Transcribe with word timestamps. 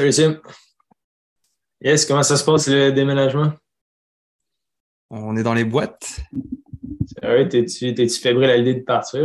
Salut 0.00 0.12
Sim. 0.12 0.40
Yes, 1.82 2.06
comment 2.06 2.22
ça 2.22 2.38
se 2.38 2.44
passe 2.46 2.68
le 2.68 2.90
déménagement? 2.90 3.52
On 5.10 5.36
est 5.36 5.42
dans 5.42 5.52
les 5.52 5.66
boîtes. 5.66 6.20
Ouais, 7.22 7.46
t'es-tu, 7.46 7.92
t'es-tu 7.92 8.18
fébrile 8.18 8.48
à 8.48 8.56
l'idée 8.56 8.76
de 8.76 8.80
partir? 8.80 9.24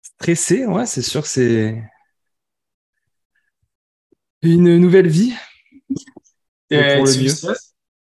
Stressé, 0.00 0.64
ouais, 0.64 0.86
c'est 0.86 1.02
sûr 1.02 1.22
que 1.22 1.28
c'est 1.28 1.82
une 4.42 4.78
nouvelle 4.78 5.08
vie. 5.08 5.34
Euh, 6.72 6.94
pour 6.94 7.06
le 7.06 7.12
tu 7.12 7.22
mieux. 7.22 7.28
ça? 7.30 7.54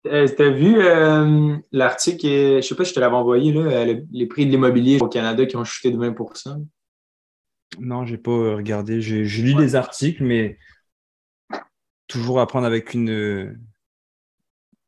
Euh, 0.08 0.28
T'as 0.28 0.50
vu 0.50 0.82
euh, 0.82 1.56
l'article, 1.72 2.28
je 2.28 2.68
sais 2.68 2.76
pas 2.76 2.84
si 2.84 2.90
je 2.90 2.96
te 2.96 3.00
l'avais 3.00 3.16
envoyé, 3.16 3.54
là, 3.54 3.62
euh, 3.62 3.86
le- 3.86 4.06
les 4.12 4.26
prix 4.26 4.46
de 4.46 4.52
l'immobilier 4.52 5.00
au 5.00 5.08
Canada 5.08 5.46
qui 5.46 5.56
ont 5.56 5.64
chuté 5.64 5.90
de 5.90 5.98
20% 5.98 6.68
Non, 7.80 8.06
j'ai 8.06 8.18
pas 8.18 8.56
regardé. 8.56 9.00
J'ai 9.00 9.24
j'ai 9.24 9.42
lu 9.44 9.56
les 9.58 9.76
articles, 9.76 10.22
mais 10.22 10.58
toujours 12.08 12.40
à 12.40 12.48
prendre 12.48 12.66
avec 12.66 12.94
une, 12.94 13.60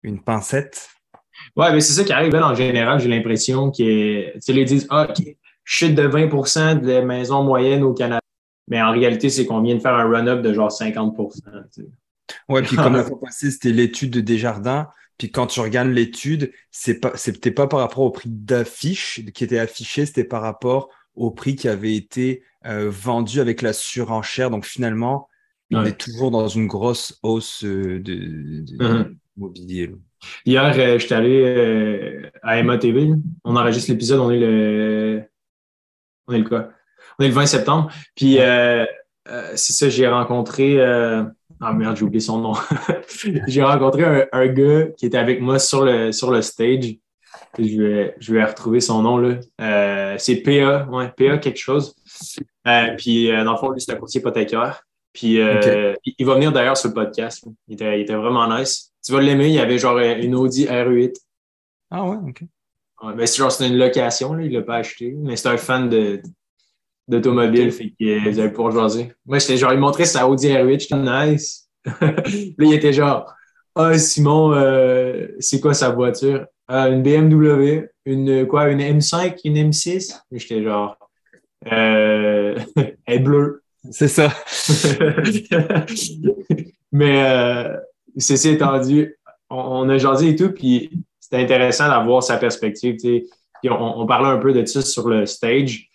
une 0.03 0.21
pincette. 0.21 0.89
Ouais, 1.55 1.71
mais 1.71 1.81
c'est 1.81 1.93
ça 1.93 2.03
qui 2.03 2.13
arrive 2.13 2.33
là, 2.33 2.47
en 2.47 2.55
général, 2.55 2.99
j'ai 2.99 3.07
l'impression 3.07 3.71
que, 3.71 4.33
tu 4.33 4.39
sais, 4.39 4.53
ils 4.53 4.65
disent, 4.65 4.87
ah, 4.89 5.07
OK, 5.09 5.25
chute 5.63 5.95
de 5.95 6.07
20% 6.07 6.81
des 6.81 7.01
maisons 7.01 7.43
moyennes 7.43 7.83
au 7.83 7.93
Canada. 7.93 8.21
Mais 8.67 8.81
en 8.81 8.91
réalité, 8.91 9.29
c'est 9.29 9.45
qu'on 9.45 9.61
vient 9.61 9.75
de 9.75 9.79
faire 9.79 9.95
un 9.95 10.09
run-up 10.09 10.41
de 10.41 10.53
genre 10.53 10.71
50 10.71 11.15
tu 11.17 11.51
sais. 11.71 11.87
Ouais, 12.47 12.61
puis 12.61 12.75
comme 12.75 12.95
la 12.95 13.03
fois 13.05 13.19
passée, 13.19 13.51
c'était 13.51 13.71
l'étude 13.71 14.11
de 14.11 14.21
Desjardins. 14.21 14.89
Puis 15.17 15.31
quand 15.31 15.47
tu 15.47 15.59
regardes 15.59 15.89
l'étude, 15.89 16.51
c'est 16.71 16.99
pas, 16.99 17.11
c'était 17.15 17.51
pas 17.51 17.67
par 17.67 17.79
rapport 17.79 18.03
au 18.03 18.11
prix 18.11 18.29
d'affiche 18.29 19.21
qui 19.33 19.43
était 19.43 19.59
affiché, 19.59 20.05
c'était 20.05 20.23
par 20.23 20.41
rapport 20.41 20.89
au 21.15 21.31
prix 21.31 21.55
qui 21.55 21.67
avait 21.67 21.95
été 21.95 22.43
euh, 22.65 22.89
vendu 22.89 23.41
avec 23.41 23.61
la 23.61 23.73
surenchère. 23.73 24.49
Donc 24.49 24.65
finalement, 24.65 25.28
on 25.71 25.81
Ouais. 25.83 25.89
est 25.89 25.97
toujours 25.99 26.31
dans 26.31 26.47
une 26.47 26.67
grosse 26.67 27.17
hausse 27.23 27.63
euh, 27.63 27.99
de, 27.99 28.15
de- 28.63 28.83
Mhm. 28.83 29.17
mobilier. 29.37 29.87
là. 29.87 29.93
Hier, 30.45 30.73
euh, 30.77 30.99
j'étais 30.99 31.15
allé 31.15 31.43
euh, 31.45 32.29
à 32.43 32.57
Emma 32.57 32.77
TV. 32.77 33.11
On 33.45 33.55
enregistre 33.55 33.91
l'épisode, 33.91 34.19
on 34.19 34.31
est 34.31 34.39
le. 34.39 35.23
On 36.27 36.33
est 36.33 36.39
le 36.39 36.43
quoi? 36.43 36.69
On 37.17 37.23
est 37.23 37.27
le 37.29 37.33
20 37.33 37.45
septembre. 37.45 37.89
Puis, 38.15 38.39
euh, 38.39 38.85
c'est 39.55 39.73
ça, 39.73 39.89
j'ai 39.89 40.07
rencontré. 40.07 40.81
Ah 41.61 41.73
merde, 41.73 41.97
j'ai 41.97 42.03
oublié 42.03 42.19
son 42.21 42.39
nom. 42.39 42.53
j'ai 43.47 43.61
rencontré 43.63 44.03
un, 44.03 44.25
un 44.31 44.47
gars 44.47 44.87
qui 44.97 45.05
était 45.05 45.17
avec 45.17 45.41
moi 45.41 45.59
sur 45.59 45.83
le, 45.85 46.11
sur 46.11 46.31
le 46.31 46.41
stage. 46.41 46.95
Je 47.57 47.81
vais, 47.81 48.15
je 48.19 48.33
vais 48.33 48.43
retrouver 48.43 48.79
son 48.79 49.01
nom, 49.01 49.17
là. 49.17 50.17
C'est 50.17 50.37
PA, 50.37 50.85
ouais, 50.91 51.09
PA 51.17 51.37
quelque 51.37 51.57
chose. 51.59 51.95
Puis, 52.97 53.27
dans 53.29 53.51
le 53.53 53.57
fond, 53.57 53.71
lui, 53.71 53.81
c'est 53.81 53.91
un 53.93 53.95
courtier 53.95 54.19
hypothécaire. 54.21 54.83
Puis, 55.13 55.41
euh, 55.41 55.93
il, 56.05 56.13
il 56.19 56.25
va 56.25 56.35
venir 56.35 56.51
d'ailleurs 56.51 56.77
sur 56.77 56.89
le 56.89 56.93
podcast. 56.93 57.45
Il 57.67 57.73
était, 57.73 57.99
il 57.99 58.01
était 58.03 58.15
vraiment 58.15 58.47
nice. 58.47 58.91
Tu 59.03 59.11
vas 59.11 59.21
l'aimer, 59.21 59.47
il 59.47 59.53
y 59.53 59.59
avait 59.59 59.77
genre 59.77 59.97
une 59.97 60.35
Audi 60.35 60.65
R8. 60.65 61.15
Ah 61.91 62.05
ouais, 62.05 62.17
ok. 62.29 62.43
Ouais, 63.01 63.13
mais 63.15 63.27
c'est 63.27 63.37
genre, 63.37 63.51
c'est 63.51 63.67
une 63.67 63.77
location, 63.77 64.33
là, 64.33 64.43
il 64.43 64.51
l'a 64.51 64.61
pas 64.61 64.77
acheté. 64.77 65.15
Mais 65.17 65.35
c'est 65.35 65.47
un 65.47 65.57
fan 65.57 65.89
de, 65.89 66.21
d'automobile, 67.07 67.71
fait 67.71 67.93
que 67.99 68.39
euh, 68.39 68.49
pouvoir 68.49 68.71
jaser. 68.71 69.13
Moi, 69.25 69.39
j'étais 69.39 69.57
genre, 69.57 69.73
il 69.73 69.79
montrait 69.79 70.05
sa 70.05 70.27
Audi 70.27 70.47
R8, 70.47 70.79
j'étais 70.81 70.95
nice. 70.95 71.69
là, 72.01 72.13
il 72.59 72.73
était 72.73 72.93
genre, 72.93 73.33
ah, 73.75 73.97
Simon, 73.97 74.53
euh, 74.53 75.27
c'est 75.39 75.59
quoi 75.59 75.73
sa 75.73 75.89
voiture? 75.89 76.45
Ah, 76.67 76.89
une 76.89 77.01
BMW, 77.01 77.89
une 78.05 78.45
quoi, 78.45 78.69
une 78.69 78.79
M5, 78.79 79.39
une 79.43 79.71
M6? 79.71 80.19
Et 80.31 80.39
J'étais 80.39 80.63
genre, 80.63 80.97
euh, 81.71 82.59
elle 82.75 82.97
est 83.07 83.19
bleue. 83.19 83.58
C'est 83.91 84.07
ça. 84.07 84.29
Mais 86.91 87.23
euh, 87.23 87.77
ceci 88.17 88.49
étant 88.49 88.77
dit, 88.79 89.07
on, 89.49 89.57
on 89.57 89.89
a 89.89 89.97
jasé 89.97 90.29
et 90.29 90.35
tout, 90.35 90.51
puis 90.51 90.91
c'était 91.19 91.37
intéressant 91.37 91.87
d'avoir 91.87 92.23
sa 92.23 92.37
perspective. 92.37 92.95
Puis 92.97 93.69
on, 93.69 93.99
on 93.99 94.05
parlait 94.05 94.27
un 94.29 94.37
peu 94.37 94.53
de 94.53 94.65
ça 94.65 94.81
sur 94.81 95.07
le 95.07 95.25
stage, 95.25 95.89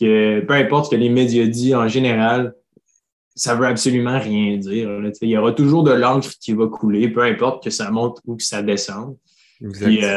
que 0.00 0.40
peu 0.40 0.54
importe 0.54 0.86
ce 0.86 0.90
que 0.90 0.96
les 0.96 1.08
médias 1.08 1.46
disent 1.46 1.74
en 1.74 1.88
général, 1.88 2.54
ça 3.36 3.54
veut 3.56 3.66
absolument 3.66 4.18
rien 4.18 4.56
dire. 4.58 4.88
là. 4.90 5.10
Il 5.22 5.28
y 5.28 5.36
aura 5.36 5.52
toujours 5.52 5.82
de 5.82 5.92
l'encre 5.92 6.30
qui 6.40 6.52
va 6.52 6.66
couler, 6.68 7.08
peu 7.08 7.22
importe 7.22 7.64
que 7.64 7.70
ça 7.70 7.90
monte 7.90 8.20
ou 8.26 8.36
que 8.36 8.42
ça 8.44 8.62
descende. 8.62 9.16
Puis, 9.72 10.04
euh, 10.04 10.14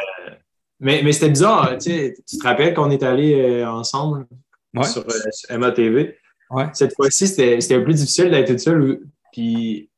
mais 0.80 1.02
mais 1.04 1.12
c'était 1.14 1.30
bizarre, 1.30 1.78
tu 1.80 2.14
te 2.14 2.44
rappelles 2.44 2.74
qu'on 2.74 2.92
est 2.92 3.02
allé 3.04 3.34
euh, 3.34 3.70
ensemble 3.70 4.28
Ouais. 4.76 4.84
sur, 4.84 5.02
euh, 5.02 5.14
sur 5.32 5.50
Emma 5.50 5.72
TV? 5.72 6.18
Ouais. 6.50 6.66
Cette 6.74 6.94
fois-ci, 6.96 7.28
c'était 7.28 7.58
un 7.76 7.78
peu 7.80 7.84
plus 7.86 7.96
difficile 7.96 8.32
d'être 8.32 8.52
tout 8.52 8.58
seul. 8.58 9.02
Puis 9.34 9.90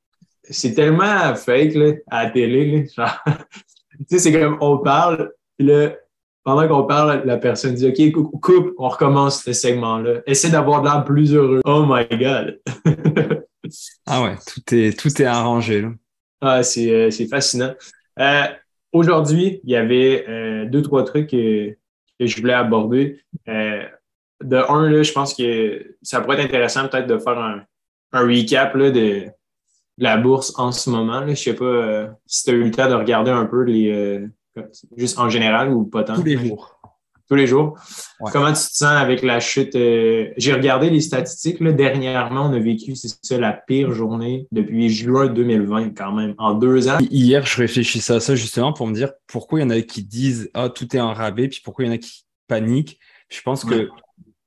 c'est 0.44 0.74
tellement 0.74 1.36
fake 1.36 1.74
là, 1.76 1.92
à 2.10 2.24
la 2.26 2.30
télé. 2.32 2.88
Là, 2.98 3.06
genre, 3.06 3.24
tu 4.00 4.06
sais, 4.10 4.20
c'est 4.20 4.32
comme 4.32 4.58
on 4.62 4.78
parle, 4.80 5.32
puis 5.58 5.68
là, 5.68 5.94
pendant 6.44 6.68
qu'on 6.68 6.86
parle, 6.86 7.24
la 7.26 7.38
personne 7.38 7.76
dit 7.76 7.88
OK, 7.88 8.12
cou- 8.12 8.40
coupe, 8.40 8.74
on 8.78 8.90
recommence 8.90 9.44
ce 9.44 9.54
segment-là. 9.54 10.22
Essaie 10.26 10.50
d'avoir 10.50 10.82
de 10.82 10.88
l'air 10.88 11.04
plus 11.04 11.34
heureux. 11.34 11.62
Oh 11.66 11.86
my 11.88 12.06
God! 12.18 12.60
Ah 14.08 14.24
ouais, 14.24 14.36
tout 14.48 14.74
est, 14.74 14.98
tout 14.98 15.22
est 15.22 15.26
arrangé. 15.26 15.82
Là. 15.82 15.90
Ah, 16.42 16.64
c'est 16.64 16.92
euh, 16.92 17.28
fascinant. 17.30 17.76
Euh, 18.20 18.44
Aujourd'hui, 18.92 19.62
il 19.64 19.70
y 19.70 19.76
avait 19.76 20.26
euh, 20.28 20.66
deux, 20.66 20.82
trois 20.82 21.04
trucs 21.04 21.30
que, 21.30 21.70
que 22.20 22.26
je 22.26 22.42
voulais 22.42 22.54
aborder. 22.54 23.22
De 24.42 24.58
un, 24.70 24.90
là, 24.90 25.04
je 25.04 25.12
pense 25.12 25.34
que 25.34 25.96
ça 26.02 26.22
pourrait 26.22 26.38
être 26.40 26.46
intéressant 26.46 26.88
peut-être 26.88 27.08
de 27.08 27.18
faire 27.18 27.38
un, 27.38 27.62
un 28.14 28.22
recap 28.22 28.74
là, 28.76 28.90
de, 28.92 29.00
de 29.00 29.32
la 29.98 30.18
bourse 30.18 30.54
en 30.58 30.72
ce 30.72 30.90
moment. 30.90 31.20
Là. 31.22 31.30
Je 31.34 31.42
sais 31.42 31.54
pas 31.56 31.66
euh, 31.66 32.08
si 32.26 32.44
tu 32.46 32.50
as 32.52 32.54
eu 32.54 32.64
le 32.64 32.72
temps 32.72 32.90
de 32.90 32.94
regarder 32.96 33.32
un 33.32 33.46
peu 33.46 33.64
les 33.64 33.92
euh, 33.92 34.28
juste 34.98 35.20
en 35.20 35.30
général 35.30 35.70
ou 35.74 35.84
pas 35.86 36.04
tant. 36.04 36.16
Tous 36.16 36.24
les 36.24 36.38
jours. 36.38 36.76
Tous 37.28 37.36
les 37.36 37.46
jours. 37.46 37.78
Ouais. 38.22 38.32
Comment 38.34 38.48
tu 38.48 38.54
te 38.54 38.74
sens 38.74 38.84
avec 38.86 39.22
la 39.22 39.40
chute? 39.40 39.76
euh, 39.76 40.30
J'ai 40.38 40.52
regardé 40.52 40.90
les 40.90 41.00
statistiques. 41.00 41.60
Là, 41.60 41.72
dernièrement, 41.74 42.48
on 42.48 42.54
a 42.54 42.60
vécu, 42.60 42.96
c'est 42.96 43.10
ça, 43.22 43.38
la 43.38 43.54
pire 43.54 43.92
journée 43.94 44.48
depuis 44.52 44.90
juin 44.90 45.28
2020, 45.28 45.92
quand 45.96 46.12
même. 46.12 46.34
En 46.40 46.56
deux 46.56 46.88
ans. 46.90 46.98
Hier, 47.12 47.46
je 47.46 47.58
réfléchissais 47.58 48.14
à 48.14 48.20
ça 48.20 48.34
justement 48.34 48.74
pour 48.74 48.88
me 48.88 48.96
dire 48.96 49.12
pourquoi 49.28 49.60
il 49.60 49.62
y 49.62 49.66
en 49.66 49.70
a 49.70 49.80
qui 49.82 50.02
disent 50.04 50.50
Ah, 50.56 50.70
tout 50.70 50.96
est 50.96 51.00
en 51.00 51.14
rabais, 51.14 51.50
puis 51.50 51.62
pourquoi 51.64 51.86
il 51.86 51.90
y 51.90 51.92
en 51.92 51.94
a 51.94 51.98
qui 52.00 52.24
paniquent. 52.48 52.98
Je 53.30 53.42
pense 53.44 53.64
Ouais. 53.66 53.88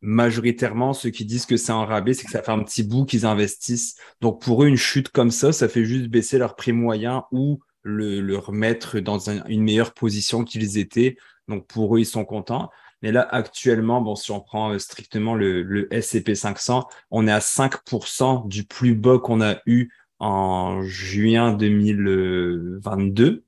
Majoritairement, 0.03 0.93
ceux 0.93 1.11
qui 1.11 1.25
disent 1.25 1.47
que 1.47 1.57
c'est 1.57 1.73
en 1.73 1.87
rabais, 1.87 2.13
c'est 2.15 2.25
que 2.25 2.31
ça 2.33 2.43
fait 2.43 2.53
un 2.53 2.63
petit 2.63 2.83
bout 2.83 3.05
qu'ils 3.05 3.25
investissent. 3.27 3.97
Donc 4.21 4.43
pour 4.43 4.63
eux, 4.65 4.67
une 4.67 4.77
chute 4.77 5.09
comme 5.11 5.31
ça, 5.31 5.53
ça 5.53 5.69
fait 5.69 5.85
juste 5.85 6.09
baisser 6.09 6.39
leur 6.39 6.57
prix 6.57 6.73
moyen 6.73 7.25
ou 7.33 7.61
le, 7.83 8.21
le 8.21 8.37
remettre 8.39 9.01
dans 9.01 9.31
un- 9.31 9.45
une 9.47 9.63
meilleure 9.63 9.95
position 9.95 10.45
qu'ils 10.45 10.79
étaient. 10.79 11.17
Donc 11.49 11.67
pour 11.67 11.97
eux, 11.97 12.01
ils 12.01 12.07
sont 12.07 12.25
contents. 12.25 12.71
Mais 13.03 13.11
là, 13.13 13.27
actuellement, 13.33 14.01
bon, 14.01 14.15
si 14.15 14.31
on 14.31 14.41
prend 14.41 14.73
euh, 14.73 14.79
strictement 14.79 15.35
le, 15.35 15.63
le 15.63 15.93
S&P 15.93 16.35
500, 16.35 16.87
on 17.11 17.27
est 17.27 17.33
à 17.33 17.41
5% 17.41 18.47
du 18.49 18.65
plus 18.65 18.95
bas 18.95 19.19
qu'on 19.19 19.41
a 19.41 19.57
eu 19.67 19.91
en 20.21 20.83
juin 20.83 21.53
2022. 21.53 23.45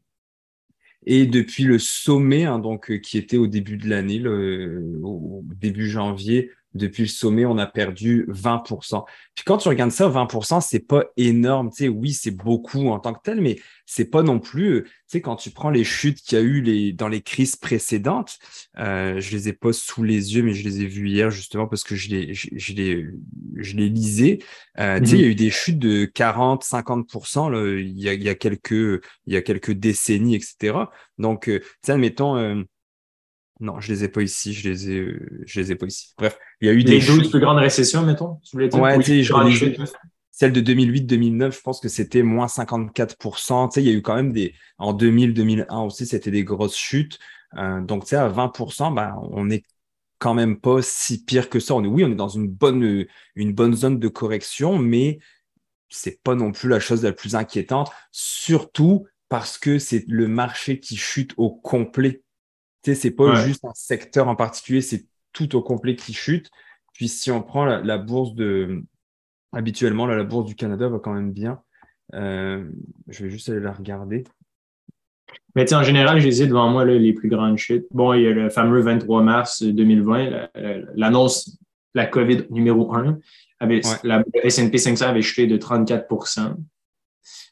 Et 1.07 1.27
depuis 1.27 1.65
le 1.65 1.79
sommet, 1.79 2.45
hein, 2.45 2.59
donc 2.59 2.91
euh, 2.91 2.97
qui 2.99 3.19
était 3.19 3.37
au 3.37 3.47
début 3.47 3.77
de 3.77 3.89
l'année, 3.89 4.23
au 4.27 5.43
début 5.55 5.89
janvier, 5.89 6.51
depuis 6.75 7.03
le 7.03 7.09
sommet, 7.09 7.45
on 7.47 7.59
a 7.59 7.67
perdu 7.67 8.25
20%. 8.29 9.05
Puis 9.35 9.45
quand 9.45 9.59
tu 9.59 9.69
regardes 9.69 9.91
ça, 9.93 10.09
20%, 10.09 10.61
c'est 10.61 10.81
pas 10.81 11.05
énorme. 11.17 11.71
Tu 11.71 11.85
sais, 11.85 11.89
oui, 11.89 12.13
c'est 12.13 12.31
beaucoup 12.33 12.89
en 12.89 12.99
tant 13.01 13.15
que 13.15 13.21
tel, 13.23 13.41
mais 13.41 13.59
c'est 13.87 14.07
pas 14.11 14.23
non 14.23 14.39
plus. 14.41 14.67
euh, 14.77 14.83
Tu 14.83 14.91
sais, 15.07 15.21
quand 15.21 15.37
tu 15.37 15.51
prends 15.51 15.71
les 15.71 15.85
chutes 15.85 16.21
qu'il 16.21 16.39
y 16.39 16.41
a 16.41 16.45
eu 16.45 16.61
les, 16.61 16.93
dans 16.93 17.09
les 17.09 17.21
crises 17.23 17.57
précédentes, 17.57 18.39
euh, 18.79 19.21
je 19.21 19.31
les 19.37 19.49
ai 19.49 19.53
pas 19.53 19.73
sous 19.73 20.03
les 20.03 20.35
yeux, 20.35 20.43
mais 20.43 20.55
je 20.55 20.65
les 20.65 20.83
ai 20.83 20.87
vues 20.87 21.09
hier 21.11 21.31
justement 21.31 21.67
parce 21.67 21.85
que 21.85 21.95
je 21.95 22.09
les, 22.11 22.35
je, 22.35 22.49
je 22.53 22.73
les, 22.75 23.07
je 23.57 23.77
les 23.77 23.89
lisais. 23.89 24.39
Euh, 24.79 25.01
Tu 25.01 25.11
sais, 25.11 25.17
Mhm. 25.17 25.19
il 25.19 25.23
y 25.23 25.25
a 25.25 25.29
eu 25.29 25.35
des 25.35 25.51
chutes 25.51 25.79
de 25.79 26.05
40, 26.07 26.65
50% 26.65 27.49
là, 27.49 27.79
il 27.79 27.99
y 28.01 28.09
a, 28.09 28.15
il 28.15 28.23
y 28.23 28.29
a 28.29 28.35
quelques, 28.35 28.71
il 28.73 29.33
y 29.33 29.37
a 29.37 29.43
quelques 29.43 29.73
décennies, 29.73 30.37
etc. 30.37 30.91
Donc, 31.19 31.49
euh, 31.49 31.61
tu 31.61 31.67
sais, 31.87 31.93
admettons, 31.93 32.37
euh, 32.37 32.63
non, 33.65 33.81
je 33.81 33.93
les 33.93 34.05
ai 34.05 34.09
pas 34.09 34.23
ici, 34.23 34.53
je 34.53 34.69
les 34.69 34.91
ai, 34.91 35.17
je 35.47 35.61
les 35.61 35.73
ai 35.73 35.77
pas 35.77 35.87
ici. 35.87 36.13
Bref, 36.19 36.39
il 36.61 36.69
y 36.69 36.71
a 36.71 36.75
eu 36.75 36.85
des 36.85 37.01
Les 37.01 37.01
12 37.01 37.23
chutes. 37.23 37.31
plus 37.31 37.41
grandes 37.41 37.59
récessions, 37.59 38.03
mettons, 38.03 38.37
tu 38.45 38.51
voulais 38.57 38.69
dire? 38.69 38.81
Ouais, 38.81 38.97
Oui, 38.97 39.05
tu 39.05 39.11
sais, 39.11 39.23
je. 39.23 39.33
Celle 40.31 40.53
de 40.53 40.61
2008-2009, 40.61 41.53
je 41.55 41.61
pense 41.61 41.81
que 41.81 41.89
c'était 41.89 42.23
moins 42.25 42.49
54%. 42.49 43.69
Tu 43.69 43.75
sais, 43.75 43.83
il 43.83 43.87
y 43.87 43.91
a 43.91 43.97
eu 43.97 44.03
quand 44.03 44.17
même 44.17 44.33
des, 44.33 44.53
en 44.79 44.93
2000-2001 44.93 45.87
aussi, 45.87 46.07
c'était 46.07 46.33
des 46.33 46.43
grosses 46.43 46.77
chutes. 46.77 47.21
Euh, 47.57 47.81
donc, 47.81 48.03
tu 48.03 48.11
sais, 48.11 48.17
à 48.17 48.29
20%, 48.29 48.93
bah, 48.95 49.15
on 49.31 49.49
est 49.49 49.63
quand 50.19 50.35
même 50.35 50.59
pas 50.59 50.83
si 50.83 51.25
pire 51.25 51.49
que 51.49 51.61
ça. 51.61 51.77
On 51.77 51.85
est, 51.85 51.89
oui, 51.89 52.05
on 52.05 52.11
est 52.11 52.17
dans 52.17 52.29
une 52.29 52.49
bonne, 52.49 53.07
une 53.37 53.53
bonne 53.53 53.75
zone 53.75 54.01
de 54.01 54.09
correction, 54.09 54.77
mais 54.77 55.21
c'est 55.89 56.21
pas 56.25 56.35
non 56.35 56.51
plus 56.51 56.69
la 56.69 56.81
chose 56.81 57.05
la 57.05 57.13
plus 57.13 57.37
inquiétante, 57.37 57.93
surtout 58.11 59.07
parce 59.29 59.57
que 59.57 59.79
c'est 59.79 60.05
le 60.09 60.27
marché 60.27 60.81
qui 60.81 60.97
chute 60.97 61.33
au 61.37 61.51
complet. 61.51 62.24
Tu 62.85 62.95
sais, 62.95 63.01
c'est 63.01 63.11
pas 63.11 63.31
Ouais. 63.31 63.47
juste 63.47 63.65
un 63.65 63.75
secteur 63.75 64.29
en 64.29 64.37
particulier, 64.37 64.83
c'est 64.83 65.07
tout 65.33 65.57
au 65.57 65.63
complet 65.63 65.97
qui 65.97 66.13
chute. 66.13 66.51
Puis 66.93 67.09
si 67.09 67.31
on 67.31 67.43
prend 67.43 67.65
la, 67.65 67.81
la 67.81 67.99
bourse 67.99 68.35
de, 68.35 68.85
habituellement, 69.53 70.07
là, 70.07 70.17
la 70.17 70.25
bourse 70.25 70.47
du 70.47 70.55
Canada 70.55 70.89
va 70.89 70.99
quand 70.99 71.13
même 71.13 71.33
bien. 71.33 71.61
Euh, 72.13 72.69
je 73.09 73.25
vais 73.25 73.31
juste 73.31 73.49
aller 73.49 73.61
la 73.61 73.73
regarder. 73.73 74.25
Mais 75.57 75.73
en 75.73 75.83
général, 75.83 76.21
j'ai 76.21 76.47
devant 76.47 76.69
moi 76.69 76.85
les 76.85 77.13
plus 77.13 77.29
grandes 77.29 77.57
chutes. 77.57 77.87
Bon, 77.91 78.13
il 78.13 78.23
y 78.23 78.27
a 78.27 78.33
le 78.33 78.51
fameux 78.51 78.81
23 78.81 79.23
mars 79.23 79.63
2020, 79.63 80.51
l'annonce 80.95 81.59
la, 81.95 82.07
COVID 82.07 82.47
numéro 82.51 82.95
1. 82.95 83.19
Avait, 83.61 83.81
La 84.03 84.23
S&P 84.43 84.77
500 84.79 85.07
avait 85.07 85.23
chuté 85.23 85.47
de 85.47 85.57
34% 85.57 86.57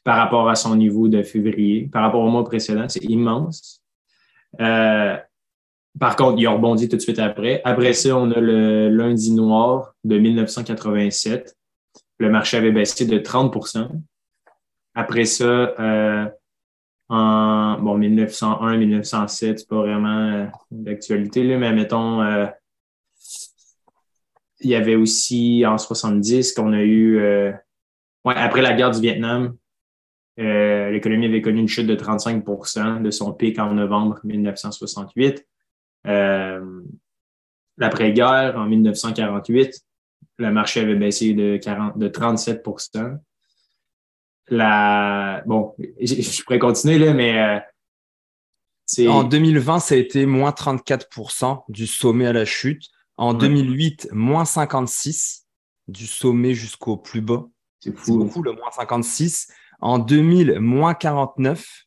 par 0.03 0.17
rapport 0.17 0.49
à 0.49 0.55
son 0.55 0.75
niveau 0.75 1.07
de 1.07 1.23
février. 1.23 1.89
Par 1.91 2.03
rapport 2.03 2.21
au 2.21 2.29
mois 2.29 2.43
précédent, 2.43 2.87
c'est 2.87 3.03
immense. 3.05 3.82
Euh, 4.59 5.17
par 5.99 6.15
contre, 6.15 6.39
il 6.39 6.47
a 6.47 6.51
rebondi 6.51 6.89
tout 6.89 6.95
de 6.95 7.01
suite 7.01 7.19
après. 7.19 7.61
Après 7.63 7.93
ça, 7.93 8.17
on 8.17 8.31
a 8.31 8.39
le 8.39 8.89
lundi 8.89 9.31
noir 9.31 9.93
de 10.03 10.17
1987. 10.17 11.55
Le 12.19 12.29
marché 12.29 12.57
avait 12.57 12.71
baissé 12.71 13.05
de 13.05 13.19
30% 13.19 13.89
Après 14.95 15.25
ça, 15.25 15.45
euh, 15.45 16.25
en 17.09 17.79
bon, 17.79 17.97
1901, 17.97 18.77
1907, 18.77 19.59
c'est 19.59 19.67
pas 19.67 19.75
vraiment 19.75 20.49
euh, 20.71 21.57
mais 21.57 21.73
mettons, 21.73 22.21
euh, 22.21 22.47
il 24.61 24.69
y 24.69 24.75
avait 24.75 24.95
aussi 24.95 25.63
en 25.65 25.77
70 25.77 26.53
qu'on 26.53 26.73
a 26.73 26.81
eu, 26.81 27.19
euh, 27.19 27.51
ouais, 28.25 28.35
après 28.35 28.61
la 28.61 28.73
guerre 28.73 28.91
du 28.91 29.01
Vietnam, 29.01 29.55
l'économie 30.37 31.27
avait 31.27 31.41
connu 31.41 31.59
une 31.59 31.67
chute 31.67 31.87
de 31.87 31.95
35% 31.95 33.01
de 33.01 33.11
son 33.11 33.33
pic 33.33 33.59
en 33.59 33.73
novembre 33.73 34.19
1968. 34.23 35.45
L'après-guerre, 37.77 38.55
en 38.57 38.65
1948, 38.65 39.81
le 40.37 40.51
marché 40.51 40.79
avait 40.81 40.95
baissé 40.95 41.33
de, 41.33 41.57
40, 41.57 41.97
de 41.97 42.07
37 42.07 42.63
la. 44.49 45.43
Bon, 45.45 45.73
je 45.99 46.43
pourrais 46.43 46.59
continuer, 46.59 46.97
là, 46.99 47.13
mais. 47.13 47.61
Euh, 48.97 49.09
en 49.09 49.23
2020, 49.23 49.79
ça 49.79 49.95
a 49.95 49.97
été 49.97 50.25
moins 50.25 50.51
34% 50.51 51.63
du 51.69 51.87
sommet 51.87 52.27
à 52.27 52.33
la 52.33 52.45
chute. 52.45 52.83
En 53.15 53.33
2008, 53.33 54.09
moins 54.11 54.45
56 54.45 55.47
du 55.87 56.05
sommet 56.05 56.53
jusqu'au 56.53 56.97
plus 56.97 57.21
bas. 57.21 57.47
C'est 57.79 57.95
fou. 57.97 58.17
beaucoup, 58.17 58.43
le 58.43 58.51
moins 58.51 58.71
56. 58.71 59.47
En 59.83 59.99
2000, 59.99 60.59
moins 60.61 60.93
49. 60.93 61.85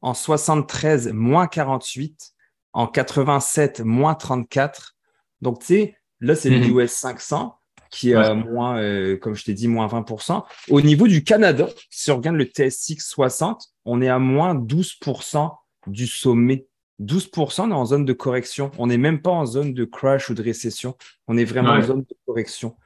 En 0.00 0.14
73, 0.14 1.12
moins 1.12 1.48
48. 1.48 2.32
En 2.72 2.86
87, 2.86 3.80
moins 3.80 4.14
34. 4.14 4.94
Donc, 5.42 5.58
tu 5.58 5.66
sais, 5.66 5.96
là, 6.20 6.36
c'est 6.36 6.50
le 6.50 6.64
US 6.68 6.92
500 6.92 7.58
qui 7.90 8.12
est 8.12 8.34
moins, 8.34 8.78
euh, 8.78 9.16
comme 9.16 9.34
je 9.34 9.44
t'ai 9.44 9.54
dit, 9.54 9.66
moins 9.66 9.88
20%. 9.88 10.44
Au 10.70 10.80
niveau 10.80 11.08
du 11.08 11.24
Canada, 11.24 11.68
si 11.90 12.12
on 12.12 12.16
regarde 12.16 12.36
le 12.36 12.44
TSX 12.44 12.98
60, 13.00 13.72
on 13.84 14.00
est 14.00 14.08
à 14.08 14.20
moins 14.20 14.54
12% 14.54 15.50
du 15.88 16.06
sommet. 16.06 16.68
12%, 17.00 17.62
on 17.62 17.70
est 17.70 17.74
en 17.74 17.86
zone 17.86 18.04
de 18.04 18.12
correction. 18.12 18.70
On 18.78 18.86
n'est 18.86 18.98
même 18.98 19.20
pas 19.20 19.30
en 19.30 19.46
zone 19.46 19.74
de 19.74 19.84
crash 19.84 20.30
ou 20.30 20.34
de 20.34 20.42
récession. 20.42 20.96
On 21.26 21.36
est 21.36 21.44
vraiment 21.44 21.70
en 21.70 21.82
zone 21.82 22.02
de 22.02 22.16
correction. 22.24 22.76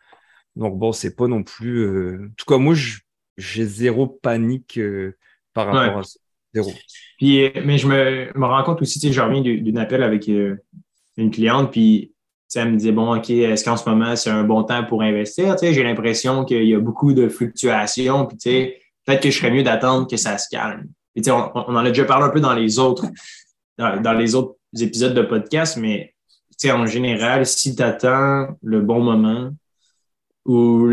Donc, 0.56 0.78
bon, 0.78 0.92
c'est 0.92 1.14
pas 1.14 1.26
non 1.26 1.42
plus. 1.42 1.80
Euh, 1.80 2.28
en 2.30 2.34
tout 2.38 2.46
cas, 2.46 2.56
moi, 2.56 2.74
j'ai 3.40 3.64
zéro 3.64 4.06
panique 4.06 4.78
euh, 4.78 5.16
par 5.52 5.66
rapport 5.66 5.98
à 5.98 6.02
ça. 6.02 6.18
Zéro. 6.52 6.70
Puis, 7.18 7.50
mais 7.64 7.78
je 7.78 7.86
me, 7.86 8.36
me 8.36 8.46
rends 8.46 8.64
compte 8.64 8.82
aussi, 8.82 8.98
tu 8.98 9.08
sais, 9.08 9.12
je 9.12 9.20
reviens 9.20 9.40
d'un 9.40 9.80
appel 9.80 10.02
avec 10.02 10.26
une 10.26 11.30
cliente, 11.30 11.70
puis 11.70 12.12
elle 12.56 12.72
me 12.72 12.76
disait, 12.76 12.92
bon, 12.92 13.16
OK, 13.16 13.30
est-ce 13.30 13.64
qu'en 13.64 13.76
ce 13.76 13.88
moment, 13.88 14.16
c'est 14.16 14.30
un 14.30 14.42
bon 14.42 14.64
temps 14.64 14.84
pour 14.84 15.02
investir? 15.02 15.56
J'ai 15.60 15.82
l'impression 15.82 16.44
qu'il 16.44 16.64
y 16.64 16.74
a 16.74 16.80
beaucoup 16.80 17.12
de 17.12 17.28
fluctuations, 17.28 18.26
puis 18.26 18.36
peut-être 19.04 19.22
que 19.22 19.30
je 19.30 19.38
serais 19.38 19.50
mieux 19.50 19.62
d'attendre 19.62 20.08
que 20.08 20.16
ça 20.16 20.36
se 20.38 20.48
calme. 20.50 20.88
on, 21.16 21.50
on, 21.54 21.76
en 21.76 21.84
a 21.84 21.88
déjà 21.88 22.04
parlé 22.04 22.26
un 22.26 22.30
peu 22.30 22.40
dans 22.40 22.54
les 22.54 22.78
autres, 22.78 23.06
dans, 23.78 24.12
les 24.12 24.34
autres 24.34 24.56
épisodes 24.78 25.14
de 25.14 25.22
podcast, 25.22 25.76
mais 25.76 26.14
en 26.64 26.86
général, 26.86 27.46
si 27.46 27.74
tu 27.74 27.82
attends 27.82 28.48
le 28.62 28.80
bon 28.80 29.00
moment 29.00 29.50
ou 30.46 30.90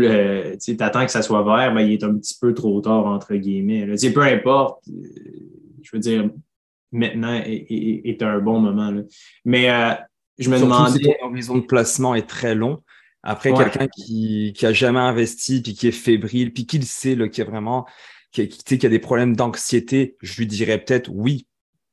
tu 0.62 0.76
attends 0.80 1.04
que 1.04 1.10
ça 1.10 1.22
soit 1.22 1.42
vert, 1.42 1.74
ben, 1.74 1.80
il 1.80 1.92
est 1.92 2.04
un 2.04 2.14
petit 2.14 2.36
peu 2.40 2.54
trop 2.54 2.80
tard, 2.80 3.06
entre 3.06 3.34
guillemets. 3.34 3.86
peu 4.14 4.22
importe, 4.22 4.86
euh, 4.88 4.92
je 5.82 5.90
veux 5.92 6.00
dire, 6.00 6.30
maintenant 6.92 7.40
est, 7.44 8.22
un 8.22 8.38
bon 8.40 8.60
moment. 8.60 8.92
Mais 9.44 9.70
euh, 9.70 9.94
je 10.38 10.50
me 10.50 10.58
demandais. 10.58 10.98
Si 10.98 11.04
ton 11.04 11.26
horizon 11.26 11.58
de 11.58 11.66
placement 11.66 12.14
est 12.14 12.28
très 12.28 12.54
long. 12.54 12.82
Après, 13.22 13.52
quelqu'un 13.52 13.88
qui, 13.88 14.54
qui 14.56 14.64
a 14.64 14.72
jamais 14.72 15.00
investi, 15.00 15.60
puis 15.60 15.74
qui 15.74 15.88
est 15.88 15.92
fébrile, 15.92 16.52
puis 16.52 16.66
qui 16.66 16.78
le 16.78 16.84
sait, 16.84 17.14
là, 17.14 17.28
qui 17.28 17.40
est 17.40 17.44
vraiment, 17.44 17.84
qui, 18.30 18.48
qui, 18.48 18.78
qui 18.78 18.86
a 18.86 18.88
des 18.88 19.00
problèmes 19.00 19.34
d'anxiété, 19.34 20.16
je 20.22 20.38
lui 20.38 20.46
dirais 20.46 20.78
peut-être 20.78 21.10
oui, 21.12 21.46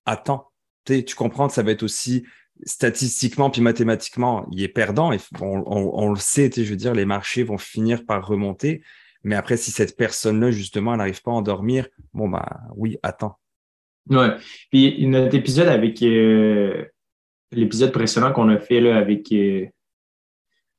attends. 0.06 0.52
Tu 0.86 1.04
comprends 1.16 1.48
que 1.48 1.54
ça 1.54 1.64
va 1.64 1.72
être 1.72 1.82
aussi 1.82 2.26
statistiquement 2.64 3.50
puis 3.50 3.62
mathématiquement, 3.62 4.48
il 4.52 4.64
est 4.64 4.70
perdant. 4.70 5.12
Et 5.12 5.20
on, 5.42 5.64
on, 5.68 6.10
le 6.10 6.20
sait, 6.20 6.50
je 6.56 6.64
veux 6.64 6.76
dire, 6.76 6.94
les 6.94 7.06
marchés 7.06 7.44
vont 7.44 7.58
finir 7.58 8.06
par 8.06 8.26
remonter. 8.26 8.82
Mais 9.24 9.36
après, 9.36 9.58
si 9.58 9.72
cette 9.72 9.98
personne-là, 9.98 10.52
justement, 10.52 10.94
elle 10.94 11.00
n'arrive 11.00 11.22
pas 11.22 11.32
à 11.32 11.36
endormir, 11.36 11.88
bon, 12.14 12.30
bah 12.30 12.62
oui, 12.76 12.98
attends. 13.04 13.38
Ouais. 14.10 14.30
Puis 14.70 15.06
notre 15.08 15.36
épisode 15.36 15.68
avec 15.68 16.02
euh, 16.04 16.86
l'épisode 17.52 17.92
précédent 17.92 18.32
qu'on 18.32 18.50
a 18.50 18.60
fait 18.60 18.80
là, 18.80 18.98
avec 18.98 19.32
euh, 19.32 19.66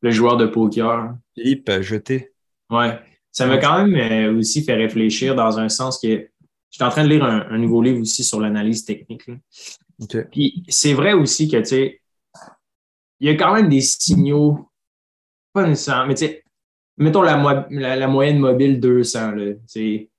le 0.02 0.11
joueur 0.11 0.37
de 0.37 0.46
poker. 0.46 1.17
Philippe 1.34 1.70
jeté. 1.81 2.31
Ouais. 2.70 2.99
Ça 3.32 3.46
m'a 3.46 3.58
quand 3.58 3.84
même 3.84 3.96
euh, 3.96 4.38
aussi 4.38 4.64
fait 4.64 4.75
réfléchir 4.75 5.34
dans 5.34 5.58
un 5.58 5.69
sens 5.69 6.00
que 6.00 6.28
j'étais 6.76 6.84
en 6.84 6.90
train 6.90 7.05
de 7.05 7.08
lire 7.08 7.25
un, 7.25 7.56
nouveau 7.56 7.81
livre 7.81 8.02
aussi 8.02 8.23
sur 8.23 8.38
l'analyse 8.38 8.84
technique. 8.84 9.31
Puis 10.31 10.62
c'est 10.69 10.93
vrai 10.93 11.14
aussi 11.14 11.49
que, 11.49 11.56
tu 11.56 11.64
sais, 11.64 12.02
il 13.19 13.28
y 13.28 13.31
a 13.31 13.34
quand 13.34 13.55
même 13.55 13.70
des 13.70 13.81
signaux, 13.81 14.69
pas 15.55 15.67
nécessairement, 15.67 16.08
mais 16.08 16.14
tu 16.14 16.26
sais, 16.26 16.44
mettons 16.99 17.23
la, 17.23 17.67
la, 17.70 18.08
moyenne 18.08 18.38
mobile 18.38 18.78
200, 18.78 19.31
là, 19.31 19.52
tu 19.73 20.11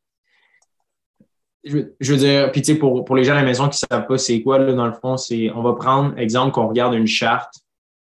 je, 1.64 2.12
veux 2.12 2.18
dire, 2.18 2.52
puis 2.52 2.64
tu 2.64 2.74
sais, 2.74 2.80
pour, 2.80 3.06
pour 3.06 3.16
les 3.16 3.24
gens 3.24 3.34
à 3.34 3.36
la 3.36 3.44
maison 3.44 3.70
qui 3.70 3.84
ne 3.84 3.88
savent 3.88 4.08
pas 4.08 4.18
c'est 4.18 4.42
quoi, 4.42 4.58
là, 4.58 4.74
dans 4.74 4.88
le 4.88 4.94
fond, 4.94 5.16
c'est 5.16 5.52
on 5.52 5.62
va 5.62 5.74
prendre, 5.74 6.18
exemple, 6.18 6.54
qu'on 6.54 6.68
regarde 6.68 6.96
une 6.96 7.06
charte 7.06 7.54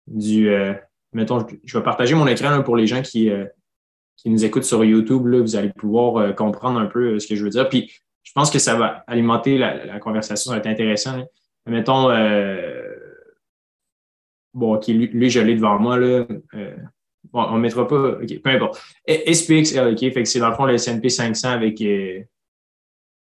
du. 0.06 0.50
Euh, 0.50 0.74
mettons, 1.14 1.46
je, 1.64 1.78
vais 1.78 1.82
partager 1.82 2.14
mon 2.14 2.26
écran 2.26 2.62
pour 2.62 2.76
les 2.76 2.86
gens 2.86 3.00
qui, 3.00 3.30
euh, 3.30 3.46
qui 4.16 4.28
nous 4.28 4.44
écoutent 4.44 4.64
sur 4.64 4.84
YouTube. 4.84 5.26
Là, 5.26 5.40
vous 5.40 5.56
allez 5.56 5.70
pouvoir 5.70 6.16
euh, 6.16 6.32
comprendre 6.32 6.78
un 6.78 6.86
peu 6.86 7.18
ce 7.18 7.26
que 7.26 7.34
je 7.34 7.44
veux 7.44 7.50
dire. 7.50 7.70
Puis 7.70 7.90
je 8.22 8.32
pense 8.34 8.50
que 8.50 8.58
ça 8.58 8.74
va 8.76 9.04
alimenter 9.06 9.58
la, 9.58 9.98
conversation, 9.98 10.50
ça 10.50 10.56
va 10.56 10.60
être 10.60 10.66
intéressant. 10.66 11.24
Mettons, 11.66 12.08
bon, 14.54 14.76
OK, 14.76 14.88
lui, 14.88 15.30
je 15.30 15.40
l'ai 15.40 15.54
devant 15.54 15.78
moi. 15.78 15.98
Là, 15.98 16.26
bon, 17.32 17.42
on 17.50 17.56
ne 17.56 17.60
mettra 17.60 17.86
pas. 17.86 18.18
OK, 18.22 18.42
peu 18.42 18.50
importe. 18.50 18.80
SPX, 19.08 19.76
OK, 19.78 19.98
fait 19.98 20.12
que 20.12 20.24
c'est 20.24 20.40
dans 20.40 20.50
le 20.50 20.54
fond 20.54 20.66
le 20.66 20.74
S&P 20.74 21.08
500 21.08 21.50
avec 21.50 21.82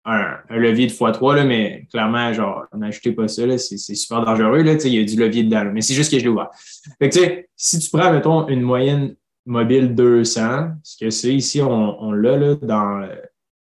un, 0.06 0.38
levier 0.50 0.86
de 0.86 0.92
x3, 0.92 1.34
là, 1.34 1.44
mais 1.44 1.86
clairement, 1.90 2.32
genre, 2.32 2.66
n'ajoutez 2.74 3.12
pas 3.12 3.28
ça, 3.28 3.58
c'est 3.58 3.76
super 3.76 4.24
dangereux. 4.24 4.62
Là, 4.62 4.74
il 4.84 4.94
y 4.94 5.00
a 5.00 5.04
du 5.04 5.16
levier 5.16 5.42
dedans. 5.42 5.64
mais 5.72 5.80
c'est 5.80 5.94
juste 5.94 6.10
que 6.10 6.18
je 6.18 6.24
l'ai 6.24 6.30
ouvert. 6.30 6.50
Fait 6.98 7.08
que, 7.08 7.46
si 7.56 7.78
tu 7.78 7.90
prends, 7.90 8.12
mettons, 8.12 8.46
une 8.48 8.62
moyenne 8.62 9.16
mobile 9.44 9.94
200, 9.94 10.74
ce 10.82 11.04
que 11.04 11.10
c'est 11.10 11.34
ici, 11.34 11.60
on, 11.60 12.02
on 12.02 12.12
l'a 12.12 12.36
là, 12.36 12.54
dans 12.56 13.08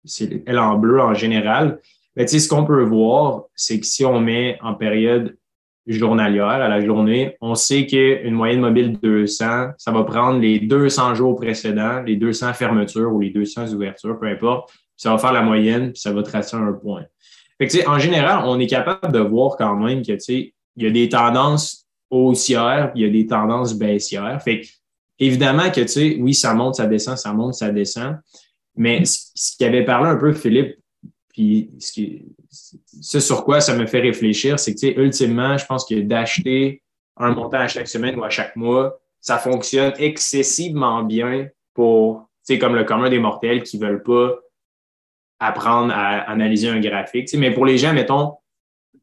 c'est 0.05 0.43
elle 0.45 0.59
en 0.59 0.77
bleu 0.77 1.01
en 1.01 1.13
général. 1.13 1.79
Mais 2.15 2.27
ce 2.27 2.47
qu'on 2.47 2.65
peut 2.65 2.83
voir, 2.83 3.45
c'est 3.55 3.79
que 3.79 3.85
si 3.85 4.05
on 4.05 4.19
met 4.19 4.57
en 4.61 4.73
période 4.73 5.37
journalière 5.87 6.47
à 6.47 6.67
la 6.67 6.85
journée, 6.85 7.35
on 7.41 7.55
sait 7.55 7.85
qu'une 7.85 8.33
moyenne 8.33 8.59
mobile 8.59 8.99
200, 9.01 9.69
ça 9.77 9.91
va 9.91 10.03
prendre 10.03 10.39
les 10.39 10.59
200 10.59 11.15
jours 11.15 11.35
précédents, 11.35 12.01
les 12.01 12.15
200 12.15 12.53
fermetures 12.53 13.11
ou 13.11 13.19
les 13.19 13.31
200 13.31 13.73
ouvertures, 13.73 14.19
peu 14.19 14.27
importe, 14.27 14.71
ça 14.95 15.11
va 15.11 15.17
faire 15.17 15.33
la 15.33 15.41
moyenne, 15.41 15.91
puis 15.91 16.01
ça 16.01 16.11
va 16.11 16.21
tracer 16.21 16.57
un 16.57 16.73
point. 16.73 17.05
Fait 17.59 17.87
en 17.87 17.99
général, 17.99 18.43
on 18.45 18.59
est 18.59 18.67
capable 18.67 19.11
de 19.11 19.19
voir 19.19 19.55
quand 19.57 19.75
même 19.75 20.05
que, 20.05 20.13
il 20.29 20.53
y 20.77 20.85
a 20.85 20.91
des 20.91 21.09
tendances 21.09 21.87
haussières, 22.09 22.91
puis 22.93 23.01
il 23.01 23.05
y 23.05 23.09
a 23.09 23.11
des 23.11 23.27
tendances 23.27 23.73
baissières. 23.73 24.41
Fait 24.41 24.61
évidemment 25.17 25.69
que, 25.69 25.81
tu 25.81 25.87
sais, 25.87 26.17
oui, 26.19 26.33
ça 26.33 26.53
monte, 26.53 26.75
ça 26.75 26.85
descend, 26.85 27.17
ça 27.17 27.33
monte, 27.33 27.55
ça 27.55 27.69
descend. 27.69 28.17
Mais 28.79 29.03
ce 29.03 29.57
qui 29.57 29.65
avait 29.65 29.83
parlé 29.83 30.09
un 30.09 30.15
peu 30.15 30.31
Philippe, 30.31 30.77
puis 31.27 31.69
ce, 31.79 33.19
sur 33.19 33.43
quoi 33.43 33.59
ça 33.59 33.75
me 33.75 33.85
fait 33.85 33.99
réfléchir, 33.99 34.57
c'est 34.57 34.73
que, 34.73 34.99
ultimement, 34.99 35.57
je 35.57 35.65
pense 35.65 35.85
que 35.85 35.99
d'acheter 35.99 36.81
un 37.17 37.31
montant 37.31 37.57
à 37.59 37.67
chaque 37.67 37.89
semaine 37.89 38.17
ou 38.17 38.23
à 38.23 38.29
chaque 38.29 38.55
mois, 38.55 38.97
ça 39.19 39.37
fonctionne 39.37 39.91
excessivement 39.97 41.03
bien 41.03 41.49
pour, 41.73 42.29
tu 42.47 42.53
sais, 42.53 42.57
comme 42.57 42.73
le 42.73 42.85
commun 42.85 43.09
des 43.09 43.19
mortels 43.19 43.63
qui 43.63 43.77
veulent 43.77 44.01
pas 44.01 44.39
apprendre 45.39 45.93
à 45.93 46.21
analyser 46.31 46.69
un 46.69 46.79
graphique. 46.79 47.29
mais 47.37 47.51
pour 47.51 47.65
les 47.65 47.77
gens, 47.77 47.93
mettons, 47.93 48.35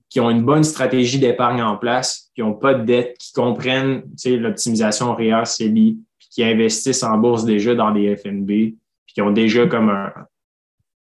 qui 0.08 0.20
ont 0.20 0.30
une 0.30 0.42
bonne 0.42 0.64
stratégie 0.64 1.18
d'épargne 1.18 1.60
en 1.60 1.76
place, 1.76 2.30
qui 2.34 2.40
n'ont 2.40 2.54
pas 2.54 2.72
de 2.72 2.84
dette, 2.84 3.18
qui 3.18 3.34
comprennent 3.34 4.04
l'optimisation 4.24 5.14
REER, 5.14 5.44
CELI, 5.44 5.98
puis 6.18 6.28
qui 6.30 6.44
investissent 6.44 7.02
en 7.02 7.18
bourse 7.18 7.44
déjà 7.44 7.74
dans 7.74 7.90
des 7.90 8.16
FNB, 8.16 8.74
qui 9.16 9.22
ont 9.22 9.30
déjà 9.30 9.66
comme 9.66 9.88
un, 9.88 10.12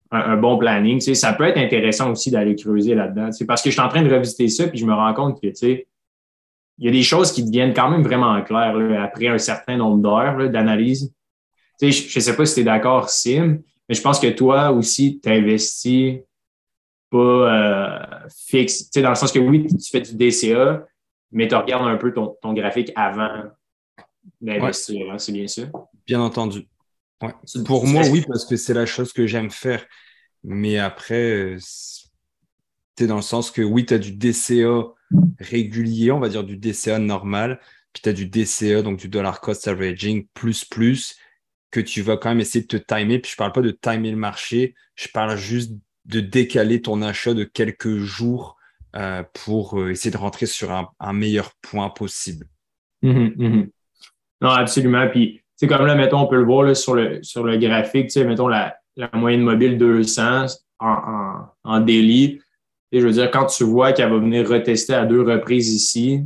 un, 0.10 0.36
bon 0.36 0.58
planning. 0.58 0.98
Tu 0.98 1.06
sais, 1.06 1.14
ça 1.14 1.34
peut 1.34 1.44
être 1.44 1.60
intéressant 1.60 2.10
aussi 2.10 2.32
d'aller 2.32 2.56
creuser 2.56 2.96
là-dedans. 2.96 3.30
Tu 3.30 3.46
parce 3.46 3.62
que 3.62 3.70
je 3.70 3.74
suis 3.74 3.82
en 3.82 3.90
train 3.90 4.02
de 4.02 4.12
revisiter 4.12 4.48
ça, 4.48 4.68
puis 4.68 4.80
je 4.80 4.88
me 4.88 4.94
rends 4.94 5.14
compte 5.14 5.40
que 5.40 5.46
tu 5.46 5.56
sais, 5.56 5.88
il 6.80 6.86
y 6.86 6.88
a 6.88 6.92
des 6.92 7.04
choses 7.04 7.32
qui 7.32 7.44
deviennent 7.44 7.76
quand 7.76 7.92
même 7.92 8.02
vraiment 8.02 8.42
claires 8.42 8.76
après 9.00 9.28
un 9.28 9.38
certain 9.38 9.78
nombre 9.78 10.02
d'heures 10.02 10.50
d'analyse. 10.50 11.14
Tu 11.80 11.92
sais, 11.92 12.10
je 12.10 12.18
ne 12.18 12.24
sais 12.24 12.36
pas 12.36 12.44
si 12.44 12.56
tu 12.56 12.62
es 12.62 12.64
d'accord, 12.64 13.08
Sim, 13.12 13.60
mais 13.88 13.94
je 13.94 14.02
pense 14.02 14.20
que 14.20 14.32
toi 14.32 14.72
aussi, 14.72 15.22
tu 15.24 15.30
investis 15.30 16.22
pas 17.12 17.20
euh, 17.20 18.00
fixe. 18.36 18.86
Tu 18.86 18.90
sais, 18.94 19.02
dans 19.04 19.10
le 19.10 19.16
sens 19.16 19.32
que 19.32 19.38
oui, 19.38 19.68
tu 19.68 19.92
fais 19.92 20.02
du 20.02 20.16
DCA, 20.16 20.88
mais 21.32 21.48
tu 21.48 21.54
regardes 21.54 21.88
un 21.88 21.98
peu 21.98 22.12
ton, 22.12 22.36
ton 22.42 22.54
graphique 22.54 22.92
avant 22.96 23.44
d'investir. 24.42 25.12
Hein, 25.12 25.20
c'est 25.20 25.34
bien 25.34 25.46
ça? 25.46 25.62
Bien 26.08 26.20
entendu. 26.20 26.68
Pour 27.66 27.88
moi, 27.88 28.04
oui, 28.10 28.24
parce 28.28 28.46
que 28.46 28.56
c'est 28.56 28.74
la 28.74 28.86
chose 28.86 29.14
que 29.14 29.28
j'aime 29.28 29.52
faire. 29.52 29.86
Mais 30.44 30.80
après, 30.80 31.58
c'est 31.60 33.08
dans 33.08 33.18
le 33.18 33.22
sens 33.22 33.52
que 33.52 33.62
oui, 33.62 33.86
tu 33.86 33.94
as 33.94 34.00
du 34.00 34.12
DCA 34.12 34.94
régulier, 35.40 36.12
on 36.12 36.20
va 36.20 36.30
dire 36.30 36.44
du 36.44 36.58
DCA 36.58 37.00
normal, 37.00 37.60
puis 37.94 38.02
tu 38.04 38.10
as 38.10 38.14
du 38.14 38.26
DCA, 38.28 38.82
donc 38.82 38.98
du 38.98 39.10
dollar 39.10 39.42
cost 39.42 39.68
averaging 39.68 40.28
plus 40.34 40.66
plus, 40.66 41.18
que 41.72 41.80
tu 41.80 42.02
vas 42.02 42.18
quand 42.18 42.30
même 42.30 42.40
essayer 42.40 42.66
de 42.66 42.78
te 42.78 42.78
timer. 42.78 43.20
Puis 43.20 43.32
je 43.32 43.38
parle 43.38 43.52
pas 43.54 43.62
de 43.62 43.72
timer 43.72 44.12
le 44.12 44.18
marché, 44.18 44.76
je 44.96 45.08
parle 45.08 45.38
juste 45.38 45.74
de 46.06 46.20
décaler 46.20 46.82
ton 46.82 47.02
achat 47.02 47.34
de 47.34 47.44
quelques 47.44 47.98
jours 47.98 48.58
euh, 48.96 49.24
pour 49.46 49.80
euh, 49.80 49.92
essayer 49.92 50.12
de 50.12 50.18
rentrer 50.18 50.46
sur 50.46 50.72
un, 50.72 51.14
meilleur 51.14 51.52
point 51.62 51.90
possible. 51.90 52.48
Mm-hmm, 53.04 53.36
mm-hmm. 53.38 53.70
Non, 54.42 54.50
absolument. 54.50 55.08
Puis 55.10 55.41
c'est 55.62 55.68
comme 55.68 55.86
là, 55.86 55.94
mettons, 55.94 56.22
on 56.22 56.26
peut 56.26 56.38
le 56.38 56.44
voir 56.44 56.64
là, 56.64 56.74
sur, 56.74 56.96
le, 56.96 57.22
sur 57.22 57.44
le 57.44 57.56
graphique, 57.56 58.08
tu 58.08 58.14
sais, 58.14 58.26
mettons 58.26 58.48
la, 58.48 58.78
la 58.96 59.12
moyenne 59.14 59.44
mobile 59.44 59.78
200 59.78 60.48
en, 60.80 60.88
en, 60.88 61.36
en 61.64 61.80
daily. 61.82 62.42
Et 62.92 63.00
je 63.00 63.06
veux 63.06 63.12
dire, 63.12 63.30
quand 63.30 63.46
tu 63.46 63.64
vois 63.64 63.94
qu'elle 63.94 64.10
va 64.10 64.18
venir 64.18 64.50
retester 64.50 64.96
à 64.96 65.06
deux 65.06 65.22
reprises 65.22 65.72
ici, 65.72 66.26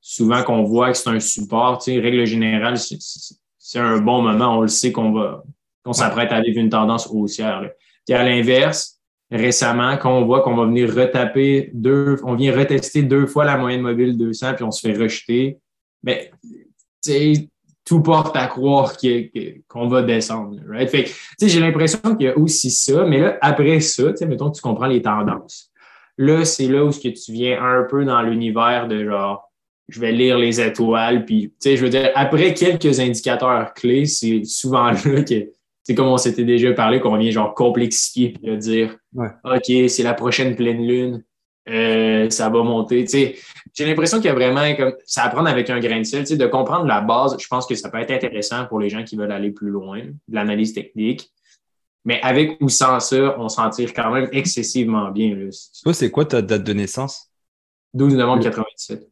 souvent 0.00 0.42
qu'on 0.42 0.64
voit 0.64 0.90
que 0.90 0.98
c'est 0.98 1.08
un 1.08 1.20
support, 1.20 1.78
tu 1.78 1.92
sais, 1.92 2.00
règle 2.00 2.24
générale, 2.24 2.74
c'est 2.78 3.78
un 3.78 4.00
bon 4.00 4.22
moment. 4.22 4.58
On 4.58 4.62
le 4.62 4.66
sait 4.66 4.90
qu'on 4.90 5.12
va, 5.12 5.44
qu'on 5.84 5.92
s'apprête 5.92 6.32
à 6.32 6.40
vivre 6.40 6.58
une 6.58 6.70
tendance 6.70 7.06
haussière. 7.06 7.60
Là. 7.62 7.68
Puis 8.08 8.16
à 8.16 8.24
l'inverse, 8.24 8.98
récemment, 9.30 9.96
quand 9.98 10.18
on 10.18 10.24
voit 10.24 10.40
qu'on 10.42 10.56
va 10.56 10.64
venir 10.64 10.92
retaper 10.92 11.70
deux, 11.74 12.16
on 12.24 12.34
vient 12.34 12.52
retester 12.52 13.02
deux 13.02 13.26
fois 13.28 13.44
la 13.44 13.56
moyenne 13.56 13.82
mobile 13.82 14.16
200 14.16 14.54
puis 14.54 14.64
on 14.64 14.72
se 14.72 14.84
fait 14.84 14.98
rejeter, 14.98 15.60
mais 16.02 16.32
tu 16.42 17.12
sais, 17.12 17.48
tout 17.88 18.02
porte 18.02 18.36
à 18.36 18.46
croire 18.46 18.92
qu'on 19.68 19.88
va 19.88 20.02
descendre. 20.02 20.58
Right? 20.68 20.90
Fait 20.90 21.06
j'ai 21.40 21.58
l'impression 21.58 21.98
qu'il 22.16 22.26
y 22.26 22.28
a 22.28 22.36
aussi 22.36 22.70
ça, 22.70 23.04
mais 23.06 23.20
là, 23.20 23.38
après 23.40 23.80
ça, 23.80 24.12
mettons 24.26 24.50
que 24.50 24.56
tu 24.56 24.62
comprends 24.62 24.86
les 24.86 25.00
tendances. 25.00 25.70
Là, 26.18 26.44
c'est 26.44 26.66
là 26.66 26.84
où 26.84 26.90
que 26.90 27.08
tu 27.08 27.32
viens 27.32 27.62
un 27.62 27.84
peu 27.88 28.04
dans 28.04 28.20
l'univers 28.20 28.88
de 28.88 29.04
genre, 29.04 29.50
je 29.88 30.00
vais 30.00 30.12
lire 30.12 30.36
les 30.36 30.60
étoiles, 30.60 31.24
puis, 31.24 31.54
je 31.64 31.76
veux 31.76 31.88
dire, 31.88 32.10
après 32.14 32.52
quelques 32.52 33.00
indicateurs 33.00 33.72
clés, 33.72 34.04
c'est 34.04 34.42
souvent 34.44 34.90
là 35.04 35.22
que, 35.22 35.50
c'est 35.82 35.94
comme 35.94 36.08
on 36.08 36.18
s'était 36.18 36.44
déjà 36.44 36.72
parlé, 36.74 37.00
qu'on 37.00 37.16
vient 37.16 37.30
genre 37.30 37.54
complexifier, 37.54 38.30
puis 38.30 38.58
dire, 38.58 38.98
OK, 39.16 39.88
c'est 39.88 40.02
la 40.02 40.12
prochaine 40.12 40.54
pleine 40.56 40.86
lune, 40.86 41.24
euh, 41.70 42.28
ça 42.28 42.50
va 42.50 42.62
monter. 42.62 43.06
J'ai 43.78 43.86
l'impression 43.86 44.16
qu'il 44.16 44.26
y 44.26 44.30
a 44.30 44.34
vraiment 44.34 44.74
comme 44.74 44.94
ça 45.06 45.22
à 45.22 45.28
prendre 45.28 45.48
avec 45.48 45.70
un 45.70 45.78
grain 45.78 46.00
de 46.00 46.02
sel, 46.02 46.24
de 46.24 46.46
comprendre 46.48 46.84
la 46.84 47.00
base. 47.00 47.36
Je 47.38 47.46
pense 47.46 47.64
que 47.64 47.76
ça 47.76 47.88
peut 47.88 47.98
être 47.98 48.10
intéressant 48.10 48.66
pour 48.66 48.80
les 48.80 48.88
gens 48.88 49.04
qui 49.04 49.14
veulent 49.14 49.30
aller 49.30 49.52
plus 49.52 49.70
loin, 49.70 50.00
de 50.00 50.34
l'analyse 50.34 50.72
technique. 50.72 51.30
Mais 52.04 52.20
avec 52.22 52.60
ou 52.60 52.68
sans 52.68 52.98
ça, 52.98 53.38
on 53.38 53.48
s'en 53.48 53.70
tire 53.70 53.94
quand 53.94 54.10
même 54.10 54.28
excessivement 54.32 55.12
bien. 55.12 55.48
Toi, 55.84 55.94
c'est 55.94 56.10
quoi 56.10 56.24
ta 56.24 56.42
date 56.42 56.64
de 56.64 56.72
naissance? 56.72 57.30
12 57.94 58.16
novembre 58.16 58.42
97. 58.42 59.08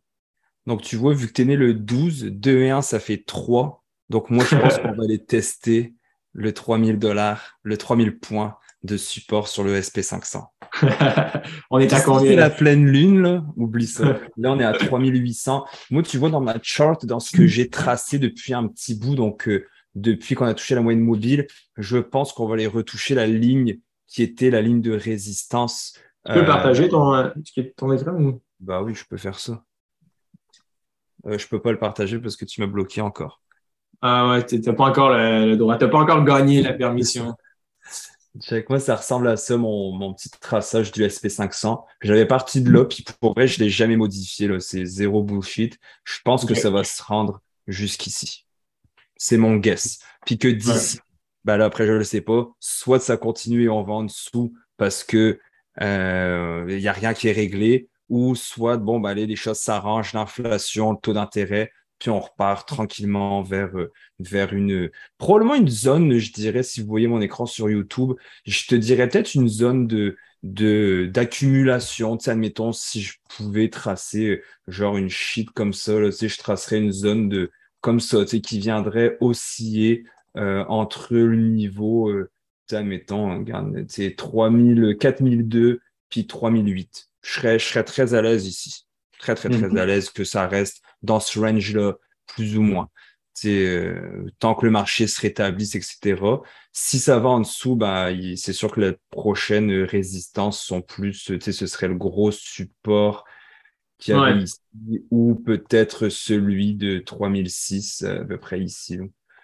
Donc, 0.67 0.83
tu 0.83 0.97
vois, 0.97 1.15
vu 1.15 1.29
que 1.29 1.33
tu 1.33 1.43
es 1.43 1.45
né 1.45 1.55
le 1.55 1.73
12, 1.73 2.25
2 2.25 2.59
et 2.63 2.71
1, 2.71 2.83
ça 2.83 2.99
fait 2.99 3.23
3. 3.25 3.85
Donc, 4.09 4.31
moi, 4.31 4.45
je 4.51 4.57
pense 4.57 4.79
qu'on 4.79 4.95
va 4.95 5.05
aller 5.05 5.25
tester 5.25 5.95
le 6.33 6.53
3000 6.53 6.99
dollars, 6.99 7.61
le 7.63 7.77
3000 7.77 8.19
points 8.19 8.59
de 8.87 8.97
support 8.97 9.49
sur 9.49 9.65
le 9.65 9.79
SP500. 9.79 10.45
on 11.71 11.79
est 11.79 11.93
à 11.93 12.01
combien? 12.01 12.31
C'est 12.31 12.37
la 12.37 12.51
pleine 12.51 12.87
lune, 12.87 13.23
là. 13.23 13.45
Oublie 13.57 13.87
ça. 13.87 14.21
Là, 14.37 14.53
on 14.53 14.59
est 14.59 14.65
à 14.65 14.73
3800. 14.73 15.67
Moi, 15.91 16.03
tu 16.03 16.19
vois, 16.19 16.31
dans 16.31 16.41
ma 16.41 16.57
chart, 16.63 17.05
dans 17.05 17.21
ce 17.21 17.37
que 17.37 17.47
j'ai 17.47 17.69
tracé 17.69 18.19
depuis 18.19 18.55
un 18.55 18.67
petit 18.67 18.95
bout, 18.95 19.15
donc 19.15 19.49
euh, 19.49 19.67
depuis 19.95 20.35
qu'on 20.35 20.47
a 20.47 20.55
touché 20.55 20.75
la 20.75 20.81
moyenne 20.81 21.03
mobile, 21.03 21.47
je 21.77 21.99
pense 21.99 22.33
qu'on 22.33 22.47
va 22.47 22.55
aller 22.55 22.67
retoucher 22.67 23.15
la 23.15 23.27
ligne 23.27 23.79
qui 24.07 24.23
était 24.23 24.51
la 24.51 24.63
ligne 24.63 24.81
de 24.81 24.93
résistance. 24.93 25.99
Tu 26.27 26.33
peux 26.33 26.45
partager 26.45 26.89
ton, 26.89 27.15
euh, 27.15 27.31
ton 27.77 27.93
écran? 27.93 28.41
Bah 28.61 28.83
oui, 28.83 28.95
je 28.95 29.05
peux 29.05 29.17
faire 29.17 29.39
ça. 29.39 29.65
Euh, 31.27 31.39
je 31.39 31.47
peux 31.49 31.61
pas 31.61 31.73
le 31.73 31.79
partager 31.79 32.19
parce 32.19 32.37
que 32.37 32.45
tu 32.45 32.61
m'as 32.61 32.67
bloqué 32.67 33.01
encore. 33.01 33.43
Ah 34.01 34.31
ouais, 34.31 34.47
tu 34.47 34.59
n'as 34.61 34.73
pas 34.73 34.85
encore 34.85 35.11
le, 35.11 35.47
le 35.47 35.57
droit. 35.57 35.77
Tu 35.77 35.85
n'as 35.85 35.91
pas 35.91 35.99
encore 35.99 36.25
gagné 36.25 36.63
la 36.63 36.73
permission. 36.73 37.35
Check, 38.41 38.69
moi, 38.69 38.81
ça 38.81 38.97
ressemble 38.97 39.29
à 39.29 39.37
ça, 39.37 39.57
mon, 39.57 40.13
petit 40.15 40.31
traçage 40.31 40.93
du 40.93 41.03
SP500. 41.03 41.85
J'avais 42.03 42.27
parti 42.27 42.61
de 42.61 42.71
là, 42.71 42.85
puis 42.85 43.05
pour 43.21 43.35
vrai, 43.35 43.47
je 43.47 43.61
ne 43.61 43.65
l'ai 43.65 43.71
jamais 43.71 43.97
modifié. 43.97 44.49
C'est 44.61 44.85
zéro 44.85 45.23
bullshit. 45.23 45.79
Je 46.05 46.19
pense 46.25 46.45
que 46.45 46.55
ça 46.55 46.71
va 46.71 46.85
se 46.85 47.03
rendre 47.03 47.41
jusqu'ici. 47.67 48.47
C'est 49.17 49.39
mon 49.39 49.57
guess. 49.57 49.99
Puis 50.25 50.39
que 50.39 50.49
d'ici, 50.49 50.99
bah 51.45 51.57
là, 51.57 51.67
après, 51.67 51.87
je 51.87 51.93
ne 51.93 51.99
le 51.99 52.05
sais 52.05 52.21
pas. 52.21 52.49
Soit 52.61 53.01
ça 53.01 53.17
continue 53.17 53.65
et 53.65 53.69
on 53.69 53.83
va 53.83 53.95
en 53.95 54.05
dessous 54.05 54.53
parce 54.77 55.05
que 55.05 55.41
il 55.79 55.85
euh, 55.85 56.79
n'y 56.79 56.89
a 56.89 56.93
rien 56.93 57.13
qui 57.13 57.29
est 57.29 57.33
réglé, 57.33 57.91
ou 58.09 58.35
soit, 58.35 58.77
bon, 58.77 59.01
bah, 59.01 59.11
allez, 59.11 59.27
les 59.27 59.37
choses 59.37 59.59
s'arrangent, 59.59 60.13
l'inflation, 60.13 60.93
le 60.93 60.99
taux 60.99 61.13
d'intérêt, 61.13 61.71
puis 61.99 62.11
on 62.11 62.21
repart 62.21 62.69
tranquillement 62.69 63.43
vers, 63.43 63.77
euh, 63.77 63.93
vers 64.19 64.53
une, 64.53 64.91
probablement 65.19 65.55
une 65.55 65.69
zone, 65.69 66.19
je 66.19 66.33
dirais, 66.33 66.63
si 66.63 66.81
vous 66.81 66.87
voyez 66.89 67.09
mon 67.09 67.21
écran 67.21 67.47
sur 67.47 67.71
YouTube, 67.71 68.13
je 68.47 68.67
te 68.67 68.75
dirais 68.75 69.09
peut-être 69.09 69.35
une 69.35 69.49
zone 69.49 69.87
de, 69.87 70.17
de, 70.43 71.09
d'accumulation. 71.13 72.17
Tu 72.17 72.31
admettons, 72.31 72.73
si 72.73 73.03
je 73.03 73.15
pouvais 73.37 73.69
tracer 73.69 74.27
euh, 74.27 74.43
genre 74.69 74.97
une 74.97 75.09
sheet 75.09 75.47
comme 75.55 75.73
ça, 75.73 75.99
là, 75.99 76.11
je 76.11 76.39
tracerais 76.39 76.79
une 76.79 76.93
zone 76.93 77.29
de, 77.29 77.51
comme 77.81 78.01
ça, 78.01 78.25
qui 78.25 78.59
viendrait 78.59 79.17
osciller 79.21 80.05
euh, 80.37 80.65
entre 80.69 81.15
le 81.15 81.37
niveau, 81.37 82.11
euh, 82.11 82.31
admettons, 82.73 83.39
regarde, 83.39 83.75
tu 83.87 83.95
sais, 83.95 84.15
3000, 84.15 84.97
4002, 84.99 85.81
puis 86.11 86.27
3008. 86.27 87.09
Je 87.23 87.33
serais, 87.33 87.59
je 87.59 87.65
serais 87.67 87.85
très 87.85 88.15
à 88.15 88.23
l'aise 88.23 88.47
ici. 88.47 88.86
Très, 89.27 89.35
très, 89.35 89.49
très 89.49 89.69
mhm. 89.69 89.77
à 89.77 89.87
l'aise 89.87 90.11
que 90.11 90.23
ça 90.23 90.47
reste 90.47 90.83
dans 91.03 91.19
ce 91.19 91.41
range-là, 91.41 91.95
plus 92.29 92.57
ou 92.57 92.63
moins. 92.63 92.89
Euh, 93.45 94.25
tant 94.39 94.55
que 94.55 94.65
le 94.65 94.71
marché 94.71 95.09
se 95.09 95.21
rétablisse, 95.21 95.75
etc. 95.75 96.23
Si 96.71 97.01
ça 97.01 97.19
va 97.19 97.31
en 97.31 97.41
dessous, 97.41 97.75
bah, 97.75 98.11
c'est 98.37 98.53
sûr 98.53 98.71
que 98.71 98.81
les 98.81 98.93
prochaines 99.11 99.83
résistances 99.83 100.63
sont 100.63 100.81
plus, 100.81 101.33
ce 101.41 101.67
serait 101.67 101.89
le 101.89 101.97
gros 101.97 102.31
support 102.31 103.25
qui 103.99 104.13
y 104.13 104.43
ici, 104.43 104.61
ou 105.11 105.35
peut-être 105.35 106.09
celui 106.09 106.75
de 106.75 106.99
3006 106.99 108.05
à 108.05 108.25
peu 108.25 108.39
près 108.39 108.61
ici. 108.61 108.99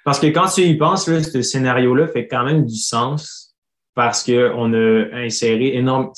Parce 0.04 0.20
que 0.20 0.28
quand 0.28 0.46
tu 0.46 0.62
y 0.62 0.76
penses, 0.76 1.08
là, 1.08 1.20
ce 1.22 1.42
scénario-là 1.42 2.06
fait 2.06 2.28
quand 2.28 2.44
même 2.44 2.64
du 2.64 2.76
sens 2.76 3.56
parce 3.94 4.24
qu'on 4.24 4.72
a 4.74 5.16
inséré 5.16 5.76
énorme. 5.76 6.12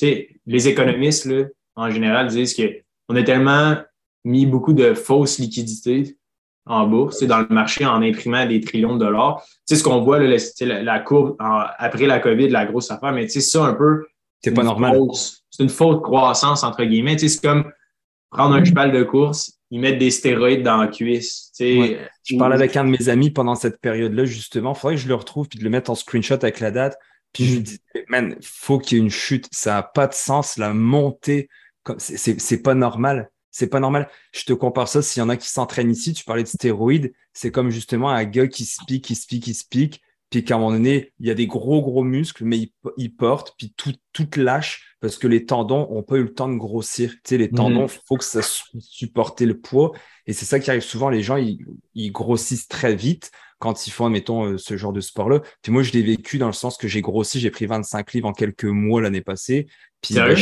Les 0.47 0.69
économistes, 0.69 1.25
là, 1.25 1.45
en 1.77 1.91
général, 1.91 2.29
disent 2.29 2.55
qu'on 3.09 3.17
a 3.17 3.23
tellement 3.23 3.77
mis 4.25 4.47
beaucoup 4.47 4.73
de 4.73 4.95
fausses 4.95 5.39
liquidités 5.39 6.17
en 6.67 6.87
bourse, 6.87 7.23
dans 7.25 7.41
le 7.41 7.49
marché 7.51 7.85
en 7.85 8.01
imprimant 8.01 8.47
des 8.47 8.61
trillions 8.61 8.95
de 8.95 9.05
dollars. 9.05 9.43
Tu 9.45 9.75
sais, 9.75 9.77
ce 9.77 9.85
qu'on 9.85 10.01
voit, 10.01 10.19
là, 10.19 10.37
la, 10.61 10.83
la 10.83 10.99
courbe 11.01 11.37
après 11.39 12.07
la 12.07 12.21
COVID, 12.21 12.49
la 12.49 12.65
grosse 12.65 12.91
affaire, 12.91 13.13
mais 13.13 13.27
tu 13.27 13.33
sais, 13.33 13.41
ça 13.41 13.65
un 13.65 13.75
peu. 13.75 14.07
C'est 14.43 14.53
pas 14.53 14.63
normal. 14.63 14.99
C'est 15.51 15.63
une 15.63 15.69
faute 15.69 16.03
croissance, 16.03 16.65
entre 16.65 16.85
guillemets. 16.85 17.17
Tu 17.17 17.29
sais, 17.29 17.37
c'est 17.37 17.47
comme 17.47 17.71
prendre 18.31 18.55
un 18.55 18.65
cheval 18.65 18.93
de 18.93 19.03
course, 19.03 19.59
ils 19.71 19.81
mettent 19.81 19.99
des 19.99 20.11
stéroïdes 20.11 20.63
dans 20.63 20.79
la 20.79 20.89
cuisse. 20.89 21.51
Tu 21.57 21.65
sais, 21.65 21.99
Je 22.25 22.37
parlais 22.37 22.57
avec 22.57 22.77
un 22.77 22.85
de 22.85 22.91
mes 22.91 23.09
amis 23.09 23.31
pendant 23.31 23.55
cette 23.55 23.81
période-là, 23.81 24.25
justement. 24.25 24.73
Il 24.73 24.79
faudrait 24.79 24.97
que 24.97 25.03
je 25.03 25.09
le 25.09 25.15
retrouve 25.15 25.49
puis 25.49 25.59
de 25.59 25.65
le 25.65 25.71
mettre 25.71 25.91
en 25.91 25.95
screenshot 25.95 26.35
avec 26.35 26.61
la 26.61 26.71
date. 26.71 26.99
Puis 27.33 27.45
je 27.45 27.55
lui 27.55 27.63
dis, 27.63 27.79
man, 28.09 28.37
faut 28.43 28.79
qu'il 28.79 28.99
y 28.99 29.01
ait 29.01 29.05
une 29.05 29.11
chute. 29.11 29.49
Ça 29.51 29.75
n'a 29.75 29.83
pas 29.83 30.07
de 30.07 30.15
sens. 30.15 30.57
La 30.57 30.73
montée, 30.73 31.49
c'est 31.99 32.63
pas 32.63 32.75
normal 32.75 33.31
c'est 33.55 33.69
pas 33.69 33.79
normal. 33.79 34.09
Je 34.33 34.43
te 34.45 34.53
compare 34.53 34.89
ça, 34.89 35.01
s'il 35.01 35.21
y 35.21 35.23
en 35.23 35.29
a 35.29 35.37
qui 35.37 35.49
s'entraînent 35.49 35.93
ici, 35.93 36.13
tu 36.13 36.25
parlais 36.25 36.43
de 36.43 36.49
stéroïdes, 36.49 37.15
c'est 37.33 37.53
comme 37.53 37.71
justement 37.71 38.09
un 38.09 38.25
gars 38.25 38.49
qui 38.49 38.65
se 38.65 38.85
pique, 38.85 39.05
qui 39.05 39.15
se 39.15 39.29
pique, 39.29 39.45
qui 39.45 39.55
se 39.55 39.65
pique, 39.65 40.03
puis 40.29 40.43
qu'à 40.43 40.57
un 40.57 40.59
moment 40.59 40.73
donné, 40.73 41.13
il 41.21 41.29
y 41.29 41.31
a 41.31 41.35
des 41.35 41.47
gros, 41.47 41.81
gros 41.81 42.03
muscles, 42.03 42.45
mais 42.45 42.69
il, 42.97 43.15
porte, 43.15 43.55
puis 43.57 43.73
tout, 43.77 43.95
tout 44.13 44.29
lâche 44.35 44.97
parce 44.99 45.19
que 45.19 45.29
les 45.29 45.47
tendons 45.47 45.89
n'ont 45.89 46.03
pas 46.03 46.17
eu 46.17 46.25
le 46.25 46.35
temps 46.35 46.49
de 46.49 46.57
grossir. 46.57 47.13
Tu 47.13 47.21
sais, 47.27 47.39
les 47.39 47.47
mhm. 47.47 47.55
tendons, 47.55 47.87
il 47.87 48.01
faut 48.09 48.17
que 48.17 48.25
ça 48.25 48.41
supporte 48.43 49.41
le 49.41 49.57
poids. 49.57 49.93
Et 50.27 50.33
c'est 50.33 50.47
ça 50.47 50.59
qui 50.59 50.71
arrive 50.71 50.83
souvent. 50.83 51.09
Les 51.09 51.23
gens, 51.23 51.37
ils, 51.37 52.11
grossissent 52.11 52.67
très 52.67 52.97
vite. 52.97 53.31
quand 53.61 53.87
ils 53.87 53.93
font, 53.93 54.07
admettons, 54.07 54.59
ce 54.59 54.77
genre 54.77 54.93
de 54.93 55.01
sport-là. 55.01 55.43
Puis 55.63 55.71
moi, 55.71 55.85
je 55.85 55.93
l'ai 55.93 56.03
vécu 56.03 56.39
dans 56.39 56.49
le 56.49 56.53
sens 56.53 56.77
que 56.77 56.89
j'ai 56.89 57.03
grossi, 57.03 57.39
j'ai 57.39 57.53
pris 57.53 57.67
25 57.67 58.15
livres 58.15 58.27
en 58.27 58.33
quelques 58.33 58.65
mois 58.65 59.01
l'année 59.01 59.21
passée. 59.21 59.69
Puis 60.01 60.15
ben, 60.15 60.35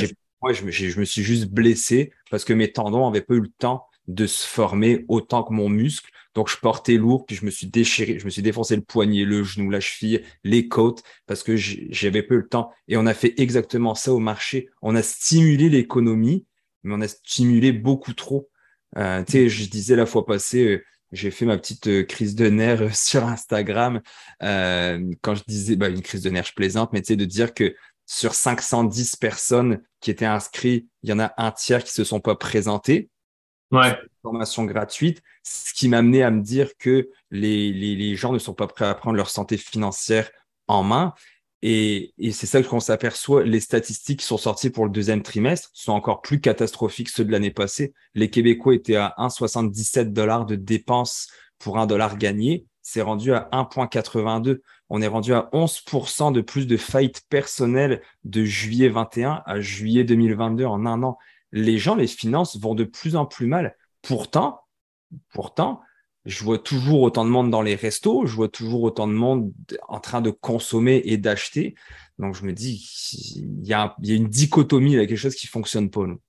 moi, 0.42 0.52
je, 0.52 0.68
je, 0.70 1.00
me 1.00 1.04
suis 1.04 1.22
juste 1.22 1.46
blessé 1.46 2.12
parce 2.30 2.44
que 2.44 2.52
mes 2.52 2.72
tendons 2.72 3.06
n'avaient 3.06 3.22
pas 3.22 3.34
eu 3.34 3.40
le 3.40 3.52
temps 3.58 3.86
de 4.08 4.26
se 4.26 4.46
former 4.46 5.04
autant 5.08 5.44
que 5.44 5.52
mon 5.52 5.68
muscle. 5.68 6.10
Donc, 6.34 6.48
je 6.48 6.56
portais 6.56 6.94
lourd, 6.94 7.26
puis 7.26 7.36
je 7.36 7.44
me 7.44 7.50
suis 7.50 7.66
déchiré, 7.66 8.18
je 8.18 8.24
me 8.24 8.30
suis 8.30 8.42
défoncé 8.42 8.74
le 8.74 8.82
poignet, 8.82 9.24
le 9.24 9.44
genou, 9.44 9.70
la 9.70 9.80
cheville, 9.80 10.22
les 10.44 10.66
côtes, 10.66 11.02
parce 11.26 11.42
que 11.42 11.56
j'avais 11.56 12.22
peu 12.22 12.36
le 12.36 12.48
temps. 12.48 12.72
Et 12.88 12.96
on 12.96 13.06
a 13.06 13.14
fait 13.14 13.34
exactement 13.38 13.94
ça 13.94 14.12
au 14.12 14.18
marché. 14.18 14.68
On 14.80 14.96
a 14.96 15.02
stimulé 15.02 15.68
l'économie, 15.68 16.46
mais 16.82 16.94
on 16.94 17.00
a 17.00 17.08
stimulé 17.08 17.72
beaucoup 17.72 18.14
trop. 18.14 18.48
Euh, 18.96 19.22
tu 19.24 19.32
sais, 19.32 19.48
je 19.48 19.68
disais 19.68 19.96
la 19.96 20.06
fois 20.06 20.26
passée, 20.26 20.64
euh, 20.64 20.84
j'ai 21.12 21.30
fait 21.30 21.44
ma 21.44 21.58
petite 21.58 21.86
euh, 21.88 22.02
crise 22.02 22.34
de 22.34 22.48
nerfs 22.48 22.96
sur 22.96 23.24
Instagram 23.24 24.00
quand 24.40 25.34
je 25.34 25.42
disais, 25.46 25.76
bah, 25.76 25.88
une 25.88 26.02
crise 26.02 26.22
de 26.22 26.30
nerfs, 26.30 26.52
plaisante, 26.54 26.92
mais 26.92 27.02
tu 27.02 27.08
sais, 27.08 27.16
de 27.16 27.24
dire 27.24 27.54
que 27.54 27.74
sur 28.12 28.34
510 28.34 29.16
personnes 29.16 29.82
qui 30.00 30.10
étaient 30.10 30.26
inscrites, 30.26 30.86
il 31.02 31.08
y 31.08 31.12
en 31.14 31.18
a 31.18 31.32
un 31.38 31.50
tiers 31.50 31.82
qui 31.82 31.92
se 31.92 32.04
sont 32.04 32.20
pas 32.20 32.36
présentés 32.36 33.08
ouais. 33.70 33.96
formation 34.20 34.64
gratuite, 34.64 35.22
ce 35.42 35.72
qui 35.72 35.88
m'a 35.88 35.98
amené 35.98 36.22
à 36.22 36.30
me 36.30 36.42
dire 36.42 36.76
que 36.78 37.08
les, 37.30 37.72
les, 37.72 37.96
les, 37.96 38.14
gens 38.14 38.34
ne 38.34 38.38
sont 38.38 38.52
pas 38.52 38.66
prêts 38.66 38.84
à 38.84 38.94
prendre 38.94 39.16
leur 39.16 39.30
santé 39.30 39.56
financière 39.56 40.30
en 40.68 40.82
main. 40.82 41.14
Et, 41.62 42.12
et 42.18 42.32
c'est 42.32 42.46
ça 42.46 42.62
qu'on 42.62 42.80
s'aperçoit. 42.80 43.44
Les 43.44 43.60
statistiques 43.60 44.20
qui 44.20 44.26
sont 44.26 44.36
sorties 44.36 44.68
pour 44.68 44.84
le 44.84 44.90
deuxième 44.90 45.22
trimestre 45.22 45.70
sont 45.72 45.92
encore 45.92 46.20
plus 46.20 46.38
catastrophiques 46.38 47.06
que 47.06 47.14
ceux 47.14 47.24
de 47.24 47.32
l'année 47.32 47.50
passée. 47.50 47.94
Les 48.14 48.28
Québécois 48.28 48.74
étaient 48.74 48.96
à 48.96 49.14
1,77 49.16 50.12
dollars 50.12 50.44
de 50.44 50.56
dépenses 50.56 51.28
pour 51.58 51.78
un 51.78 51.86
dollar 51.86 52.18
gagné. 52.18 52.66
C'est 52.92 53.00
rendu 53.00 53.32
à 53.32 53.48
1,82. 53.52 54.60
On 54.90 55.00
est 55.00 55.06
rendu 55.06 55.32
à 55.32 55.48
11% 55.54 56.30
de 56.32 56.42
plus 56.42 56.66
de 56.66 56.76
faillites 56.76 57.22
personnelles 57.30 58.02
de 58.24 58.44
juillet 58.44 58.90
21 58.90 59.42
à 59.46 59.60
juillet 59.60 60.04
2022 60.04 60.66
en 60.66 60.84
un 60.84 61.02
an 61.02 61.16
les 61.52 61.78
gens, 61.78 61.94
les 61.94 62.06
finances 62.06 62.58
vont 62.58 62.74
de 62.74 62.84
plus 62.84 63.16
en 63.16 63.26
plus 63.26 63.46
mal. 63.46 63.76
Pourtant, 64.02 64.60
pourtant, 65.32 65.80
je 66.24 66.44
vois 66.44 66.58
toujours 66.58 67.00
autant 67.00 67.24
de 67.24 67.30
monde 67.30 67.50
dans 67.50 67.62
les 67.62 67.74
restos, 67.74 68.26
je 68.26 68.34
vois 68.34 68.48
toujours 68.48 68.82
autant 68.82 69.06
de 69.06 69.12
monde 69.12 69.52
en 69.88 70.00
train 70.00 70.20
de 70.20 70.30
consommer 70.30 71.02
et 71.04 71.16
d'acheter. 71.16 71.74
Donc, 72.18 72.34
je 72.34 72.44
me 72.44 72.52
dis, 72.52 72.86
il 73.36 73.66
y, 73.66 73.72
a, 73.72 73.96
une 74.06 74.28
dichotomie, 74.28 74.92
il 74.92 74.96
y 74.96 75.00
a 75.00 75.06
quelque 75.06 75.16
chose 75.16 75.34
qui 75.34 75.46
fonctionne 75.46 75.90
pas. 75.90 76.06
Nous. 76.06 76.20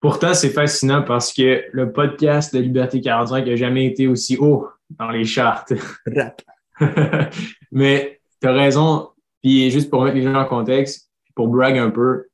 Pourtant, 0.00 0.34
c'est 0.34 0.50
fascinant 0.50 1.02
parce 1.02 1.32
que 1.32 1.64
le 1.72 1.92
podcast 1.92 2.54
de 2.54 2.60
Liberté 2.60 3.00
45 3.00 3.46
n'a 3.46 3.56
jamais 3.56 3.86
été 3.86 4.06
aussi 4.06 4.36
haut 4.36 4.66
dans 4.98 5.10
les 5.10 5.24
chartes. 5.24 5.72
Mais 7.72 8.20
tu 8.40 8.48
as 8.48 8.52
raison. 8.52 9.08
Puis 9.42 9.70
juste 9.70 9.90
pour 9.90 10.04
mettre 10.04 10.16
les 10.16 10.22
gens 10.22 10.34
en 10.34 10.44
contexte, 10.44 11.10
pour 11.34 11.48
brag 11.48 11.76
un 11.76 11.90
peu, 11.90 12.26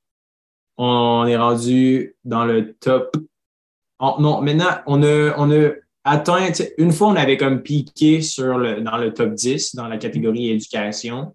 on 0.77 1.27
est 1.27 1.37
rendu 1.37 2.15
dans 2.25 2.45
le 2.45 2.75
top. 2.75 3.17
non, 4.01 4.43
maintenant, 4.43 4.79
on 4.87 5.03
a, 5.03 5.35
on 5.37 5.51
a 5.51 5.71
atteint, 6.05 6.51
une 6.79 6.93
fois, 6.93 7.09
on 7.09 7.17
avait 7.17 7.37
comme 7.37 7.63
piqué 7.63 8.23
sur 8.23 8.59
le, 8.59 8.81
dans 8.81 8.97
le 8.97 9.13
top 9.13 9.35
10, 9.35 9.75
dans 9.75 9.89
la 9.89 9.99
catégorie 9.99 10.51
éducation. 10.51 11.35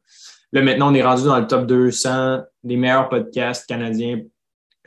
Là, 0.52 0.62
maintenant, 0.62 0.92
on 0.92 0.94
est 0.94 1.04
rendu 1.04 1.24
dans 1.24 1.40
le 1.40 1.48
top 1.48 1.66
200 1.66 2.42
des 2.64 2.78
meilleurs 2.78 3.10
podcasts 3.10 3.68
canadiens, 3.68 4.22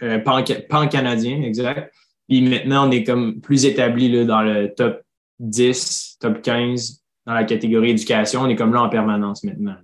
euh, 0.02 0.18
pan-canadiens, 0.20 1.42
exact. 1.42 1.92
Puis 2.28 2.42
maintenant, 2.42 2.88
on 2.88 2.90
est 2.90 3.04
comme 3.04 3.40
plus 3.40 3.64
établi 3.64 4.10
là, 4.10 4.24
dans 4.24 4.42
le 4.42 4.72
top 4.74 5.02
10, 5.40 6.05
top 6.18 6.42
15 6.42 7.02
dans 7.26 7.34
la 7.34 7.44
catégorie 7.44 7.90
éducation. 7.90 8.42
On 8.42 8.48
est 8.48 8.56
comme 8.56 8.72
là 8.72 8.82
en 8.82 8.88
permanence 8.88 9.44
maintenant. 9.44 9.76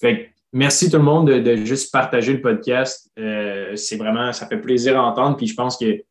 Fait 0.00 0.30
merci 0.52 0.90
tout 0.90 0.96
le 0.96 1.02
monde 1.02 1.28
de, 1.30 1.56
juste 1.56 1.92
partager 1.92 2.32
le 2.32 2.40
podcast. 2.40 3.10
Euh, 3.18 3.76
c'est 3.76 3.96
vraiment, 3.96 4.32
ça 4.32 4.46
fait 4.46 4.58
plaisir 4.58 4.98
à 4.98 5.04
entendre. 5.04 5.36
Puis 5.36 5.46
je 5.46 5.54
pense 5.54 5.76
que 5.76 6.02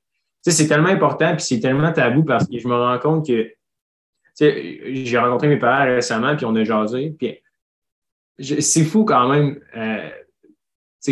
c'est 0.42 0.68
tellement 0.68 0.90
important, 0.90 1.36
puis 1.36 1.46
c'est 1.46 1.60
tellement 1.60 1.92
tabou 1.92 2.24
parce 2.24 2.48
que 2.48 2.60
je 2.60 2.68
me 2.68 2.76
rends 2.76 3.00
compte 3.00 3.26
que 3.26 3.52
j'ai 4.40 5.18
rencontré 5.18 5.48
mes 5.48 5.58
parents 5.58 5.86
récemment, 5.86 6.36
puis 6.36 6.46
on 6.46 6.56
a 6.56 6.64
jasé. 6.64 7.16
Puis 7.18 7.40
c'est 8.62 8.84
fou 8.84 9.06
quand 9.06 9.30
même. 9.30 9.60
Euh, 9.76 10.10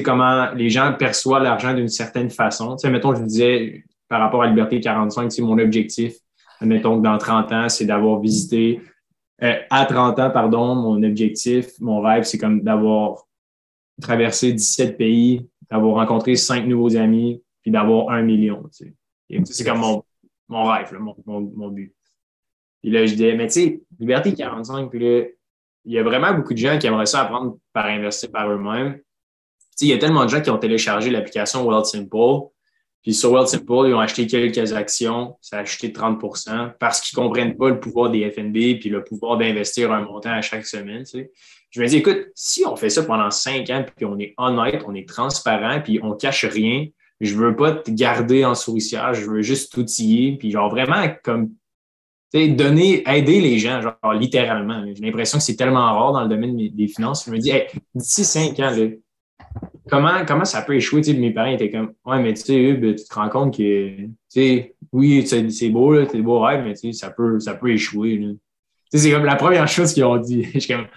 comment 0.03 0.51
les 0.53 0.69
gens 0.69 0.93
perçoivent 0.93 1.43
l'argent 1.43 1.73
d'une 1.73 1.89
certaine 1.89 2.29
façon. 2.29 2.77
sais, 2.77 2.89
mettons, 2.89 3.13
je 3.13 3.23
disais 3.23 3.83
par 4.07 4.21
rapport 4.21 4.43
à 4.43 4.47
Liberté 4.47 4.79
45, 4.79 5.31
c'est 5.31 5.41
mon 5.41 5.57
objectif. 5.59 6.15
Mettons 6.61 6.97
que 6.97 7.03
dans 7.03 7.17
30 7.17 7.51
ans, 7.51 7.69
c'est 7.69 7.85
d'avoir 7.85 8.19
visité 8.19 8.81
euh, 9.43 9.55
à 9.69 9.85
30 9.85 10.19
ans, 10.19 10.29
pardon, 10.29 10.75
mon 10.75 11.01
objectif, 11.03 11.79
mon 11.79 12.01
rêve, 12.01 12.23
c'est 12.23 12.37
comme 12.37 12.61
d'avoir 12.61 13.25
traversé 13.99 14.53
17 14.53 14.97
pays, 14.97 15.47
d'avoir 15.69 15.95
rencontré 15.95 16.35
cinq 16.35 16.65
nouveaux 16.65 16.95
amis, 16.95 17.43
puis 17.61 17.71
d'avoir 17.71 18.09
un 18.09 18.21
million. 18.21 18.63
C'est 18.71 19.63
comme 19.63 19.79
mon, 19.79 20.03
mon 20.47 20.65
rêve, 20.65 20.93
mon, 20.99 21.15
mon, 21.25 21.69
but. 21.69 21.93
Puis 22.81 22.91
là, 22.91 23.05
je 23.05 23.13
disais, 23.13 23.35
mais 23.35 23.47
tu 23.47 23.53
sais, 23.53 23.81
Liberté 23.99 24.33
45, 24.33 24.89
puis 24.89 24.99
là, 24.99 25.25
il 25.85 25.93
y 25.93 25.97
a 25.97 26.03
vraiment 26.03 26.33
beaucoup 26.33 26.53
de 26.53 26.59
gens 26.59 26.77
qui 26.77 26.85
aimeraient 26.85 27.05
ça 27.07 27.21
apprendre 27.21 27.57
par 27.73 27.85
investir 27.85 28.31
par 28.31 28.49
eux-mêmes. 28.49 28.99
Il 29.79 29.87
y 29.87 29.93
a 29.93 29.97
tellement 29.97 30.25
de 30.25 30.29
gens 30.29 30.41
qui 30.41 30.51
ont 30.51 30.59
téléchargé 30.59 31.09
l'application 31.09 31.63
World 31.65 31.85
Simple, 31.85 32.49
puis 33.01 33.13
sur 33.13 33.31
World 33.31 33.47
Simple, 33.47 33.87
ils 33.87 33.93
ont 33.93 33.99
acheté 33.99 34.27
quelques 34.27 34.73
actions, 34.73 35.35
ça 35.41 35.57
a 35.57 35.59
acheté 35.61 35.89
30% 35.89 36.73
parce 36.79 37.01
qu'ils 37.01 37.17
ne 37.19 37.25
comprennent 37.25 37.57
pas 37.57 37.69
le 37.69 37.79
pouvoir 37.79 38.11
des 38.11 38.29
FNB 38.29 38.79
puis 38.79 38.89
le 38.89 39.03
pouvoir 39.03 39.37
d'investir 39.37 39.91
un 39.91 40.01
montant 40.01 40.31
à 40.31 40.41
chaque 40.41 40.65
semaine. 40.67 41.03
Je 41.71 41.81
me 41.81 41.87
dis, 41.87 41.97
écoute, 41.97 42.27
si 42.35 42.63
on 42.65 42.75
fait 42.75 42.89
ça 42.89 43.03
pendant 43.03 43.31
cinq 43.31 43.69
ans, 43.71 43.83
puis 43.95 44.05
on 44.05 44.19
est 44.19 44.35
honnête, 44.37 44.83
on 44.85 44.93
est 44.93 45.07
transparent, 45.07 45.81
puis 45.81 45.99
on 46.03 46.13
cache 46.13 46.45
rien, 46.45 46.85
je 47.21 47.35
veux 47.35 47.55
pas 47.55 47.71
te 47.71 47.89
garder 47.89 48.45
en 48.45 48.53
souricière, 48.53 49.13
je 49.13 49.29
veux 49.29 49.41
juste 49.41 49.71
t'outiller, 49.71 50.37
puis 50.37 50.51
genre 50.51 50.69
vraiment 50.69 51.07
comme 51.23 51.49
donner, 52.33 53.03
aider 53.07 53.41
les 53.41 53.57
gens, 53.57 53.81
genre 53.81 54.13
littéralement. 54.13 54.85
J'ai 54.93 55.03
l'impression 55.03 55.37
que 55.39 55.43
c'est 55.43 55.55
tellement 55.55 55.93
rare 55.93 56.13
dans 56.13 56.23
le 56.23 56.29
domaine 56.29 56.55
des 56.55 56.87
finances. 56.87 57.25
Je 57.25 57.31
me 57.31 57.37
dis, 57.37 57.51
d'ici 57.95 58.23
cinq 58.23 58.59
ans, 58.59 58.73
comment, 59.89 60.25
comment 60.25 60.45
ça 60.45 60.61
peut 60.61 60.75
échouer? 60.75 61.01
mes 61.13 61.31
parents 61.31 61.51
étaient 61.51 61.71
comme 61.71 61.93
Ouais, 62.05 62.21
mais 62.21 62.33
tu 62.33 62.41
sais, 62.41 62.79
tu 62.81 62.95
te 62.95 63.13
rends 63.13 63.29
compte 63.29 63.57
que 63.57 64.07
oui, 64.91 65.25
c'est 65.27 65.69
beau, 65.69 66.05
c'est 66.05 66.17
des 66.17 66.21
beaux 66.21 66.39
rêves, 66.39 66.63
mais 66.63 66.93
ça 66.93 67.11
peut, 67.11 67.39
ça 67.39 67.55
peut 67.55 67.71
échouer. 67.71 68.37
C'est 68.91 69.11
comme 69.11 69.25
la 69.25 69.35
première 69.35 69.67
chose 69.67 69.93
qu'ils 69.93 70.05
ont 70.05 70.17
dit. 70.17 70.43
Je 70.53 70.59
suis 70.59 70.73
comme 70.73 70.87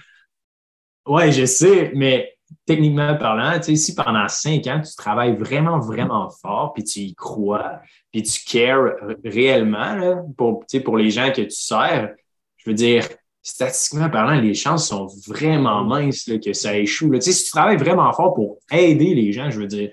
Ouais, 1.07 1.31
je 1.33 1.45
sais, 1.45 1.93
mais 1.95 2.35
techniquement 2.67 3.17
parlant, 3.17 3.61
si 3.63 3.95
pendant 3.95 4.29
cinq 4.29 4.67
ans, 4.67 4.81
tu 4.81 4.95
travailles 4.97 5.37
vraiment, 5.37 5.79
vraiment 5.79 6.31
fort, 6.31 6.73
puis 6.73 6.85
tu 6.85 7.01
y 7.01 7.15
crois, 7.15 7.81
puis 8.11 8.23
tu 8.23 8.41
cares 8.45 8.95
réellement 9.25 9.95
là, 9.97 10.23
pour, 10.37 10.65
pour 10.85 10.97
les 10.97 11.11
gens 11.11 11.31
que 11.31 11.43
tu 11.43 11.51
sers, 11.51 12.15
je 12.57 12.71
veux 12.71 12.75
dire, 12.75 13.07
statistiquement 13.45 14.09
parlant, 14.09 14.41
les 14.41 14.55
chances 14.55 14.89
sont 14.89 15.07
vraiment 15.29 15.85
minces 15.85 16.29
que 16.45 16.53
ça 16.55 16.77
échoue. 16.77 17.11
Là. 17.11 17.21
Si 17.21 17.45
tu 17.45 17.51
travailles 17.51 17.77
vraiment 17.77 18.11
fort 18.13 18.35
pour 18.35 18.59
aider 18.73 19.15
les 19.15 19.33
gens, 19.33 19.51
je 19.51 19.61
veux 19.61 19.67
dire, 19.67 19.91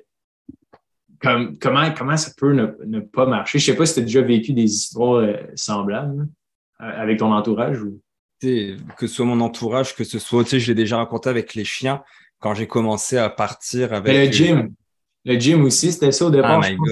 comme, 1.21 1.59
comment, 1.59 1.91
comment 1.91 2.17
ça 2.17 2.31
peut 2.35 2.53
ne, 2.53 2.99
pas 3.01 3.25
marcher? 3.25 3.59
Je 3.59 3.69
ne 3.69 3.73
sais 3.73 3.77
pas 3.77 3.85
si 3.85 3.95
tu 3.95 3.99
as 3.99 4.03
déjà 4.03 4.21
vécu 4.21 4.53
des 4.53 4.63
histoires 4.63 5.15
euh, 5.15 5.35
semblables 5.55 6.29
euh, 6.79 7.01
avec 7.01 7.19
ton 7.19 7.31
entourage. 7.33 7.83
Ou... 7.83 7.99
Que 8.39 8.77
ce 9.01 9.07
soit 9.07 9.25
mon 9.25 9.41
entourage, 9.41 9.95
que 9.95 10.05
ce 10.05 10.17
soit, 10.17 10.45
tu 10.45 10.51
sais, 10.51 10.59
je 10.61 10.67
l'ai 10.69 10.75
déjà 10.75 10.97
raconté 10.97 11.29
avec 11.29 11.53
les 11.53 11.65
chiens 11.65 12.01
quand 12.39 12.55
j'ai 12.55 12.67
commencé 12.67 13.17
à 13.17 13.29
partir 13.29 13.93
avec. 13.93 14.15
le 14.15 14.31
gym. 14.31 14.73
Le 15.25 15.37
gym 15.37 15.63
aussi, 15.65 15.91
c'était 15.91 16.13
ça 16.13 16.25
au 16.25 16.31
départ. 16.31 16.63
Oh 16.65 16.85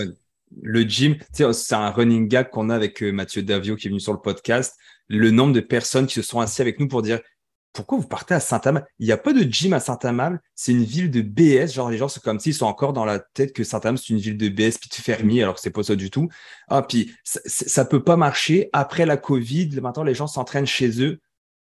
le 0.61 0.81
gym, 0.81 1.15
c'est 1.31 1.73
un 1.73 1.89
running 1.89 2.27
gag 2.27 2.49
qu'on 2.49 2.69
a 2.69 2.75
avec 2.75 3.01
euh, 3.01 3.11
Mathieu 3.11 3.43
Davio 3.43 3.75
qui 3.75 3.87
est 3.87 3.89
venu 3.89 3.99
sur 3.99 4.13
le 4.13 4.19
podcast 4.19 4.75
le 5.09 5.31
nombre 5.31 5.53
de 5.53 5.59
personnes 5.59 6.07
qui 6.07 6.13
se 6.13 6.21
sont 6.21 6.39
assises 6.39 6.61
avec 6.61 6.79
nous 6.79 6.87
pour 6.87 7.01
dire 7.01 7.19
pourquoi 7.73 7.99
vous 7.99 8.07
partez 8.07 8.33
à 8.33 8.39
Saint-Amand 8.39 8.81
Il 8.97 9.05
n'y 9.05 9.11
a 9.11 9.17
pas 9.17 9.33
de 9.33 9.41
gym 9.41 9.73
à 9.73 9.79
Saint-Amand, 9.79 10.37
c'est 10.55 10.71
une 10.71 10.83
ville 10.83 11.11
de 11.11 11.21
BS. 11.21 11.73
Genre, 11.73 11.89
les 11.89 11.97
gens, 11.97 12.07
c'est 12.07 12.21
comme 12.21 12.39
s'ils 12.39 12.53
sont 12.53 12.65
encore 12.65 12.93
dans 12.93 13.05
la 13.05 13.19
tête 13.19 13.53
que 13.53 13.63
Saint-Amand, 13.63 13.97
c'est 13.97 14.09
une 14.09 14.19
ville 14.19 14.37
de 14.37 14.49
BS, 14.49 14.77
puis 14.79 14.89
de 14.89 14.95
fermier, 14.95 15.43
alors 15.43 15.55
que 15.55 15.61
c'est 15.61 15.69
pas 15.69 15.83
ça 15.83 15.95
du 15.95 16.09
tout. 16.09 16.29
Ah, 16.67 16.81
puis 16.81 17.13
ça, 17.23 17.83
ne 17.83 17.89
peut 17.89 18.03
pas 18.03 18.17
marcher. 18.17 18.69
Après 18.73 19.05
la 19.05 19.17
COVID, 19.17 19.81
maintenant, 19.81 20.03
les 20.03 20.15
gens 20.15 20.27
s'entraînent 20.27 20.65
chez 20.65 21.01
eux. 21.03 21.19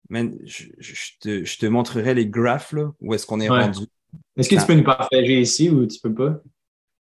Mais 0.09 0.29
je, 0.45 1.57
te, 1.57 1.65
montrerai 1.67 2.13
les 2.13 2.27
graphes, 2.27 2.73
là, 2.73 2.91
où 2.99 3.13
est-ce 3.13 3.25
qu'on 3.25 3.39
est, 3.39 3.49
rendu. 3.49 3.85
Est-ce 4.37 4.49
que 4.49 4.55
tu 4.55 4.65
peux 4.65 4.73
nous 4.73 4.83
partager 4.83 5.39
ici 5.39 5.69
ou 5.69 5.85
tu 5.85 5.99
peux 5.99 6.13
pas? 6.13 6.41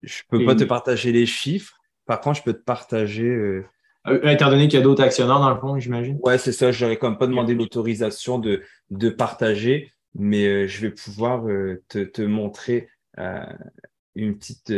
Je 0.04 0.22
peux 0.30 0.46
pas 0.46 0.56
te 0.56 0.64
partager 0.64 1.12
les 1.12 1.26
chiffres. 1.26 1.76
Par 2.06 2.22
contre, 2.22 2.40
je 2.40 2.44
peux 2.44 2.54
te 2.54 2.64
partager. 2.64 3.28
Euh, 3.28 3.66
étant 4.24 4.50
donné 4.50 4.68
qu'il 4.68 4.80
y 4.80 4.82
a 4.82 4.84
d'autres 4.84 5.04
actionnaires 5.04 5.40
dans 5.40 5.50
le 5.50 5.60
fond, 5.60 5.80
j'imagine. 5.80 6.20
Ouais, 6.24 6.38
c'est 6.38 6.52
ça. 6.52 6.72
Je 6.72 6.84
n'aurais 6.84 6.98
quand 6.98 7.10
même 7.10 7.18
pas 7.18 7.28
demandé 7.28 7.54
l'autorisation 7.54 8.40
de, 8.40 8.64
de 8.90 9.10
partager, 9.10 9.92
mais 10.16 10.46
euh, 10.46 10.68
je 10.68 10.82
vais 10.82 10.92
pouvoir 10.92 11.48
euh, 11.48 11.84
te, 11.90 12.00
te, 12.00 12.22
montrer 12.22 12.90
une 14.16 14.38
petite. 14.38 14.74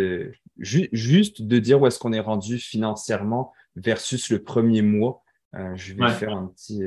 juste 0.58 1.44
de 1.44 1.60
dire 1.60 1.82
où 1.82 1.88
est-ce 1.88 2.00
qu'on 2.00 2.14
est 2.14 2.20
rendu 2.20 2.58
financièrement 2.58 3.54
versus 3.76 4.30
le 4.30 4.42
premier 4.42 4.82
mois. 4.82 5.24
je 5.76 5.94
vais 5.94 6.10
faire 6.10 6.34
un 6.34 6.48
petit, 6.48 6.84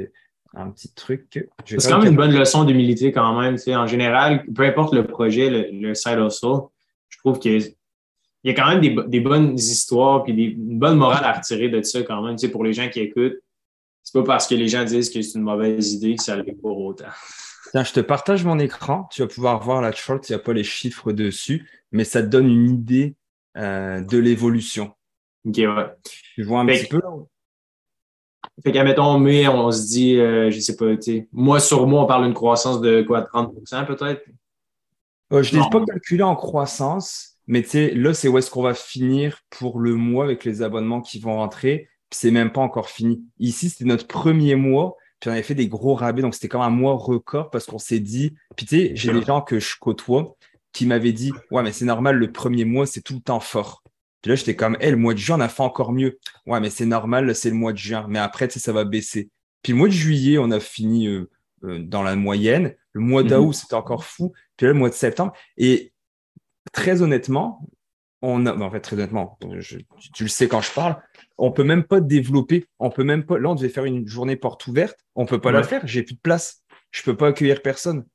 un 0.57 0.71
petit 0.71 0.93
truc. 0.93 1.49
C'est 1.65 1.91
quand 1.91 1.99
même 1.99 2.13
une 2.13 2.17
bonne 2.17 2.37
leçon 2.37 2.65
d'humilité 2.65 3.13
quand 3.13 3.41
même. 3.41 3.57
En 3.69 3.87
général, 3.87 4.45
peu 4.55 4.63
importe 4.65 4.95
le 4.95 5.07
projet, 5.07 5.71
le, 5.73 5.95
side 5.95 6.19
hustle, 6.19 6.69
je 7.09 7.19
trouve 7.19 7.39
qu'il 8.45 8.57
y 8.57 8.61
a 8.61 8.63
quand 8.63 8.69
même 8.69 9.09
des, 9.09 9.21
bonnes 9.21 9.55
histoires 9.55 10.23
et 10.27 10.33
une 10.33 10.79
bonne 10.79 10.99
morale 10.99 11.25
à 11.25 11.33
retirer 11.33 11.71
de 11.71 11.81
ça 11.83 12.03
quand 12.03 12.21
même. 12.23 12.37
Pour 12.53 12.63
les 12.63 12.75
gens 12.75 12.89
qui 12.91 13.01
écoutent, 13.01 13.39
c'est 14.03 14.13
pas 14.13 14.23
parce 14.23 14.47
que 14.47 14.55
les 14.55 14.69
gens 14.69 14.85
disent 14.85 15.09
que 15.09 15.23
c'est 15.23 15.39
une 15.39 15.45
mauvaise 15.45 15.95
idée 15.95 16.17
que 16.17 16.23
ça 16.23 16.37
l'est 16.37 16.53
pas 16.53 16.69
autant. 16.69 17.07
Tiens, 17.71 17.85
je 17.85 17.93
te 17.95 18.01
partage 18.01 18.45
mon 18.45 18.59
écran. 18.59 19.09
Tu 19.11 19.23
vas 19.23 19.29
pouvoir 19.29 19.63
voir 19.63 19.81
la 19.81 19.93
chart, 19.93 20.21
il 20.29 20.33
n'y 20.33 20.37
a 20.37 20.39
pas 20.41 20.53
les 20.53 20.63
chiffres 20.63 21.13
dessus, 21.13 21.69
mais 21.91 22.05
ça 22.05 22.23
te 22.23 22.27
donne 22.27 22.49
une 22.49 22.71
idée 22.71 23.17
euh, 23.57 24.03
de 24.03 24.19
l'évolution. 24.19 24.93
OK, 25.47 25.57
ouais. 25.57 25.87
Tu 26.35 26.43
vois 26.43 26.61
un 26.61 26.67
petit 26.67 26.87
peu? 26.87 27.01
Fait 28.63 28.73
qu'admettons, 28.73 29.19
mai, 29.19 29.49
on 29.49 29.73
se 29.73 29.87
dit, 29.87 30.21
euh, 30.21 30.51
je 30.51 30.61
sais 30.61 30.77
pas, 30.77 30.97
tu 30.97 31.29
mois 31.33 31.61
sur 31.61 31.87
mois, 31.87 32.03
on 32.03 32.07
parle 32.07 32.25
d'une 32.25 32.35
croissance 32.35 32.81
de 32.83 33.03
quoi, 33.03 33.23
30% 33.23 33.87
peut-être? 33.87 34.23
Euh, 35.33 35.43
je 35.43 35.57
ne 35.57 35.63
l'ai 35.63 35.71
pas 35.71 35.83
calculé 35.85 36.23
en 36.23 36.37
croissance, 36.37 37.34
mais 37.47 37.63
tu 37.63 37.71
sais, 37.71 37.95
là, 37.95 38.15
c'est 38.15 38.29
où 38.29 38.39
est-ce 38.39 38.51
qu'on 38.51 38.63
va 38.63 38.75
finir 38.75 39.41
pour 39.51 39.79
le 39.79 39.95
mois 39.95 40.25
avec 40.25 40.45
les 40.45 40.63
abonnements 40.63 41.01
qui 41.01 41.19
vont 41.19 41.37
rentrer? 41.37 41.89
Puis 42.11 42.21
c'est 42.21 42.31
même 42.31 42.53
pas 42.53 42.61
encore 42.61 42.89
fini. 42.89 43.25
Ici, 43.39 43.71
c'était 43.71 43.85
notre 43.85 44.07
premier 44.07 44.55
mois. 44.55 44.97
Puis 45.21 45.31
on 45.31 45.33
avait 45.33 45.43
fait 45.43 45.55
des 45.55 45.69
gros 45.69 45.95
rabais, 45.95 46.23
donc 46.23 46.35
c'était 46.35 46.49
comme 46.49 46.61
un 46.61 46.71
mois 46.71 46.95
record 46.95 47.51
parce 47.51 47.67
qu'on 47.67 47.79
s'est 47.79 48.01
dit. 48.01 48.35
Puis 48.57 48.67
tu 48.67 48.77
sais, 48.77 48.93
j'ai 48.95 49.13
des 49.13 49.23
gens 49.23 49.41
que 49.41 49.59
je 49.59 49.75
côtoie 49.81 50.37
qui 50.73 50.87
m'avaient 50.87 51.13
dit 51.13 51.33
Ouais, 51.51 51.63
mais 51.63 51.73
c'est 51.73 51.85
normal, 51.85 52.17
le 52.17 52.31
premier 52.31 52.65
mois, 52.65 52.87
c'est 52.87 53.01
tout 53.01 53.15
le 53.15 53.21
temps 53.21 53.41
fort. 53.41 53.83
Puis 54.25 54.31
là, 54.31 54.37
j'étais 54.37 54.57
comme, 54.57 54.79
hey, 54.81 54.91
le 54.91 54.97
mois 54.97 55.13
de 55.13 55.19
juin, 55.19 55.37
on 55.37 55.41
a 55.41 55.49
fait 55.49 55.63
encore 55.63 55.93
mieux. 55.93 56.19
Ouais, 56.47 56.59
mais 56.59 56.71
c'est 56.71 56.87
normal, 56.87 57.35
c'est 57.35 57.51
le 57.51 57.57
mois 57.57 57.73
de 57.73 57.79
juin. 57.79 58.07
Mais 58.09 58.19
après, 58.19 58.49
tu 58.49 58.55
sais, 58.55 58.61
ça 58.61 58.73
va 58.73 58.85
baisser. 58.85 59.29
Puis 59.63 59.73
le 59.73 59.79
mois 59.79 59.89
de 59.89 59.93
juillet, 59.93 60.39
on 60.39 60.51
a 60.51 60.61
fini 60.61 61.09
euh, 61.09 61.31
euh, 61.65 61.79
dans 61.81 62.03
la 62.03 62.17
moyenne. 62.17 62.75
Le 62.93 63.01
mois 63.01 63.23
mhm. 63.23 63.29
d'août, 63.29 63.53
c'était 63.53 63.75
encore 63.75 64.05
fou. 64.05 64.33
Puis 64.57 64.67
là, 64.67 64.73
le 64.73 64.79
mois 64.79 64.89
de 64.89 64.95
septembre. 64.95 65.33
Et 65.57 65.94
très 66.73 67.03
honnêtement, 67.03 67.67
on 68.23 68.47
a, 68.47 68.57
en 68.57 68.71
fait, 68.71 68.81
très 68.81 68.97
honnêtement, 68.97 69.39
tu 70.15 70.23
le 70.23 70.29
sais 70.29 70.49
quand 70.49 70.63
je 70.63 70.73
parle, 70.73 70.97
on 71.37 71.53
peut 71.53 71.65
même 71.65 71.85
pas 71.85 72.01
développer. 72.01 72.67
On 72.79 72.91
peut 72.91 73.05
même 73.05 73.27
pas. 73.27 73.39
Là, 73.39 73.51
on 73.51 73.55
devait 73.55 73.69
faire 73.69 73.85
une 73.85 74.09
journée 74.09 74.37
porte 74.37 74.67
ouverte. 74.67 74.99
On 75.15 75.27
peut 75.27 75.41
pas 75.41 75.53
la 75.53 75.63
faire. 75.63 75.87
J'ai 75.87 76.03
plus 76.03 76.15
de 76.15 76.21
place. 76.21 76.63
Je 76.91 77.03
peux 77.03 77.17
pas 77.17 77.29
accueillir 77.29 77.61
personne. 77.61 78.07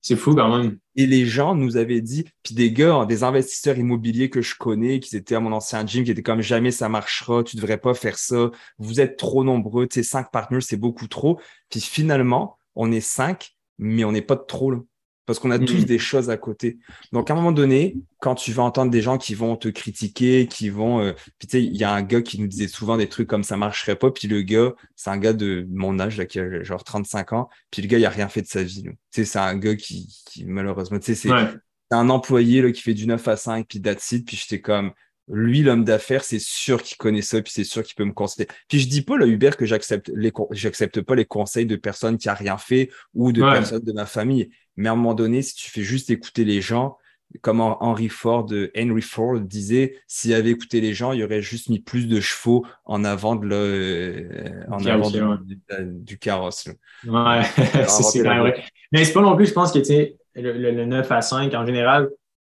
C'est 0.00 0.16
fou 0.16 0.34
quand 0.34 0.58
même. 0.58 0.78
Et 0.96 1.06
les 1.06 1.26
gens 1.26 1.54
nous 1.54 1.76
avaient 1.76 2.00
dit, 2.00 2.24
puis 2.42 2.56
des 2.56 2.72
gars, 2.72 3.06
des 3.06 3.22
investisseurs 3.22 3.78
immobiliers 3.78 4.30
que 4.30 4.42
je 4.42 4.56
connais, 4.56 4.98
qui 4.98 5.16
étaient 5.16 5.36
à 5.36 5.40
mon 5.40 5.52
ancien 5.52 5.86
gym, 5.86 6.02
qui 6.02 6.10
étaient 6.10 6.24
comme 6.24 6.40
jamais 6.40 6.72
ça 6.72 6.88
marchera, 6.88 7.44
tu 7.44 7.54
devrais 7.54 7.78
pas 7.78 7.94
faire 7.94 8.18
ça, 8.18 8.50
vous 8.78 9.00
êtes 9.00 9.16
trop 9.16 9.44
nombreux, 9.44 9.86
tu 9.86 10.00
sais, 10.00 10.02
cinq 10.02 10.32
partenaires, 10.32 10.62
c'est 10.62 10.76
beaucoup 10.76 11.06
trop. 11.06 11.40
Puis 11.70 11.80
finalement, 11.80 12.58
on 12.74 12.90
est 12.90 13.00
cinq, 13.00 13.52
mais 13.78 14.02
on 14.02 14.10
n'est 14.10 14.22
pas 14.22 14.34
de 14.34 14.42
trop. 14.42 14.72
Là 14.72 14.78
parce 15.26 15.38
qu'on 15.38 15.50
a 15.50 15.58
tous 15.58 15.74
mm-hmm. 15.74 15.84
des 15.84 15.98
choses 15.98 16.30
à 16.30 16.36
côté. 16.36 16.78
Donc, 17.12 17.30
à 17.30 17.34
un 17.34 17.36
moment 17.36 17.52
donné, 17.52 17.96
quand 18.18 18.34
tu 18.34 18.52
vas 18.52 18.64
entendre 18.64 18.90
des 18.90 19.02
gens 19.02 19.18
qui 19.18 19.34
vont 19.34 19.56
te 19.56 19.68
critiquer, 19.68 20.46
qui 20.46 20.68
vont. 20.68 21.00
Euh, 21.00 21.12
puis, 21.38 21.46
tu 21.46 21.58
sais, 21.58 21.62
il 21.62 21.76
y 21.76 21.84
a 21.84 21.92
un 21.92 22.02
gars 22.02 22.22
qui 22.22 22.40
nous 22.40 22.48
disait 22.48 22.68
souvent 22.68 22.96
des 22.96 23.08
trucs 23.08 23.28
comme 23.28 23.44
ça 23.44 23.56
marcherait 23.56 23.96
pas. 23.96 24.10
Puis, 24.10 24.26
le 24.26 24.42
gars, 24.42 24.72
c'est 24.96 25.10
un 25.10 25.18
gars 25.18 25.32
de 25.32 25.66
mon 25.70 25.98
âge, 26.00 26.18
là, 26.18 26.26
qui 26.26 26.40
a 26.40 26.62
genre 26.62 26.82
35 26.82 27.32
ans. 27.32 27.48
Puis, 27.70 27.82
le 27.82 27.88
gars, 27.88 27.98
il 27.98 28.04
a 28.04 28.10
rien 28.10 28.28
fait 28.28 28.42
de 28.42 28.48
sa 28.48 28.62
vie. 28.62 28.82
Tu 28.82 28.90
sais, 29.10 29.24
c'est 29.24 29.38
un 29.38 29.56
gars 29.56 29.76
qui, 29.76 30.08
qui 30.26 30.44
malheureusement, 30.44 30.98
tu 30.98 31.14
sais, 31.14 31.28
c'est 31.28 31.96
un 31.96 32.10
employé 32.10 32.62
là, 32.62 32.72
qui 32.72 32.82
fait 32.82 32.94
du 32.94 33.06
9 33.06 33.28
à 33.28 33.36
5, 33.36 33.66
puis 33.68 33.80
that's 33.80 34.08
Puis, 34.08 34.36
j'étais 34.36 34.60
comme 34.60 34.92
lui, 35.28 35.62
l'homme 35.62 35.84
d'affaires, 35.84 36.24
c'est 36.24 36.40
sûr 36.40 36.82
qu'il 36.82 36.96
connaît 36.96 37.22
ça, 37.22 37.40
puis 37.40 37.52
c'est 37.52 37.64
sûr 37.64 37.82
qu'il 37.82 37.94
peut 37.94 38.04
me 38.04 38.12
conseiller. 38.12 38.48
Puis 38.68 38.80
je 38.80 38.88
dis 38.88 39.02
pas, 39.02 39.16
là, 39.16 39.26
Hubert, 39.26 39.56
que 39.56 39.66
j'accepte 39.66 40.10
les, 40.14 40.32
j'accepte 40.50 41.00
pas 41.00 41.14
les 41.14 41.24
conseils 41.24 41.66
de 41.66 41.76
personnes 41.76 42.18
qui 42.18 42.28
a 42.28 42.34
rien 42.34 42.58
fait 42.58 42.90
ou 43.14 43.32
de 43.32 43.40
personnes 43.40 43.84
de 43.84 43.92
ma 43.92 44.06
famille. 44.06 44.50
Mais 44.76 44.88
à 44.88 44.92
un 44.92 44.96
moment 44.96 45.14
donné, 45.14 45.42
si 45.42 45.54
tu 45.54 45.70
fais 45.70 45.82
juste 45.82 46.10
écouter 46.10 46.44
les 46.44 46.60
gens, 46.60 46.96
comme 47.40 47.60
Henry 47.60 48.08
Ford, 48.08 48.46
Henry 48.76 49.00
Ford 49.00 49.40
disait, 49.40 49.96
s'il 50.06 50.34
avait 50.34 50.50
écouté 50.50 50.80
les 50.80 50.92
gens, 50.92 51.12
il 51.12 51.24
aurait 51.24 51.40
juste 51.40 51.70
mis 51.70 51.80
plus 51.80 52.06
de 52.06 52.20
chevaux 52.20 52.66
en 52.84 53.04
avant 53.04 53.36
de 53.36 53.46
le, 53.46 53.56
euh, 53.56 54.64
en 54.70 54.84
avant 54.84 55.10
du, 55.10 56.18
carrosse. 56.18 56.68
Ouais, 57.06 57.42
c'est 57.88 58.22
vrai. 58.22 58.62
Mais 58.90 59.04
c'est 59.04 59.14
pas 59.14 59.22
non 59.22 59.34
plus, 59.36 59.46
je 59.46 59.52
pense 59.52 59.72
que 59.72 59.78
tu 59.78 60.14
le, 60.34 60.70
le, 60.70 60.84
9 60.84 61.10
à 61.10 61.22
5, 61.22 61.54
en 61.54 61.66
général, 61.66 62.10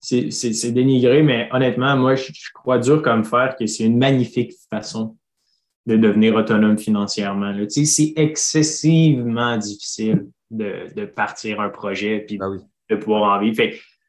c'est 0.06 0.72
dénigré, 0.72 1.24
mais 1.24 1.50
honnêtement, 1.52 1.96
moi, 1.98 2.16
je, 2.16 2.32
crois 2.54 2.78
dur 2.78 3.02
comme 3.02 3.24
fer 3.24 3.56
que 3.58 3.66
c'est 3.66 3.84
une 3.86 3.98
magnifique 3.98 4.54
façon 4.70 5.18
de 5.86 5.98
devenir 5.98 6.36
autonome 6.36 6.78
financièrement. 6.78 7.54
C'est 7.70 8.14
excessivement 8.16 9.58
difficile 9.58 10.28
de, 10.52 11.06
partir 11.06 11.60
un 11.60 11.70
projet 11.70 12.20
puis 12.20 12.38
ah 12.42 12.50
de 12.90 12.96
pouvoir 12.96 13.38
en 13.38 13.42
vivre. 13.42 13.56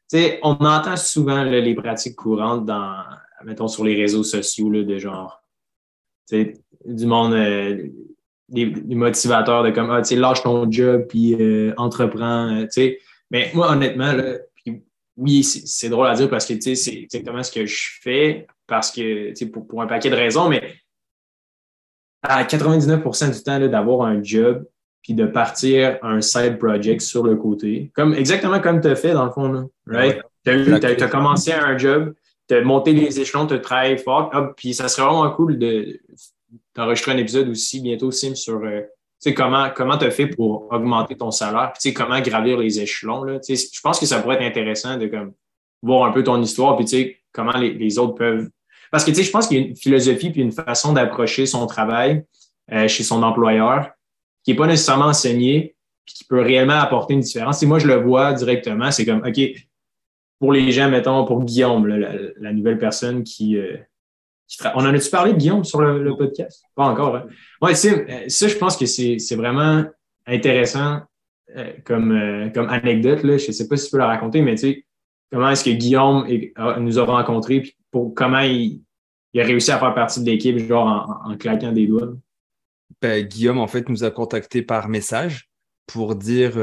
Fait, 0.09 0.39
on 0.43 0.53
entend 0.53 0.97
souvent 0.97 1.43
les 1.43 1.75
pratiques 1.75 2.15
courantes 2.15 2.65
dans, 2.65 3.03
mettons, 3.43 3.67
sur 3.67 3.83
les 3.83 3.95
réseaux 3.95 4.23
sociaux 4.23 4.69
là, 4.69 4.83
de 4.83 4.97
genre 4.97 5.41
du 6.31 7.05
monde, 7.05 7.33
euh, 7.33 7.87
des, 8.49 8.65
motivateurs 8.95 9.63
de 9.63 9.71
comme 9.71 9.89
ah, 9.91 10.01
lâche 10.15 10.43
ton 10.43 10.69
job 10.71 11.05
puis 11.09 11.35
euh, 11.35 11.73
entreprends. 11.77 12.65
Euh, 12.77 12.91
mais 13.29 13.51
moi, 13.53 13.71
honnêtement, 13.71 14.13
là, 14.13 14.37
oui, 15.17 15.43
c'est 15.43 15.89
drôle 15.89 16.07
à 16.07 16.13
dire 16.13 16.29
parce 16.29 16.45
que 16.45 16.53
c'est 16.59 16.93
exactement 16.93 17.41
ce 17.41 17.51
que 17.51 17.65
je 17.65 17.87
fais 18.01 18.47
parce 18.67 18.91
que 18.91 19.45
pour, 19.45 19.67
pour 19.67 19.81
un 19.81 19.87
paquet 19.87 20.09
de 20.09 20.15
raisons, 20.15 20.47
mais 20.47 20.75
à 22.21 22.43
99% 22.43 23.33
du 23.33 23.43
temps, 23.43 23.59
d'avoir 23.67 24.07
un 24.07 24.21
job 24.21 24.65
puis 25.01 25.13
de 25.13 25.25
partir 25.25 25.97
un 26.01 26.21
side 26.21 26.57
project 26.57 27.01
sur 27.01 27.23
le 27.23 27.35
côté, 27.35 27.91
comme 27.95 28.13
exactement 28.13 28.59
comme 28.59 28.81
tu 28.81 28.89
as 28.89 28.95
fait 28.95 29.13
dans 29.13 29.25
le 29.25 29.31
fond. 29.31 29.69
right? 29.85 30.21
Tu 30.43 30.51
as, 30.51 31.07
commencé 31.07 31.51
un 31.51 31.77
job, 31.77 32.13
tu 32.47 32.55
as 32.55 32.61
monté 32.61 32.93
les 32.93 33.19
échelons, 33.19 33.47
tu 33.47 33.53
as 33.53 33.59
travaillé 33.59 33.97
fort, 33.97 34.31
puis 34.55 34.73
ça 34.73 34.87
serait 34.87 35.07
vraiment 35.07 35.29
cool 35.31 35.57
d'enregistrer 36.75 37.13
un 37.13 37.17
épisode 37.17 37.49
aussi 37.49 37.81
bientôt, 37.81 38.11
Sim, 38.11 38.35
sur 38.35 38.61
euh, 38.63 38.81
sais, 39.19 39.33
comment 39.33 39.69
comment 39.75 39.97
tu 39.97 40.05
as 40.05 40.11
fait 40.11 40.27
pour 40.27 40.67
augmenter 40.71 41.15
ton 41.15 41.31
salaire, 41.31 41.73
puis 41.79 41.93
comment 41.93 42.19
gravir 42.21 42.57
les 42.57 42.79
échelons. 42.79 43.23
Là, 43.23 43.39
je 43.47 43.81
pense 43.81 43.99
que 43.99 44.05
ça 44.05 44.21
pourrait 44.21 44.35
être 44.35 44.49
intéressant 44.49 44.97
de 44.97 45.07
comme, 45.07 45.33
voir 45.81 46.09
un 46.09 46.11
peu 46.11 46.23
ton 46.23 46.41
histoire, 46.41 46.77
puis 46.77 47.17
comment 47.31 47.57
les, 47.57 47.99
autres 47.99 48.15
peuvent. 48.15 48.49
Parce 48.91 49.03
que 49.03 49.13
je 49.13 49.29
pense 49.29 49.47
qu'il 49.47 49.57
y 49.57 49.63
a 49.63 49.67
une 49.67 49.75
philosophie 49.75 50.31
puis 50.31 50.41
une 50.41 50.51
façon 50.51 50.93
d'approcher 50.93 51.45
son 51.45 51.67
travail 51.67 52.23
euh, 52.71 52.87
chez 52.87 53.03
son 53.03 53.21
employeur 53.23 53.91
qui 54.43 54.51
n'est 54.51 54.57
pas 54.57 54.67
nécessairement 54.67 55.07
enseignée, 55.07 55.75
qui 56.05 56.23
peut 56.23 56.41
réellement 56.41 56.79
apporter 56.79 57.13
une 57.13 57.19
différence. 57.19 57.61
moi, 57.63 57.79
je 57.79 57.87
le 57.87 57.95
vois 57.95 58.33
directement, 58.33 58.91
c'est 58.91 59.05
comme, 59.05 59.21
OK, 59.25 59.39
pour 60.39 60.53
les 60.53 60.71
gens, 60.71 60.89
mettons, 60.89 61.25
pour 61.25 61.43
Guillaume, 61.43 61.85
la, 61.87 62.53
nouvelle 62.53 62.77
personne 62.77 63.23
qui, 63.23 63.57
euh, 63.57 63.75
on 64.75 64.85
en 64.85 64.93
a-tu 64.93 65.09
parlé, 65.09 65.33
Guillaume, 65.33 65.63
sur 65.63 65.81
le, 65.81 66.15
podcast? 66.15 66.63
Pas 66.75 66.85
encore. 66.85 67.15
Hein? 67.15 67.25
Oui, 67.61 67.71
euh, 67.71 68.25
ça, 68.27 68.47
je 68.47 68.55
pense 68.55 68.77
que 68.77 68.85
c'est 68.85 69.35
vraiment 69.35 69.85
intéressant 70.25 71.01
euh, 71.55 71.73
comme, 71.85 72.11
euh, 72.11 72.49
comme 72.49 72.69
anecdote. 72.69 73.23
Là. 73.23 73.37
Je 73.37 73.47
ne 73.47 73.51
sais 73.51 73.67
pas 73.67 73.77
si 73.77 73.85
tu 73.85 73.91
peux 73.91 73.97
la 73.97 74.07
raconter, 74.07 74.41
mais 74.41 74.55
tu 74.55 74.61
sais, 74.61 74.85
comment 75.31 75.49
est-ce 75.49 75.63
que 75.63 75.71
Guillaume 75.71 76.27
nous 76.79 76.99
a 76.99 77.05
rencontrés, 77.05 77.61
puis 77.61 77.75
pour 77.91 78.13
comment 78.13 78.39
il, 78.39 78.81
a 79.35 79.43
réussi 79.43 79.71
à 79.71 79.77
faire 79.77 79.93
partie 79.93 80.21
de 80.21 80.25
l'équipe, 80.25 80.57
genre 80.57 81.21
en, 81.25 81.37
claquant 81.37 81.71
des 81.71 81.87
doigts? 81.87 82.13
Ben, 83.01 83.23
Guillaume, 83.25 83.59
en 83.59 83.67
fait, 83.67 83.87
nous 83.89 84.03
a 84.03 84.11
contactés 84.11 84.61
par 84.61 84.87
message 84.89 85.49
pour 85.87 86.15
dire 86.15 86.53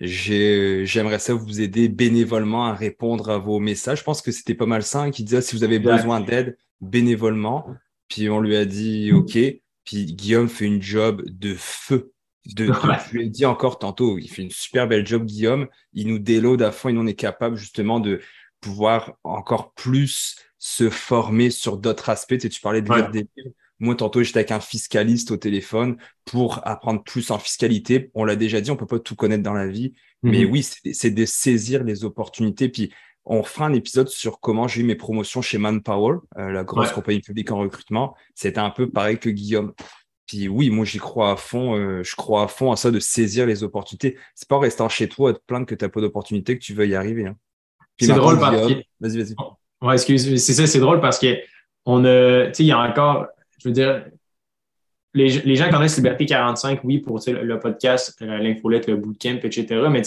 j'aimerais 0.00 1.18
ça 1.18 1.34
vous 1.34 1.60
aider 1.60 1.88
bénévolement 1.88 2.66
à 2.66 2.74
répondre 2.74 3.28
à 3.28 3.38
vos 3.38 3.58
messages. 3.58 3.98
Je 3.98 4.04
pense 4.04 4.22
que 4.22 4.32
c'était 4.32 4.54
pas 4.54 4.66
mal 4.66 4.82
ça, 4.82 5.02
hein, 5.02 5.10
qui 5.10 5.24
disait 5.24 5.42
si 5.42 5.56
vous 5.56 5.64
avez 5.64 5.78
besoin 5.78 6.20
d'aide, 6.20 6.56
bénévolement. 6.80 7.66
Puis 8.08 8.30
on 8.30 8.40
lui 8.40 8.56
a 8.56 8.64
dit 8.64 9.12
OK. 9.12 9.36
Puis 9.84 10.06
Guillaume 10.06 10.48
fait 10.48 10.66
une 10.66 10.80
job 10.80 11.22
de 11.26 11.54
feu. 11.54 12.12
De, 12.46 12.66
je 13.10 13.16
lui 13.16 13.26
ai 13.26 13.28
dit 13.28 13.46
encore 13.46 13.78
tantôt, 13.78 14.18
il 14.18 14.28
fait 14.28 14.42
une 14.42 14.50
super 14.50 14.86
belle 14.86 15.06
job, 15.06 15.24
Guillaume. 15.24 15.66
Il 15.92 16.08
nous 16.08 16.18
déload 16.18 16.62
à 16.62 16.72
fond 16.72 16.90
et 16.90 16.96
on 16.96 17.06
est 17.06 17.14
capable 17.14 17.56
justement 17.56 18.00
de 18.00 18.20
pouvoir 18.60 19.14
encore 19.24 19.72
plus 19.74 20.36
se 20.58 20.88
former 20.88 21.50
sur 21.50 21.76
d'autres 21.76 22.08
aspects. 22.08 22.38
Tu, 22.38 22.48
tu 22.48 22.60
parlais 22.60 22.82
de 22.82 22.92
lire 22.92 23.10
des 23.10 23.26
livres. 23.36 23.50
Moi, 23.84 23.94
tantôt, 23.94 24.22
j'étais 24.22 24.38
avec 24.38 24.50
un 24.50 24.60
fiscaliste 24.60 25.30
au 25.30 25.36
téléphone 25.36 25.98
pour 26.24 26.66
apprendre 26.66 27.02
plus 27.02 27.30
en 27.30 27.38
fiscalité. 27.38 28.10
On 28.14 28.24
l'a 28.24 28.34
déjà 28.34 28.62
dit, 28.62 28.70
on 28.70 28.76
peut 28.76 28.86
pas 28.86 28.98
tout 28.98 29.14
connaître 29.14 29.42
dans 29.42 29.52
la 29.52 29.66
vie. 29.66 29.92
Mais 30.22 30.46
mhm. 30.46 30.50
oui, 30.50 30.66
c'est 30.92 31.10
de 31.10 31.24
saisir 31.26 31.84
les 31.84 32.04
opportunités. 32.04 32.70
Puis 32.70 32.90
on 33.26 33.42
fera 33.42 33.66
un 33.66 33.74
épisode 33.74 34.08
sur 34.08 34.40
comment 34.40 34.68
j'ai 34.68 34.80
eu 34.80 34.84
mes 34.84 34.94
promotions 34.94 35.42
chez 35.42 35.58
Manpower, 35.58 36.16
euh, 36.38 36.50
la 36.50 36.64
grosse 36.64 36.92
compagnie 36.92 37.20
publique 37.20 37.50
en 37.50 37.58
recrutement. 37.58 38.14
C'était 38.34 38.58
un 38.58 38.70
peu 38.70 38.88
pareil 38.90 39.18
que 39.18 39.28
Guillaume. 39.28 39.74
Puis 40.26 40.48
oui, 40.48 40.70
moi 40.70 40.86
j'y 40.86 40.98
crois 40.98 41.32
à 41.32 41.36
fond. 41.36 41.76
Euh, 41.76 42.02
je 42.02 42.16
crois 42.16 42.44
à 42.44 42.48
fond 42.48 42.72
à 42.72 42.76
ça 42.76 42.90
de 42.90 42.98
saisir 42.98 43.44
les 43.44 43.62
opportunités. 43.62 44.16
C'est 44.34 44.48
pas 44.48 44.56
en 44.56 44.60
restant 44.60 44.88
chez 44.88 45.10
toi 45.10 45.30
et 45.30 45.34
te 45.34 45.40
plaindre 45.46 45.66
que 45.66 45.74
tu 45.74 45.84
n'as 45.84 45.90
pas 45.90 46.00
d'opportunité 46.00 46.58
que 46.58 46.64
tu 46.64 46.72
veux 46.72 46.88
y 46.88 46.94
arriver. 46.94 47.26
Hein. 47.26 47.36
C'est 48.00 48.14
drôle 48.14 48.40
parce 48.40 48.66
que. 48.66 48.74
Vas-y, 49.00 49.18
vas-y. 49.18 49.34
Ouais, 49.82 49.98
c'est 49.98 50.38
ça, 50.54 50.66
c'est 50.66 50.80
drôle 50.80 51.02
parce 51.02 51.18
que 51.18 51.36
on 51.84 52.04
a, 52.06 52.46
tu 52.46 52.54
sais, 52.54 52.62
il 52.62 52.66
y 52.68 52.72
a 52.72 52.80
encore, 52.80 53.26
je 53.64 53.68
veux 53.70 53.74
dire, 53.74 54.04
les, 55.14 55.28
les, 55.40 55.56
gens 55.56 55.70
connaissent 55.70 55.96
Liberté 55.96 56.26
45, 56.26 56.80
oui, 56.84 56.98
pour 56.98 57.20
le 57.26 57.58
podcast, 57.58 58.14
l'infolette, 58.20 58.86
le 58.86 58.96
bootcamp, 58.96 59.38
etc. 59.42 59.86
Mais 59.90 60.02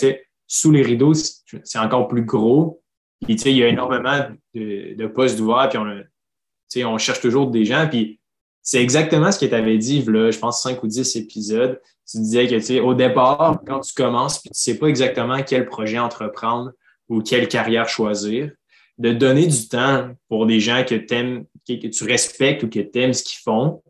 sous 0.46 0.72
les 0.72 0.84
rideaux, 0.84 1.14
c'est 1.14 1.80
encore 1.80 2.08
plus 2.08 2.24
gros. 2.24 2.82
Il 3.28 3.50
y 3.50 3.64
a 3.64 3.68
énormément 3.68 4.28
de, 4.54 4.96
de 4.96 5.08
postes 5.08 5.38
d'ouverts, 5.38 5.70
puis 5.70 5.80
on, 5.80 6.94
on 6.94 6.98
cherche 6.98 7.22
toujours 7.22 7.50
des 7.50 7.66
gens. 7.66 7.88
Puis, 7.90 8.20
c'est 8.62 8.82
exactement 8.82 9.32
ce 9.32 9.40
que 9.40 9.46
tu 9.46 9.56
avais 9.56 9.78
dit, 9.78 10.04
là, 10.04 10.30
je 10.30 10.38
pense, 10.38 10.62
5 10.62 10.84
ou 10.84 10.88
10 10.88 11.16
épisodes. 11.16 11.82
Tu 12.10 12.18
disais 12.18 12.48
que, 12.48 12.64
tu 12.64 12.80
au 12.80 12.94
départ, 12.94 13.62
quand 13.66 13.80
tu 13.80 13.94
commences, 13.94 14.40
puis 14.40 14.50
tu 14.52 14.60
sais 14.60 14.78
pas 14.78 14.88
exactement 14.88 15.42
quel 15.42 15.66
projet 15.66 15.98
entreprendre 15.98 16.74
ou 17.10 17.22
quelle 17.22 17.48
carrière 17.48 17.88
choisir, 17.88 18.52
de 18.98 19.14
donner 19.14 19.48
du 19.48 19.68
temps 19.68 20.10
pour 20.28 20.46
des 20.46 20.60
gens 20.60 20.84
que, 20.84 20.96
aimes, 21.14 21.46
que 21.68 21.88
tu 21.88 22.04
respectes 22.06 22.64
ou 22.64 22.70
que 22.70 22.80
tu 22.80 23.00
aimes 23.00 23.14
ce 23.14 23.24
qu'ils 23.24 23.42
font, 23.44 23.82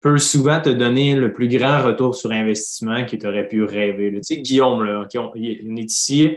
peut 0.00 0.18
souvent 0.18 0.60
te 0.60 0.68
donner 0.68 1.16
le 1.16 1.32
plus 1.32 1.48
grand 1.48 1.82
retour 1.82 2.14
sur 2.14 2.30
investissement 2.30 3.04
que 3.04 3.16
tu 3.16 3.26
aurais 3.26 3.48
pu 3.48 3.64
rêver. 3.64 4.12
Tu 4.12 4.22
sais, 4.22 4.36
Guillaume, 4.38 4.84
là, 4.84 5.04
il 5.34 5.78
est 5.78 5.82
ici, 5.82 6.36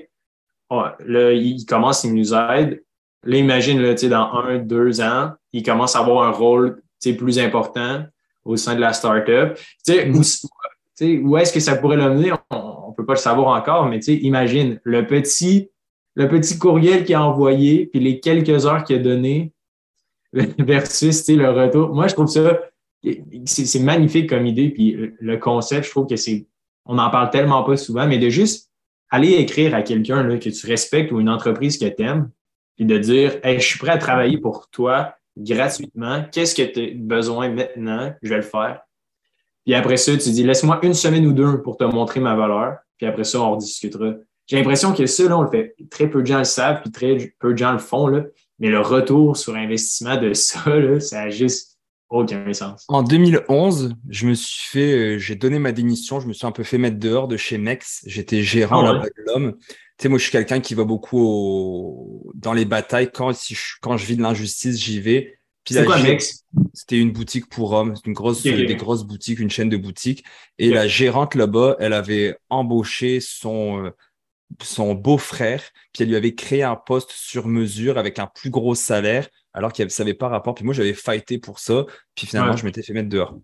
là, 0.72 1.32
il 1.34 1.66
commence, 1.66 2.04
il 2.04 2.14
nous 2.14 2.34
aide. 2.34 2.82
Là, 3.24 3.38
imagine, 3.38 3.82
là, 3.82 3.94
dans 3.94 4.34
un, 4.34 4.60
deux 4.60 5.02
ans, 5.02 5.32
il 5.52 5.62
commence 5.64 5.96
à 5.96 6.00
avoir 6.00 6.24
un 6.24 6.32
rôle 6.32 6.82
plus 7.18 7.40
important 7.40 8.06
au 8.46 8.56
sein 8.56 8.76
de 8.76 8.82
la 8.82 8.94
startup. 8.94 9.58
Mm. 9.88 10.16
Où, 10.16 11.30
où 11.30 11.38
est-ce 11.38 11.54
que 11.54 11.60
ça 11.60 11.76
pourrait 11.76 11.98
l'amener? 11.98 12.32
On 12.50 12.90
ne 12.90 12.96
peut 12.96 13.06
pas 13.06 13.14
le 13.14 13.20
savoir 13.20 13.56
encore, 13.56 13.86
mais 13.86 14.00
imagine 14.00 14.80
le 14.84 15.06
petit, 15.06 15.70
le 16.16 16.28
petit 16.28 16.58
courriel 16.58 17.06
qu'il 17.06 17.16
a 17.16 17.24
envoyé, 17.24 17.86
puis 17.86 18.00
les 18.00 18.20
quelques 18.20 18.66
heures 18.66 18.84
qu'il 18.84 18.96
a 18.96 19.00
donné 19.00 19.54
versus 20.60 21.28
le 21.30 21.50
retour. 21.50 21.94
Moi, 21.94 22.08
je 22.08 22.14
trouve 22.14 22.28
ça, 22.28 22.60
c'est 23.46 23.80
magnifique 23.80 24.30
comme 24.30 24.46
idée, 24.46 24.70
puis 24.70 25.14
le 25.20 25.38
concept, 25.38 25.86
je 25.86 25.92
trouve 25.92 26.08
que 26.08 26.16
c'est, 26.16 26.48
on 26.86 26.96
n'en 26.96 27.10
parle 27.10 27.30
tellement 27.30 27.64
pas 27.64 27.78
souvent, 27.78 28.08
mais 28.08 28.18
de 28.18 28.30
juste 28.30 28.70
aller 29.10 29.34
écrire 29.34 29.74
à 29.74 29.82
quelqu'un 29.82 30.38
que 30.38 30.50
tu 30.50 30.68
respectes 30.68 31.12
ou 31.12 31.20
une 31.20 31.30
entreprise 31.30 31.78
que 31.78 31.86
tu 31.86 32.04
aimes, 32.04 32.30
puis 32.76 32.86
de 32.86 32.98
dire 32.98 33.40
je 33.44 33.60
suis 33.60 33.80
prêt 33.80 33.92
à 33.92 33.98
travailler 33.98 34.38
pour 34.38 34.70
toi 34.70 35.16
gratuitement. 35.38 36.26
Qu'est-ce 36.32 36.56
que 36.56 36.62
tu 36.62 36.80
as 36.80 36.94
besoin 36.96 37.50
maintenant? 37.50 38.14
Je 38.22 38.30
vais 38.30 38.38
le 38.38 38.42
faire. 38.42 38.82
Puis 39.66 39.74
après 39.76 39.98
ça, 39.98 40.16
tu 40.18 40.30
dis 40.30 40.44
laisse-moi 40.44 40.80
une 40.84 40.94
semaine 40.94 41.26
ou 41.26 41.34
deux 41.34 41.62
pour 41.62 41.78
te 41.78 41.84
montrer 41.84 42.20
ma 42.20 42.36
valeur. 42.36 42.78
Puis 42.98 43.08
après 43.08 43.24
ça, 43.24 43.40
on 43.42 43.52
rediscutera. 43.52 44.14
J'ai 44.48 44.58
l'impression 44.58 44.94
que 44.94 45.06
ça, 45.06 45.24
là, 45.24 45.38
on 45.38 45.44
le 45.44 45.50
fait. 45.50 45.76
Très 45.90 46.10
peu 46.10 46.22
de 46.22 46.28
gens 46.28 46.40
le 46.40 46.44
savent, 46.44 46.82
puis 46.82 46.92
très 46.92 47.18
peu 47.40 47.54
de 47.54 47.58
gens 47.58 47.72
le 47.72 47.78
font. 47.78 48.08
Là. 48.08 48.24
Mais 48.60 48.70
le 48.70 48.82
retour 48.82 49.38
sur 49.38 49.56
investissement 49.56 50.18
de 50.18 50.34
ça, 50.34 50.76
là, 50.76 51.00
ça 51.00 51.22
a 51.24 51.30
juste 51.30 51.78
aucun 52.10 52.52
sens. 52.54 52.86
En 52.88 53.04
2011, 53.04 53.94
je 54.10 54.28
me 54.28 54.34
suis 54.34 54.70
fait, 54.70 54.94
euh, 54.94 55.18
j'ai 55.20 55.36
donné 55.36 55.60
ma 55.60 55.72
démission, 55.72 56.20
je 56.20 56.28
me 56.28 56.34
suis 56.34 56.48
un 56.48 56.52
peu 56.52 56.64
fait 56.64 56.78
mettre 56.78 56.98
dehors 56.98 57.28
de 57.28 57.38
chez 57.38 57.58
Mex. 57.58 58.04
J'étais 58.06 58.42
gérant 58.42 58.86
ah 58.86 59.04
de 59.04 59.12
l'homme. 59.28 59.58
Tu 59.60 60.04
sais, 60.04 60.10
moi, 60.10 60.18
je 60.18 60.24
suis 60.24 60.32
quelqu'un 60.32 60.60
qui 60.60 60.74
va 60.74 60.86
beaucoup 60.86 62.32
dans 62.34 62.54
les 62.54 62.66
batailles. 62.66 63.12
Quand, 63.12 63.34
si 63.34 63.54
je, 63.54 63.76
quand 63.82 63.98
je 63.98 64.06
vis 64.06 64.18
de 64.18 64.22
l'injustice, 64.22 64.80
j'y 64.80 65.00
vais. 65.00 65.40
C'est 65.66 65.86
quoi 65.86 66.02
Mex 66.02 66.46
C'était 66.74 66.98
une 66.98 67.12
boutique 67.12 67.48
pour 67.48 67.74
hommes, 67.74 67.94
une 68.06 68.14
grosse, 68.14 68.42
des 68.42 68.76
grosses 68.76 69.04
boutiques, 69.04 69.40
une 69.40 69.52
chaîne 69.52 69.70
de 69.70 69.78
boutiques. 69.78 70.24
Et 70.58 70.70
la 70.72 70.88
gérante 70.88 71.36
là-bas, 71.36 71.76
elle 71.80 71.94
avait 71.94 72.38
embauché 72.50 73.20
son, 73.20 73.86
euh, 73.86 73.90
son 74.62 74.96
beau-frère, 74.96 75.64
puis 75.94 76.04
elle 76.04 76.10
lui 76.10 76.16
avait 76.16 76.36
créé 76.36 76.64
un 76.64 76.76
poste 76.76 77.12
sur 77.12 77.48
mesure 77.48 77.98
avec 77.98 78.20
un 78.20 78.28
plus 78.28 78.50
gros 78.50 78.76
salaire 78.76 79.28
alors 79.54 79.74
qu'il 79.74 79.90
savait 79.90 80.14
pas 80.14 80.28
rapport. 80.28 80.56
Puis 80.56 80.66
moi, 80.66 80.74
j'avais 80.74 80.94
fighté 80.94 81.38
pour 81.38 81.60
ça. 81.60 81.86
Puis 82.16 82.28
finalement, 82.28 82.56
je 82.56 82.66
m'étais 82.66 82.84
fait 82.84 82.94
mettre 82.94 83.10
dehors. 83.10 83.38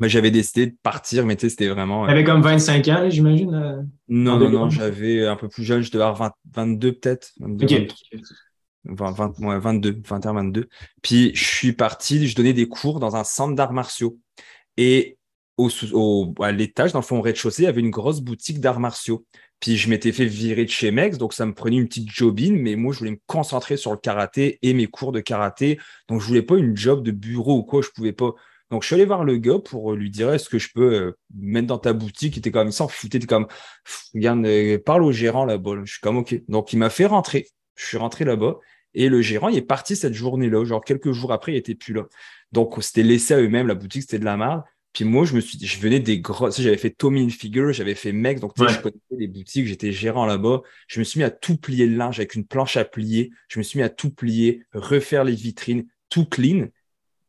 Mais 0.00 0.08
j'avais 0.08 0.30
décidé 0.30 0.66
de 0.66 0.76
partir, 0.82 1.26
mais 1.26 1.36
tu 1.36 1.42
sais, 1.42 1.50
c'était 1.50 1.68
vraiment. 1.68 2.06
Tu 2.06 2.12
avais 2.12 2.24
comme 2.24 2.42
25 2.42 2.88
ans, 2.88 3.10
j'imagine? 3.10 3.54
Euh, 3.54 3.82
non, 4.08 4.38
non, 4.38 4.50
non, 4.50 4.70
j'avais 4.70 5.26
un 5.26 5.36
peu 5.36 5.48
plus 5.48 5.64
jeune, 5.64 5.82
je 5.82 5.90
devais 5.90 6.04
avoir 6.04 6.32
22 6.52 6.92
peut-être. 6.92 7.32
22, 7.38 7.86
22, 8.84 10.02
21, 10.04 10.32
22. 10.32 10.68
Puis 11.02 11.32
je 11.34 11.44
suis 11.44 11.72
parti, 11.72 12.26
je 12.26 12.34
donnais 12.34 12.52
des 12.52 12.66
cours 12.66 13.00
dans 13.00 13.16
un 13.16 13.24
centre 13.24 13.54
d'arts 13.54 13.72
martiaux. 13.72 14.18
Et 14.76 15.18
au, 15.56 15.68
au, 15.92 16.34
à 16.40 16.52
l'étage, 16.52 16.92
dans 16.92 17.00
le 17.00 17.04
fond, 17.04 17.18
au 17.18 17.22
rez-de-chaussée, 17.22 17.62
il 17.62 17.66
y 17.66 17.68
avait 17.68 17.80
une 17.80 17.90
grosse 17.90 18.20
boutique 18.20 18.60
d'arts 18.60 18.80
martiaux. 18.80 19.24
Puis 19.60 19.76
je 19.76 19.88
m'étais 19.88 20.10
fait 20.10 20.24
virer 20.24 20.64
de 20.64 20.70
chez 20.70 20.90
Mex, 20.90 21.18
donc 21.18 21.32
ça 21.32 21.46
me 21.46 21.54
prenait 21.54 21.76
une 21.76 21.86
petite 21.86 22.10
jobine, 22.10 22.56
mais 22.56 22.74
moi 22.74 22.92
je 22.92 22.98
voulais 22.98 23.12
me 23.12 23.20
concentrer 23.26 23.76
sur 23.76 23.92
le 23.92 23.96
karaté 23.96 24.58
et 24.62 24.74
mes 24.74 24.88
cours 24.88 25.12
de 25.12 25.20
karaté. 25.20 25.78
Donc 26.08 26.20
je 26.20 26.26
voulais 26.26 26.42
pas 26.42 26.56
une 26.56 26.76
job 26.76 27.04
de 27.04 27.12
bureau 27.12 27.58
ou 27.58 27.62
quoi, 27.62 27.80
je 27.80 27.88
pouvais 27.90 28.12
pas. 28.12 28.32
Donc 28.72 28.82
je 28.82 28.86
suis 28.86 28.94
allé 28.94 29.04
voir 29.04 29.22
le 29.22 29.36
gars 29.36 29.60
pour 29.60 29.92
lui 29.92 30.10
dire 30.10 30.32
est-ce 30.32 30.48
que 30.48 30.58
je 30.58 30.70
peux 30.74 30.94
euh, 30.94 31.18
mettre 31.36 31.68
dans 31.68 31.78
ta 31.78 31.92
boutique? 31.92 32.36
Il 32.36 32.38
était 32.40 32.50
comme 32.50 32.68
il 32.68 32.72
s'en 32.72 32.88
foutait, 32.88 33.18
il 33.18 33.24
était 33.24 33.26
comme 33.28 33.46
regarde, 34.14 34.44
euh, 34.46 34.78
parle 34.84 35.04
au 35.04 35.12
gérant 35.12 35.44
là-bas. 35.44 35.82
Je 35.84 35.92
suis 35.92 36.00
comme 36.00 36.16
ok. 36.16 36.42
Donc 36.48 36.72
il 36.72 36.78
m'a 36.78 36.90
fait 36.90 37.06
rentrer. 37.06 37.46
Je 37.76 37.86
suis 37.86 37.98
rentré 37.98 38.24
là-bas 38.24 38.56
et 38.94 39.08
le 39.08 39.22
gérant 39.22 39.48
il 39.48 39.58
est 39.58 39.62
parti 39.62 39.94
cette 39.94 40.14
journée-là. 40.14 40.64
Genre 40.64 40.82
quelques 40.82 41.12
jours 41.12 41.32
après, 41.32 41.52
il 41.52 41.56
était 41.56 41.76
plus 41.76 41.94
là. 41.94 42.06
Donc 42.50 42.74
c'était 42.80 43.04
laissé 43.04 43.34
à 43.34 43.40
eux-mêmes. 43.40 43.68
La 43.68 43.74
boutique 43.74 44.02
c'était 44.02 44.18
de 44.18 44.24
la 44.24 44.36
merde. 44.36 44.62
Puis 44.92 45.04
moi, 45.04 45.24
je 45.24 45.34
me 45.34 45.40
suis, 45.40 45.58
je 45.64 45.80
venais 45.80 46.00
des 46.00 46.20
gros, 46.20 46.50
j'avais 46.50 46.76
fait 46.76 46.90
Tommy 46.90 47.30
Figure, 47.30 47.72
j'avais 47.72 47.94
fait 47.94 48.12
Mex, 48.12 48.40
donc 48.40 48.54
tu 48.54 48.66
sais, 48.66 48.74
je 48.74 48.80
connaissais 48.80 49.00
les 49.18 49.26
boutiques, 49.26 49.66
j'étais 49.66 49.90
gérant 49.90 50.26
là-bas. 50.26 50.60
Je 50.86 51.00
me 51.00 51.04
suis 51.04 51.18
mis 51.18 51.24
à 51.24 51.30
tout 51.30 51.56
plier 51.56 51.86
le 51.86 51.96
linge 51.96 52.18
avec 52.18 52.34
une 52.34 52.46
planche 52.46 52.76
à 52.76 52.84
plier. 52.84 53.30
Je 53.48 53.58
me 53.58 53.62
suis 53.62 53.78
mis 53.78 53.84
à 53.84 53.88
tout 53.88 54.10
plier, 54.10 54.64
refaire 54.74 55.24
les 55.24 55.34
vitrines, 55.34 55.86
tout 56.10 56.26
clean. 56.26 56.66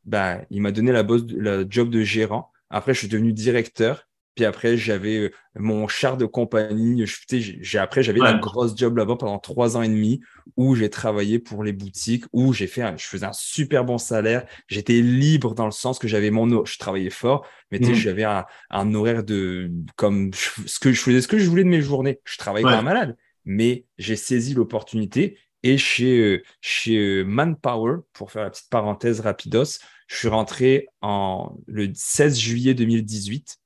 Ben, 0.03 0.45
il 0.49 0.61
m'a 0.61 0.71
donné 0.73 0.91
la 0.91 1.03
bosse, 1.03 1.23
le 1.29 1.65
job 1.69 1.89
de 1.89 2.01
gérant. 2.01 2.51
Après, 2.69 2.93
je 2.93 2.99
suis 2.99 3.07
devenu 3.07 3.31
directeur. 3.31 4.09
Puis 4.35 4.45
après, 4.45 4.77
j'avais 4.77 5.17
euh, 5.17 5.31
mon 5.55 5.87
char 5.87 6.17
de 6.17 6.25
compagnie. 6.25 7.05
J'ai, 7.29 7.77
après, 7.77 8.01
j'avais 8.01 8.21
un 8.21 8.37
grosse 8.39 8.75
job 8.75 8.97
là-bas 8.97 9.15
pendant 9.15 9.39
trois 9.39 9.77
ans 9.77 9.81
et 9.81 9.89
demi 9.89 10.21
où 10.57 10.75
j'ai 10.75 10.89
travaillé 10.89 11.39
pour 11.39 11.63
les 11.63 11.73
boutiques, 11.73 12.25
où 12.33 12.53
j'ai 12.53 12.67
fait, 12.67 12.83
je 12.97 13.05
faisais 13.05 13.25
un 13.25 13.33
super 13.33 13.85
bon 13.85 13.97
salaire. 13.97 14.45
J'étais 14.67 15.01
libre 15.01 15.53
dans 15.53 15.65
le 15.65 15.71
sens 15.71 15.99
que 15.99 16.07
j'avais 16.07 16.31
mon, 16.31 16.65
je 16.65 16.77
travaillais 16.77 17.09
fort, 17.09 17.45
mais 17.71 17.79
mmh. 17.79 17.93
j'avais 17.93 18.23
un, 18.23 18.45
un, 18.69 18.93
horaire 18.93 19.23
de, 19.23 19.71
comme 19.95 20.31
ce 20.33 20.79
que 20.79 20.91
je 20.91 21.01
faisais, 21.01 21.21
ce 21.21 21.27
que 21.27 21.37
je 21.37 21.49
voulais 21.49 21.63
de 21.63 21.69
mes 21.69 21.81
journées. 21.81 22.19
Je 22.25 22.37
travaillais 22.37 22.65
pas 22.65 22.81
malade, 22.81 23.15
mais 23.45 23.85
j'ai 23.97 24.15
saisi 24.15 24.53
l'opportunité 24.53 25.37
et 25.63 25.77
chez, 25.77 26.19
euh, 26.19 26.43
chez 26.61 26.97
euh, 26.97 27.23
Manpower, 27.23 27.99
pour 28.11 28.31
faire 28.31 28.43
la 28.43 28.49
petite 28.49 28.69
parenthèse 28.69 29.21
rapidos, 29.21 29.79
je 30.07 30.15
suis 30.17 30.27
rentré 30.27 30.87
en 31.01 31.55
le 31.67 31.91
16 31.93 32.37
juillet 32.37 32.73
2018 32.73 33.57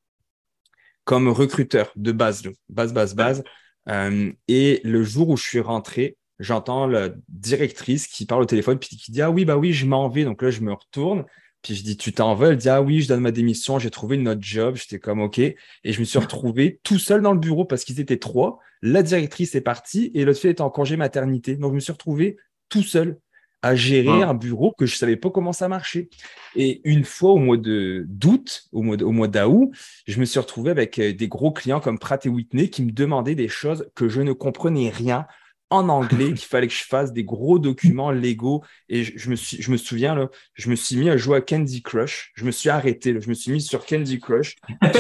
comme 1.08 1.30
recruteur 1.30 1.94
de 1.96 2.12
base, 2.12 2.44
base, 2.68 2.94
base, 2.94 3.16
base. 3.16 3.44
Euh, 3.88 4.30
et 4.50 4.82
le 4.84 5.04
jour 5.04 5.30
où 5.30 5.38
je 5.38 5.44
suis 5.44 5.62
rentré, 5.62 6.18
j'entends 6.38 6.86
la 6.86 7.12
directrice 7.30 8.08
qui 8.08 8.26
parle 8.26 8.42
au 8.42 8.46
téléphone, 8.46 8.78
puis 8.78 8.98
qui 8.98 9.14
dit 9.14 9.22
Ah 9.22 9.32
oui, 9.32 9.46
bah 9.46 9.56
oui, 9.56 9.72
je 9.72 9.86
m'en 9.86 10.10
vais. 10.10 10.26
Donc 10.26 10.42
là, 10.42 10.52
je 10.52 10.60
me 10.60 10.74
retourne, 10.74 11.24
puis 11.62 11.76
je 11.76 11.84
dis 11.84 11.96
Tu 11.96 12.12
t'en 12.12 12.36
vas? 12.36 12.50
Elle 12.50 12.58
dit 12.58 12.68
Ah 12.68 12.82
oui, 12.82 13.00
je 13.00 13.08
donne 13.08 13.22
ma 13.22 13.32
démission, 13.32 13.80
j'ai 13.80 13.90
trouvé 13.90 14.18
une 14.18 14.28
autre 14.28 14.42
job. 14.42 14.76
J'étais 14.76 15.00
comme 15.00 15.22
OK. 15.22 15.40
Et 15.40 15.56
je 15.86 16.00
me 16.02 16.04
suis 16.04 16.20
retrouvé 16.20 16.82
tout 16.84 17.00
seul 17.00 17.22
dans 17.22 17.32
le 17.32 17.40
bureau 17.40 17.64
parce 17.64 17.86
qu'ils 17.86 18.02
étaient 18.02 18.20
trois. 18.20 18.60
La 18.82 19.02
directrice 19.02 19.56
est 19.56 19.62
partie 19.62 20.12
et 20.14 20.26
l'autre 20.26 20.42
fille 20.42 20.50
était 20.50 20.62
en 20.62 20.70
congé 20.70 20.98
maternité. 20.98 21.56
Donc 21.56 21.72
je 21.72 21.76
me 21.76 21.80
suis 21.80 21.94
retrouvé 21.94 22.36
tout 22.68 22.84
seul 22.84 23.18
à 23.62 23.76
gérer 23.76 24.24
un 24.24 24.34
bureau 24.34 24.74
que 24.78 24.86
je 24.86 24.96
savais 24.96 25.16
pas 25.16 25.30
comment 25.30 25.54
ça 25.54 25.68
marchait. 25.68 26.10
Et 26.56 26.82
une 26.84 27.04
fois 27.04 27.32
au 27.32 27.38
mois 27.38 27.58
de 27.58 28.06
d'août, 28.08 28.68
au 28.72 28.82
mois 28.82 28.98
au 29.02 29.12
mois 29.12 29.28
d'août, 29.28 29.72
je 30.08 30.20
me 30.20 30.26
suis 30.26 30.40
retrouvé 30.40 30.72
avec 30.72 31.00
euh, 31.00 31.14
des 31.14 31.28
gros 31.28 31.52
clients 31.52 31.80
comme 31.80 32.00
Pratt 32.00 32.26
et 32.26 32.30
Whitney 32.30 32.70
qui 32.70 32.84
me 32.84 32.92
demandaient 32.92 33.36
des 33.36 33.48
choses 33.48 33.90
que 33.96 34.10
je 34.10 34.22
ne 34.22 34.34
comprenais 34.34 34.90
rien 34.90 35.26
en 35.70 35.90
anglais, 35.90 36.28
qu'il 36.34 36.48
fallait 36.48 36.68
que 36.68 36.74
je 36.74 36.84
fasse 36.84 37.14
des 37.14 37.24
gros 37.24 37.60
documents 37.60 38.12
légaux. 38.12 38.64
Et 38.90 39.04
je, 39.04 39.30
me, 39.30 39.36
suis, 39.36 39.62
je 39.62 39.72
me 39.72 39.78
souviens, 39.78 40.16
là, 40.16 40.30
je 40.54 40.70
me 40.70 40.76
suis 40.76 40.96
mis 40.96 41.10
à 41.10 41.18
jouer 41.18 41.38
à 41.38 41.42
Candy 41.42 41.82
Crush. 41.82 42.32
Je 42.36 42.46
me 42.46 42.52
suis 42.52 42.70
arrêté. 42.70 43.20
je 43.20 43.30
me 43.30 43.34
suis 43.34 43.52
mis 43.52 43.62
sur 43.62 43.86
Candy 43.86 44.20
Crush. 44.20 44.56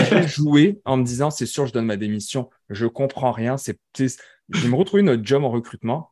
J'ai 0.09 0.27
joué 0.27 0.79
en 0.85 0.97
me 0.97 1.03
disant, 1.03 1.29
c'est 1.29 1.45
sûr, 1.45 1.67
je 1.67 1.73
donne 1.73 1.85
ma 1.85 1.97
démission. 1.97 2.49
Je 2.69 2.85
comprends 2.85 3.31
rien. 3.31 3.57
C'est, 3.57 3.79
je 3.97 4.67
me 4.67 4.75
retrouver 4.75 5.03
notre 5.03 5.25
job 5.25 5.43
en 5.43 5.49
recrutement. 5.49 6.11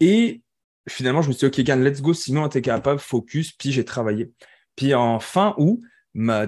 Et 0.00 0.42
finalement, 0.88 1.22
je 1.22 1.28
me 1.28 1.32
suis 1.32 1.48
dit, 1.48 1.60
OK, 1.60 1.64
Gan, 1.64 1.76
let's 1.76 2.00
go, 2.00 2.14
sinon, 2.14 2.48
tu 2.48 2.58
es 2.58 2.62
capable, 2.62 3.00
focus, 3.00 3.52
puis 3.52 3.72
j'ai 3.72 3.84
travaillé. 3.84 4.32
Puis 4.76 4.94
en 4.94 5.20
fin 5.20 5.54
août, 5.58 5.80
ma, 6.14 6.46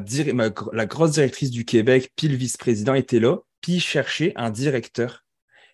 la 0.73 0.87
grosse 0.87 1.13
directrice 1.13 1.51
du 1.51 1.65
Québec, 1.65 2.13
puis 2.17 2.29
le 2.29 2.37
vice-président 2.37 2.95
était 2.95 3.21
là, 3.21 3.39
puis 3.61 3.81
cherchait 3.81 4.33
un 4.37 4.51
directeur. 4.51 5.25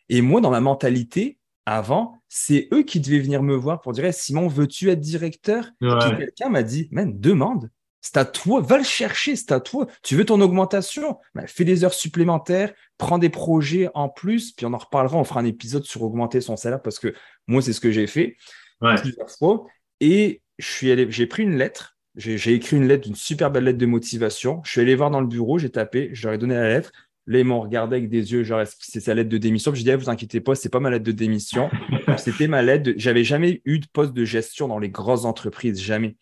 Et 0.09 0.22
moi, 0.22 0.40
dans 0.40 0.51
ma 0.51 0.61
mentalité, 0.61 1.38
avant, 1.66 2.20
c'est 2.29 2.68
eux 2.72 2.83
qui 2.83 3.01
devaient 3.01 3.20
venir 3.20 3.42
me 3.42 3.55
voir 3.55 3.81
pour 3.81 3.92
dire 3.92 4.12
Simon, 4.12 4.48
veux-tu 4.48 4.90
être 4.90 5.01
directeur? 5.01 5.70
Puis 5.79 6.16
quelqu'un 6.16 6.48
m'a 6.48 6.62
dit 6.62 6.88
Man, 6.90 7.18
demande. 7.18 7.70
C'est 8.03 8.17
à 8.17 8.25
toi, 8.25 8.61
va 8.61 8.79
le 8.79 8.85
chercher, 8.85 9.37
c'est 9.37 9.53
à 9.53 9.61
toi. 9.61 9.87
Tu 10.03 10.17
veux 10.17 10.25
ton 10.25 10.41
augmentation? 10.41 11.19
Ben, 11.37 11.47
Fais 11.47 11.65
des 11.65 11.85
heures 11.85 11.95
supplémentaires, 11.95 12.75
prends 12.99 13.19
des 13.19 13.29
projets 13.29 13.88
en 13.95 14.09
plus, 14.09 14.51
puis 14.51 14.67
on 14.67 14.73
en 14.73 14.79
reparlera, 14.79 15.17
on 15.17 15.25
fera 15.25 15.38
un 15.38 15.45
épisode 15.45 15.85
sur 15.85 16.03
augmenter 16.03 16.41
son 16.41 16.57
salaire 16.57 16.83
parce 16.83 16.99
que 16.99 17.15
moi, 17.47 17.62
c'est 17.62 17.73
ce 17.73 17.81
que 17.81 17.93
j'ai 17.93 18.09
fait 18.09 18.37
plusieurs 18.81 19.31
fois. 19.31 19.67
Et 20.01 20.43
je 20.59 20.67
suis 20.67 20.91
allé, 20.91 21.07
j'ai 21.11 21.27
pris 21.27 21.45
une 21.45 21.57
lettre, 21.57 21.97
J'ai 22.17 22.53
écrit 22.53 22.77
une 22.77 22.88
lettre, 22.88 23.07
une 23.07 23.15
super 23.15 23.53
belle 23.53 23.65
lettre 23.65 23.79
de 23.79 23.87
motivation. 23.87 24.61
Je 24.65 24.73
suis 24.73 24.81
allé 24.81 24.97
voir 24.97 25.11
dans 25.11 25.21
le 25.21 25.29
bureau, 25.29 25.59
j'ai 25.59 25.71
tapé, 25.71 26.11
je 26.12 26.27
leur 26.27 26.35
ai 26.35 26.38
donné 26.38 26.55
la 26.55 26.69
lettre. 26.69 26.91
Là, 27.29 27.38
ils 27.38 27.45
m'ont 27.45 27.61
regardé 27.61 27.97
avec 27.97 28.09
des 28.09 28.33
yeux, 28.33 28.43
genre, 28.43 28.65
c'est 28.81 28.99
sa 28.99 29.15
lettre 29.15 29.29
de 29.29 29.38
démission? 29.38 29.73
J'ai 29.73 29.85
dit, 29.85 29.93
ah, 29.93 29.97
vous 29.97 30.11
inquiétez 30.11 30.41
pas, 30.41 30.57
c'est 30.57 30.69
pas 30.69 30.81
ma 30.81 30.91
lettre 30.91 31.05
de 31.05 31.12
démission. 31.12 31.71
C'était 32.19 32.49
ma 32.49 32.62
lettre. 32.62 32.83
De... 32.83 32.95
J'avais 32.97 33.23
jamais 33.23 33.62
eu 33.65 33.79
de 33.79 33.87
poste 33.87 34.12
de 34.12 34.25
gestion 34.25 34.67
dans 34.67 34.81
les 34.81 34.91
grosses 34.91 35.25
entreprises, 35.25 35.81
jamais. 35.81 36.17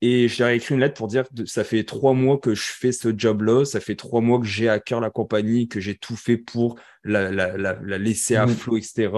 Et 0.00 0.28
je 0.28 0.42
leur 0.42 0.50
ai 0.50 0.56
écrit 0.56 0.74
une 0.74 0.80
lettre 0.80 0.94
pour 0.94 1.08
dire, 1.08 1.24
ça 1.46 1.64
fait 1.64 1.84
trois 1.84 2.12
mois 2.12 2.38
que 2.38 2.54
je 2.54 2.64
fais 2.64 2.92
ce 2.92 3.12
job-là, 3.16 3.64
ça 3.64 3.80
fait 3.80 3.96
trois 3.96 4.20
mois 4.20 4.38
que 4.38 4.44
j'ai 4.44 4.68
à 4.68 4.78
cœur 4.78 5.00
la 5.00 5.10
compagnie, 5.10 5.68
que 5.68 5.80
j'ai 5.80 5.96
tout 5.96 6.16
fait 6.16 6.36
pour 6.36 6.78
la, 7.04 7.30
laisser 7.98 8.36
à 8.36 8.46
mmh. 8.46 8.54
flot, 8.54 8.76
etc. 8.76 9.10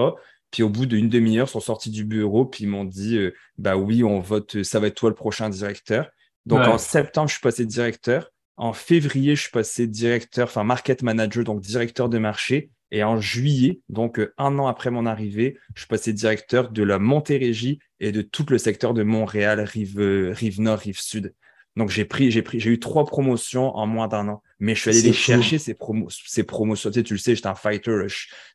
Puis 0.51 0.63
au 0.63 0.69
bout 0.69 0.85
d'une 0.85 1.09
demi-heure, 1.09 1.47
ils 1.47 1.51
sont 1.51 1.59
sortis 1.59 1.89
du 1.89 2.05
bureau, 2.05 2.45
puis 2.45 2.63
ils 2.63 2.69
m'ont 2.69 2.85
dit, 2.85 3.17
euh, 3.17 3.33
bah 3.57 3.75
oui, 3.75 4.03
on 4.03 4.19
vote, 4.19 4.63
ça 4.63 4.79
va 4.79 4.87
être 4.87 4.95
toi 4.95 5.09
le 5.09 5.15
prochain 5.15 5.49
directeur. 5.49 6.09
Donc 6.45 6.65
en 6.65 6.77
septembre, 6.77 7.27
je 7.27 7.33
suis 7.33 7.41
passé 7.41 7.65
directeur. 7.65 8.31
En 8.55 8.71
février, 8.71 9.35
je 9.35 9.41
suis 9.41 9.51
passé 9.51 9.85
directeur, 9.87 10.47
enfin 10.47 10.63
market 10.63 11.03
manager, 11.03 11.43
donc 11.43 11.59
directeur 11.59 12.07
de 12.07 12.17
marché. 12.17 12.71
Et 12.91 13.03
en 13.03 13.19
juillet, 13.19 13.81
donc 13.89 14.19
euh, 14.19 14.33
un 14.37 14.57
an 14.59 14.67
après 14.67 14.91
mon 14.91 15.05
arrivée, 15.05 15.57
je 15.75 15.81
suis 15.81 15.87
passé 15.87 16.13
directeur 16.13 16.69
de 16.69 16.83
la 16.83 16.99
Montérégie 16.99 17.79
et 17.99 18.11
de 18.11 18.21
tout 18.21 18.45
le 18.49 18.57
secteur 18.57 18.93
de 18.93 19.03
Montréal, 19.03 19.59
rive, 19.59 19.99
euh, 19.99 20.31
rive 20.31 20.61
nord, 20.61 20.79
rive 20.79 20.99
sud. 20.99 21.33
Donc 21.75 21.89
j'ai 21.89 22.05
pris, 22.05 22.31
j'ai 22.31 22.41
pris, 22.41 22.59
j'ai 22.59 22.71
eu 22.71 22.79
trois 22.79 23.05
promotions 23.05 23.75
en 23.75 23.85
moins 23.85 24.07
d'un 24.07 24.27
an. 24.29 24.41
Mais 24.59 24.73
je 24.73 24.81
suis 24.81 24.89
allé 24.89 25.01
les 25.01 25.13
chercher 25.13 25.59
ces, 25.59 25.75
promos, 25.75 26.09
ces 26.25 26.43
promotions. 26.43 26.89
Tu, 26.89 26.99
sais, 26.99 27.03
tu 27.03 27.13
le 27.13 27.19
sais, 27.19 27.35
j'étais 27.35 27.47
un 27.47 27.55
fighter. 27.55 28.07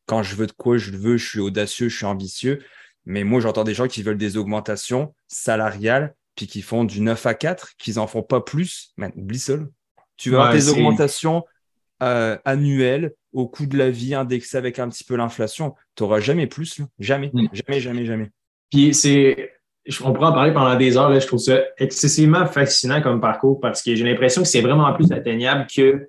quand 0.07 0.23
je 0.23 0.35
veux 0.35 0.47
de 0.47 0.53
quoi 0.53 0.77
je 0.77 0.91
veux, 0.91 1.17
je 1.17 1.29
suis 1.29 1.41
audacieux, 1.41 1.89
je 1.89 1.97
suis 1.97 2.07
ambitieux. 2.07 2.65
Mais 3.05 3.23
moi, 3.23 3.41
j'entends 3.41 3.65
des 3.65 3.75
gens 3.75 3.87
qui 3.87 4.03
veulent 4.03 4.19
des 4.19 4.37
augmentations 4.37 5.15
salariales, 5.29 6.15
puis 6.35 6.47
qui 6.47 6.63
font 6.63 6.85
du 6.85 7.01
9 7.01 7.27
à 7.27 7.35
4, 7.35 7.77
qu'ils 7.77 8.01
en 8.01 8.09
font 8.09 8.23
pas 8.23 8.41
plus. 8.41 8.93
Mais 8.97 9.13
oublie. 9.15 9.45
Tu 10.17 10.31
veux 10.31 10.39
avoir 10.39 10.53
des 10.53 10.69
augmentations 10.69 11.45
euh, 12.03 12.37
annuelles 12.45 13.15
au 13.33 13.47
coût 13.47 13.67
de 13.67 13.79
la 13.79 13.91
vie 13.91 14.15
indexées 14.15 14.59
avec 14.59 14.79
un 14.79 14.89
petit 14.89 15.05
peu 15.05 15.17
l'inflation. 15.17 15.75
Tu 15.95 16.03
n'auras 16.03 16.21
jamais 16.21 16.47
plus. 16.47 16.81
Jamais, 16.99 17.31
mm. 17.33 17.49
jamais, 17.53 17.81
jamais, 17.81 18.05
jamais. 18.05 18.31
Puis 18.71 18.93
c'est. 18.93 19.53
On 20.05 20.13
pourrait 20.13 20.29
en 20.29 20.33
parler 20.33 20.53
pendant 20.53 20.77
des 20.77 20.97
heures. 20.97 21.09
Là. 21.09 21.19
Je 21.19 21.27
trouve 21.27 21.41
ça 21.41 21.61
excessivement 21.79 22.47
fascinant 22.47 23.03
comme 23.03 23.21
parcours 23.21 23.59
parce 23.61 23.83
que 23.83 23.95
j'ai 23.95 24.05
l'impression 24.05 24.43
que 24.43 24.49
c'est 24.49 24.61
vraiment 24.61 24.93
plus 24.93 25.11
atteignable 25.11 25.67
que 25.75 26.09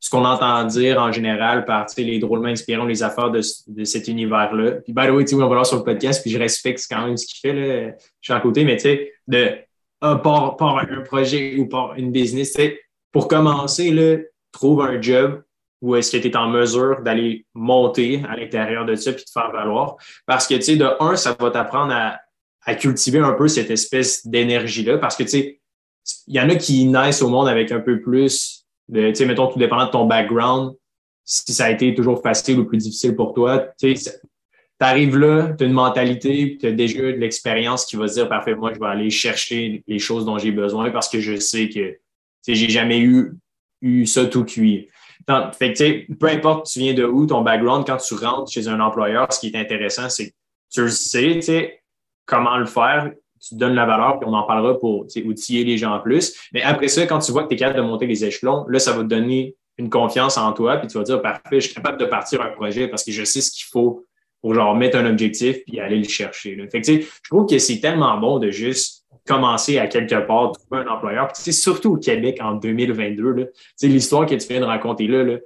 ce 0.00 0.10
qu'on 0.10 0.24
entend 0.24 0.64
dire 0.64 0.98
en 0.98 1.10
général 1.10 1.64
par 1.64 1.86
les 1.96 2.18
drôlement 2.18 2.48
inspirants, 2.48 2.84
les 2.84 3.02
affaires 3.02 3.30
de, 3.30 3.40
cet 3.42 4.08
univers-là. 4.08 4.72
Puis, 4.84 4.92
by 4.92 5.06
the 5.06 5.10
way, 5.10 5.34
on 5.34 5.38
va 5.38 5.46
voir 5.46 5.66
sur 5.66 5.78
le 5.78 5.84
podcast, 5.84 6.22
puis 6.22 6.30
je 6.30 6.38
respecte 6.38 6.84
quand 6.88 7.04
même 7.06 7.16
ce 7.16 7.26
qu'il 7.26 7.38
fait. 7.40 7.52
Là. 7.52 7.90
Je 8.20 8.26
suis 8.26 8.32
à 8.32 8.40
côté, 8.40 8.64
mais 8.64 8.76
tu 8.76 8.82
sais, 8.82 9.12
de 9.26 9.56
ah, 10.00 10.16
par, 10.16 10.78
un 10.78 11.02
projet 11.02 11.56
ou 11.58 11.66
par 11.66 11.94
une 11.94 12.12
business, 12.12 12.56
pour 13.10 13.26
commencer, 13.26 13.90
là, 13.90 14.18
trouve 14.52 14.82
un 14.82 15.00
job 15.00 15.42
où 15.80 15.94
est-ce 15.94 16.16
que 16.16 16.16
tu 16.16 16.28
es 16.28 16.36
en 16.36 16.48
mesure 16.48 17.02
d'aller 17.02 17.46
monter 17.54 18.22
à 18.28 18.36
l'intérieur 18.36 18.84
de 18.84 18.94
ça 18.96 19.12
puis 19.12 19.24
te 19.24 19.30
faire 19.30 19.52
valoir? 19.52 19.96
Parce 20.26 20.46
que, 20.46 20.54
tu 20.54 20.62
sais, 20.62 20.76
de 20.76 20.88
un, 21.00 21.16
ça 21.16 21.36
va 21.38 21.50
t'apprendre 21.50 21.92
à, 21.92 22.20
cultiver 22.74 23.20
un 23.20 23.32
peu 23.32 23.48
cette 23.48 23.70
espèce 23.70 24.26
d'énergie-là. 24.26 24.98
Parce 24.98 25.16
que, 25.16 25.22
tu 25.22 25.28
sais, 25.30 25.60
il 26.26 26.34
y 26.34 26.40
en 26.40 26.50
a 26.50 26.56
qui 26.56 26.84
naissent 26.84 27.22
au 27.22 27.28
monde 27.28 27.48
avec 27.48 27.72
un 27.72 27.80
peu 27.80 28.00
plus 28.00 28.66
de, 28.88 29.08
tu 29.08 29.14
sais, 29.14 29.26
mettons, 29.26 29.46
tout 29.46 29.58
dépendant 29.58 29.86
de 29.86 29.90
ton 29.90 30.04
background, 30.04 30.74
si 31.24 31.54
ça 31.54 31.66
a 31.66 31.70
été 31.70 31.94
toujours 31.94 32.20
facile 32.22 32.58
ou 32.58 32.66
plus 32.66 32.78
difficile 32.78 33.14
pour 33.16 33.32
toi, 33.32 33.68
tu 33.78 33.96
sais, 33.96 34.20
arrives 34.80 35.16
là, 35.16 35.54
tu 35.56 35.64
as 35.64 35.66
une 35.66 35.72
mentalité, 35.72 36.56
tu 36.60 36.66
as 36.66 36.72
déjà 36.72 37.00
de 37.00 37.08
l'expérience 37.08 37.84
qui 37.84 37.96
va 37.96 38.08
se 38.08 38.14
dire, 38.14 38.28
parfait, 38.28 38.54
moi, 38.54 38.72
je 38.74 38.78
vais 38.78 38.86
aller 38.86 39.10
chercher 39.10 39.82
les 39.86 39.98
choses 39.98 40.24
dont 40.24 40.38
j'ai 40.38 40.52
besoin 40.52 40.90
parce 40.90 41.08
que 41.08 41.20
je 41.20 41.36
sais 41.36 41.68
que 41.68 41.98
j'ai 42.46 42.68
jamais 42.68 43.00
eu, 43.00 43.32
eu 43.80 44.06
ça 44.06 44.26
tout 44.26 44.44
cuit. 44.44 44.88
fait 45.58 45.72
que, 45.72 46.12
peu 46.14 46.28
importe 46.28 46.66
tu 46.66 46.80
viens 46.80 46.94
de 46.94 47.04
où, 47.04 47.26
ton 47.26 47.42
background, 47.42 47.86
quand 47.86 47.96
tu 47.96 48.14
rentres 48.14 48.50
chez 48.50 48.68
un 48.68 48.80
employeur, 48.80 49.32
ce 49.32 49.40
qui 49.40 49.48
est 49.48 49.56
intéressant, 49.56 50.08
c'est 50.08 50.30
que 50.30 50.34
tu 50.70 50.90
sais, 50.90 51.82
comment 52.26 52.56
le 52.58 52.66
faire, 52.66 53.10
tu 53.40 53.54
donnes 53.54 53.74
la 53.74 53.86
valeur, 53.86 54.18
puis 54.18 54.28
on 54.28 54.34
en 54.34 54.42
parlera 54.42 54.78
pour 54.78 55.06
outiller 55.24 55.64
les 55.64 55.78
gens 55.78 55.94
en 55.94 56.00
plus. 56.00 56.36
Mais 56.52 56.62
après 56.62 56.88
ça, 56.88 57.06
quand 57.06 57.20
tu 57.20 57.32
vois 57.32 57.44
que 57.44 57.48
tu 57.48 57.54
es 57.54 57.58
capable 57.58 57.78
de 57.78 57.82
monter 57.82 58.06
les 58.06 58.24
échelons, 58.24 58.66
là, 58.68 58.78
ça 58.78 58.92
va 58.92 59.02
te 59.02 59.08
donner 59.08 59.56
une 59.78 59.90
confiance 59.90 60.36
en 60.36 60.52
toi, 60.52 60.76
puis 60.78 60.88
tu 60.88 60.98
vas 60.98 61.04
dire, 61.04 61.22
parfait, 61.22 61.60
je 61.60 61.66
suis 61.66 61.74
capable 61.74 61.98
de 61.98 62.04
partir 62.04 62.42
un 62.42 62.50
projet 62.50 62.88
parce 62.88 63.04
que 63.04 63.12
je 63.12 63.22
sais 63.24 63.40
ce 63.40 63.52
qu'il 63.52 63.66
faut 63.70 64.04
pour 64.40 64.54
genre 64.54 64.74
mettre 64.74 64.96
un 64.98 65.06
objectif 65.06 65.58
puis 65.66 65.80
aller 65.80 65.98
le 65.98 66.08
chercher. 66.08 66.56
Là. 66.56 66.68
Fait 66.68 66.80
que, 66.80 67.00
je 67.00 67.28
trouve 67.28 67.46
que 67.46 67.58
c'est 67.58 67.80
tellement 67.80 68.18
bon 68.18 68.38
de 68.38 68.50
juste 68.50 68.97
commencer 69.28 69.78
à 69.78 69.86
quelque 69.86 70.26
part, 70.26 70.52
trouver 70.52 70.82
un 70.82 70.88
employeur. 70.88 71.30
Puis, 71.32 71.52
surtout 71.52 71.94
au 71.94 71.96
Québec 71.98 72.38
en 72.40 72.54
2022, 72.54 73.52
l'histoire 73.82 74.24
que 74.24 74.34
tu 74.34 74.48
viens 74.48 74.60
de 74.60 74.64
raconter 74.64 75.06
là, 75.06 75.22
là 75.22 75.38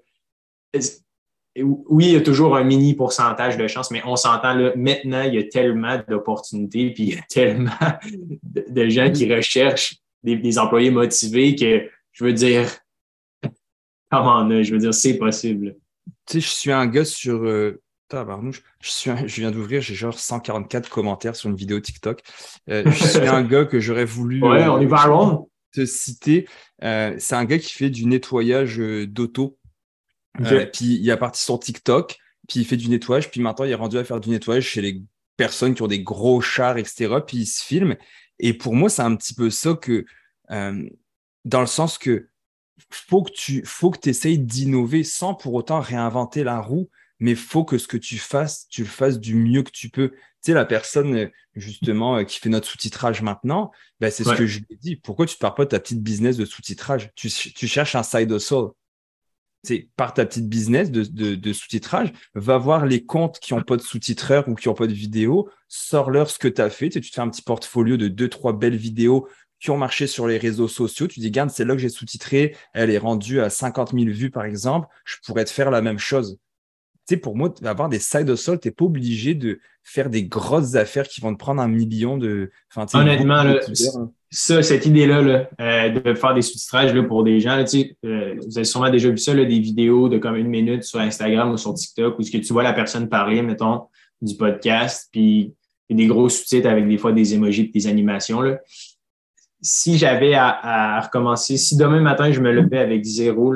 oui, 1.57 2.07
il 2.07 2.13
y 2.13 2.17
a 2.17 2.21
toujours 2.23 2.57
un 2.57 2.65
mini 2.65 2.95
pourcentage 2.95 3.59
de 3.59 3.67
chance, 3.67 3.91
mais 3.91 4.01
on 4.07 4.17
s'entend 4.17 4.55
là, 4.55 4.73
maintenant, 4.75 5.23
il 5.23 5.35
y 5.35 5.39
a 5.39 5.43
tellement 5.43 6.01
d'opportunités, 6.09 6.93
puis 6.93 7.03
il 7.03 7.15
y 7.15 7.19
a 7.19 7.23
tellement 7.29 7.71
de, 8.43 8.89
gens 8.89 9.11
qui 9.11 9.33
recherchent 9.33 9.97
des, 10.23 10.59
employés 10.59 10.91
motivés 10.91 11.55
que 11.55 11.91
je 12.13 12.25
veux 12.25 12.33
dire, 12.33 12.71
comment 14.11 14.39
on 14.39 14.63
je 14.63 14.73
veux 14.73 14.79
dire, 14.79 14.95
c'est 14.95 15.19
possible. 15.19 15.77
Tu 16.27 16.35
sais, 16.35 16.41
je 16.41 16.49
suis 16.49 16.73
un 16.73 16.87
gars 16.87 17.05
sur. 17.05 17.43
Euh, 17.43 17.82
je, 18.51 18.61
suis 18.91 19.11
je 19.27 19.41
viens 19.41 19.51
d'ouvrir, 19.51 19.81
j'ai 19.81 19.95
genre 19.95 20.19
144 20.19 20.89
commentaires 20.89 21.37
sur 21.37 21.51
une 21.51 21.57
vidéo 21.57 21.81
TikTok. 21.81 22.23
Euh, 22.69 22.85
je 22.87 23.07
suis 23.07 23.29
un 23.29 23.43
gars 23.43 23.65
que 23.65 23.81
j'aurais 23.81 24.05
voulu. 24.05 24.43
Ouais, 24.43 24.67
on 24.67 24.87
va 24.87 25.07
euh, 25.09 25.37
Te 25.73 25.87
citer. 25.87 26.49
c'est 26.81 27.35
un 27.35 27.45
gars 27.45 27.59
qui 27.59 27.73
fait 27.73 27.91
du 27.91 28.07
nettoyage 28.07 28.79
d'auto 28.79 29.59
euh, 30.41 30.67
puis 30.67 30.97
il 30.97 31.11
a 31.11 31.17
parti 31.17 31.43
sur 31.43 31.59
TikTok, 31.59 32.19
puis 32.49 32.61
il 32.61 32.65
fait 32.65 32.77
du 32.77 32.89
nettoyage, 32.89 33.31
puis 33.31 33.41
maintenant 33.41 33.65
il 33.65 33.71
est 33.71 33.77
rendu 33.77 33.99
à 33.99 34.05
faire 34.05 34.21
du 34.21 34.31
nettoyage 34.31 34.65
chez 34.65 34.81
les 34.81 35.03
personnes 35.37 35.75
qui 35.75 35.83
ont 35.83 35.89
des 35.89 36.03
gros 36.03 36.41
chars, 36.41 36.79
etc. 36.79 37.17
Puis 37.27 37.39
il 37.39 37.47
se 37.47 37.65
filme. 37.65 37.97
Et 38.39 38.55
pour 38.55 38.75
moi, 38.75 38.89
c'est 38.89 39.03
un 39.03 39.15
petit 39.15 39.35
peu 39.35 39.51
ça 39.51 39.75
que, 39.75 40.05
euh, 40.51 40.89
dans 41.45 41.61
le 41.61 41.67
sens 41.67 41.99
que 41.99 42.29
faut 42.91 43.23
que 43.23 43.33
tu 43.33 43.63
faut 43.65 43.91
que 43.91 44.09
essayes 44.09 44.39
d'innover 44.39 45.05
sans 45.05 45.35
pour 45.35 45.55
autant 45.55 45.81
réinventer 45.81 46.45
la 46.45 46.61
roue, 46.61 46.91
mais 47.23 47.37
faut 47.37 47.65
que 47.65 47.79
ce 47.79 47.87
que 47.87 47.97
tu 47.97 48.19
fasses, 48.19 48.67
tu 48.69 48.83
le 48.83 48.89
fasses 48.89 49.21
du 49.21 49.37
mieux 49.37 49.63
que 49.63 49.71
tu 49.71 49.89
peux. 49.89 50.11
Tu 50.11 50.17
sais, 50.43 50.53
la 50.55 50.65
personne, 50.65 51.31
justement, 51.55 52.25
qui 52.25 52.41
fait 52.41 52.49
notre 52.49 52.67
sous-titrage 52.67 53.23
maintenant, 53.23 53.71
ben, 54.01 54.11
c'est 54.11 54.25
ce 54.25 54.35
que 54.35 54.45
je 54.45 54.59
lui 54.59 54.67
ai 54.71 54.77
dit. 54.77 54.97
Pourquoi 54.97 55.27
tu 55.27 55.37
ne 55.37 55.39
pars 55.39 55.55
pas 55.55 55.65
de 55.65 55.71
ta 55.71 55.79
petite 55.79 56.03
business 56.03 56.37
de 56.37 56.45
sous-titrage? 56.45 57.11
Tu, 57.15 57.31
tu, 57.31 57.69
cherches 57.69 57.95
un 57.95 58.03
side 58.03 58.31
hustle 58.31 58.71
c'est 59.65 59.89
par 59.97 60.13
ta 60.13 60.27
petite 60.27 60.49
business 60.49 60.91
de, 60.91 61.53
sous-titrage, 61.53 62.13
va 62.35 62.59
voir 62.59 62.85
les 62.85 63.05
comptes 63.05 63.39
qui 63.39 63.55
n'ont 63.55 63.63
pas 63.63 63.77
de 63.77 63.83
sous-titreurs 63.83 64.49
ou 64.49 64.57
qui 64.57 64.69
n'ont 64.69 64.75
pas 64.75 64.89
de 64.89 64.93
vidéo, 64.93 65.49
sors-leur 65.69 66.29
ce 66.29 66.41
que 66.41 66.49
tu 66.49 66.61
as 66.61 66.71
fait. 66.71 66.89
Tu, 66.89 67.01
te 67.01 67.15
fais 67.15 67.21
un 67.21 67.31
petit 67.31 67.43
portfolio 67.43 67.97
de 67.97 68.09
deux, 68.09 68.29
trois 68.29 68.53
belles 68.53 68.75
vidéos 68.75 69.29
qui 69.61 69.71
ont 69.71 69.77
marché 69.77 70.09
sur 70.09 70.27
les 70.27 70.39
réseaux 70.39 70.67
sociaux. 70.67 71.07
Tu 71.07 71.21
dis, 71.21 71.31
garde, 71.31 71.51
c'est 71.51 71.65
là 71.65 71.75
que 71.75 71.81
j'ai 71.81 71.89
sous-titré, 71.89 72.57
elle 72.75 72.91
est 72.91 72.99
rendue 72.99 73.41
à 73.41 73.49
50 73.49 73.93
000 73.93 74.07
vues, 74.07 74.33
par 74.33 74.45
exemple. 74.45 74.89
Je 75.05 75.19
pourrais 75.25 75.45
te 75.45 75.51
faire 75.51 75.71
la 75.71 75.81
même 75.81 76.01
chose. 76.01 76.41
Sais, 77.13 77.19
pour 77.19 77.37
moi, 77.37 77.53
avoir 77.65 77.91
des 77.91 77.99
side 77.99 78.27
hustle, 78.31 78.59
tu 78.59 78.69
n'es 78.69 78.73
pas 78.73 78.87
obligé 78.87 79.35
de 79.35 79.61
faire 79.83 80.09
des 80.09 80.25
grosses 80.25 80.77
affaires 80.77 81.07
qui 81.07 81.21
vont 81.21 81.35
te 81.35 81.39
prendre 81.39 81.61
un 81.61 81.69
million 81.69 82.17
de. 82.17 82.51
Honnêtement, 82.95 83.45
ça, 84.31 84.63
cette 84.63 84.87
idée-là 84.87 85.47
euh, 85.61 85.89
de 85.91 86.15
faire 86.15 86.33
des 86.33 86.41
sous-titrages 86.41 86.99
pour 87.07 87.23
des 87.23 87.39
gens, 87.39 87.59
euh, 87.59 88.35
vous 88.47 88.57
avez 88.57 88.65
sûrement 88.65 88.89
déjà 88.89 89.11
vu 89.11 89.19
ça, 89.19 89.35
des 89.35 89.45
vidéos 89.45 90.09
de 90.09 90.17
comme 90.17 90.37
une 90.37 90.49
minute 90.49 90.85
sur 90.85 91.01
Instagram 91.01 91.53
ou 91.53 91.59
sur 91.59 91.75
TikTok 91.75 92.19
où 92.19 92.23
ce 92.23 92.31
que 92.31 92.39
tu 92.39 92.51
vois 92.55 92.63
la 92.63 92.73
personne 92.73 93.11
parler, 93.11 93.43
mettons, 93.43 93.83
du 94.23 94.35
podcast, 94.35 95.11
puis 95.13 95.53
des 95.91 96.07
gros 96.07 96.31
sous-titres 96.31 96.67
avec 96.67 96.89
des 96.89 96.97
fois 96.97 97.13
des 97.13 97.35
emojis 97.35 97.65
et 97.65 97.79
des 97.79 97.87
animations. 97.89 98.41
Là. 98.41 98.59
Si 99.61 99.99
j'avais 99.99 100.33
à, 100.33 100.99
recommencer, 101.03 101.59
si 101.59 101.77
demain 101.77 102.01
matin 102.01 102.33
je 102.33 102.41
me 102.41 102.51
levais 102.53 102.79
avec 102.79 103.05
zéro, 103.05 103.53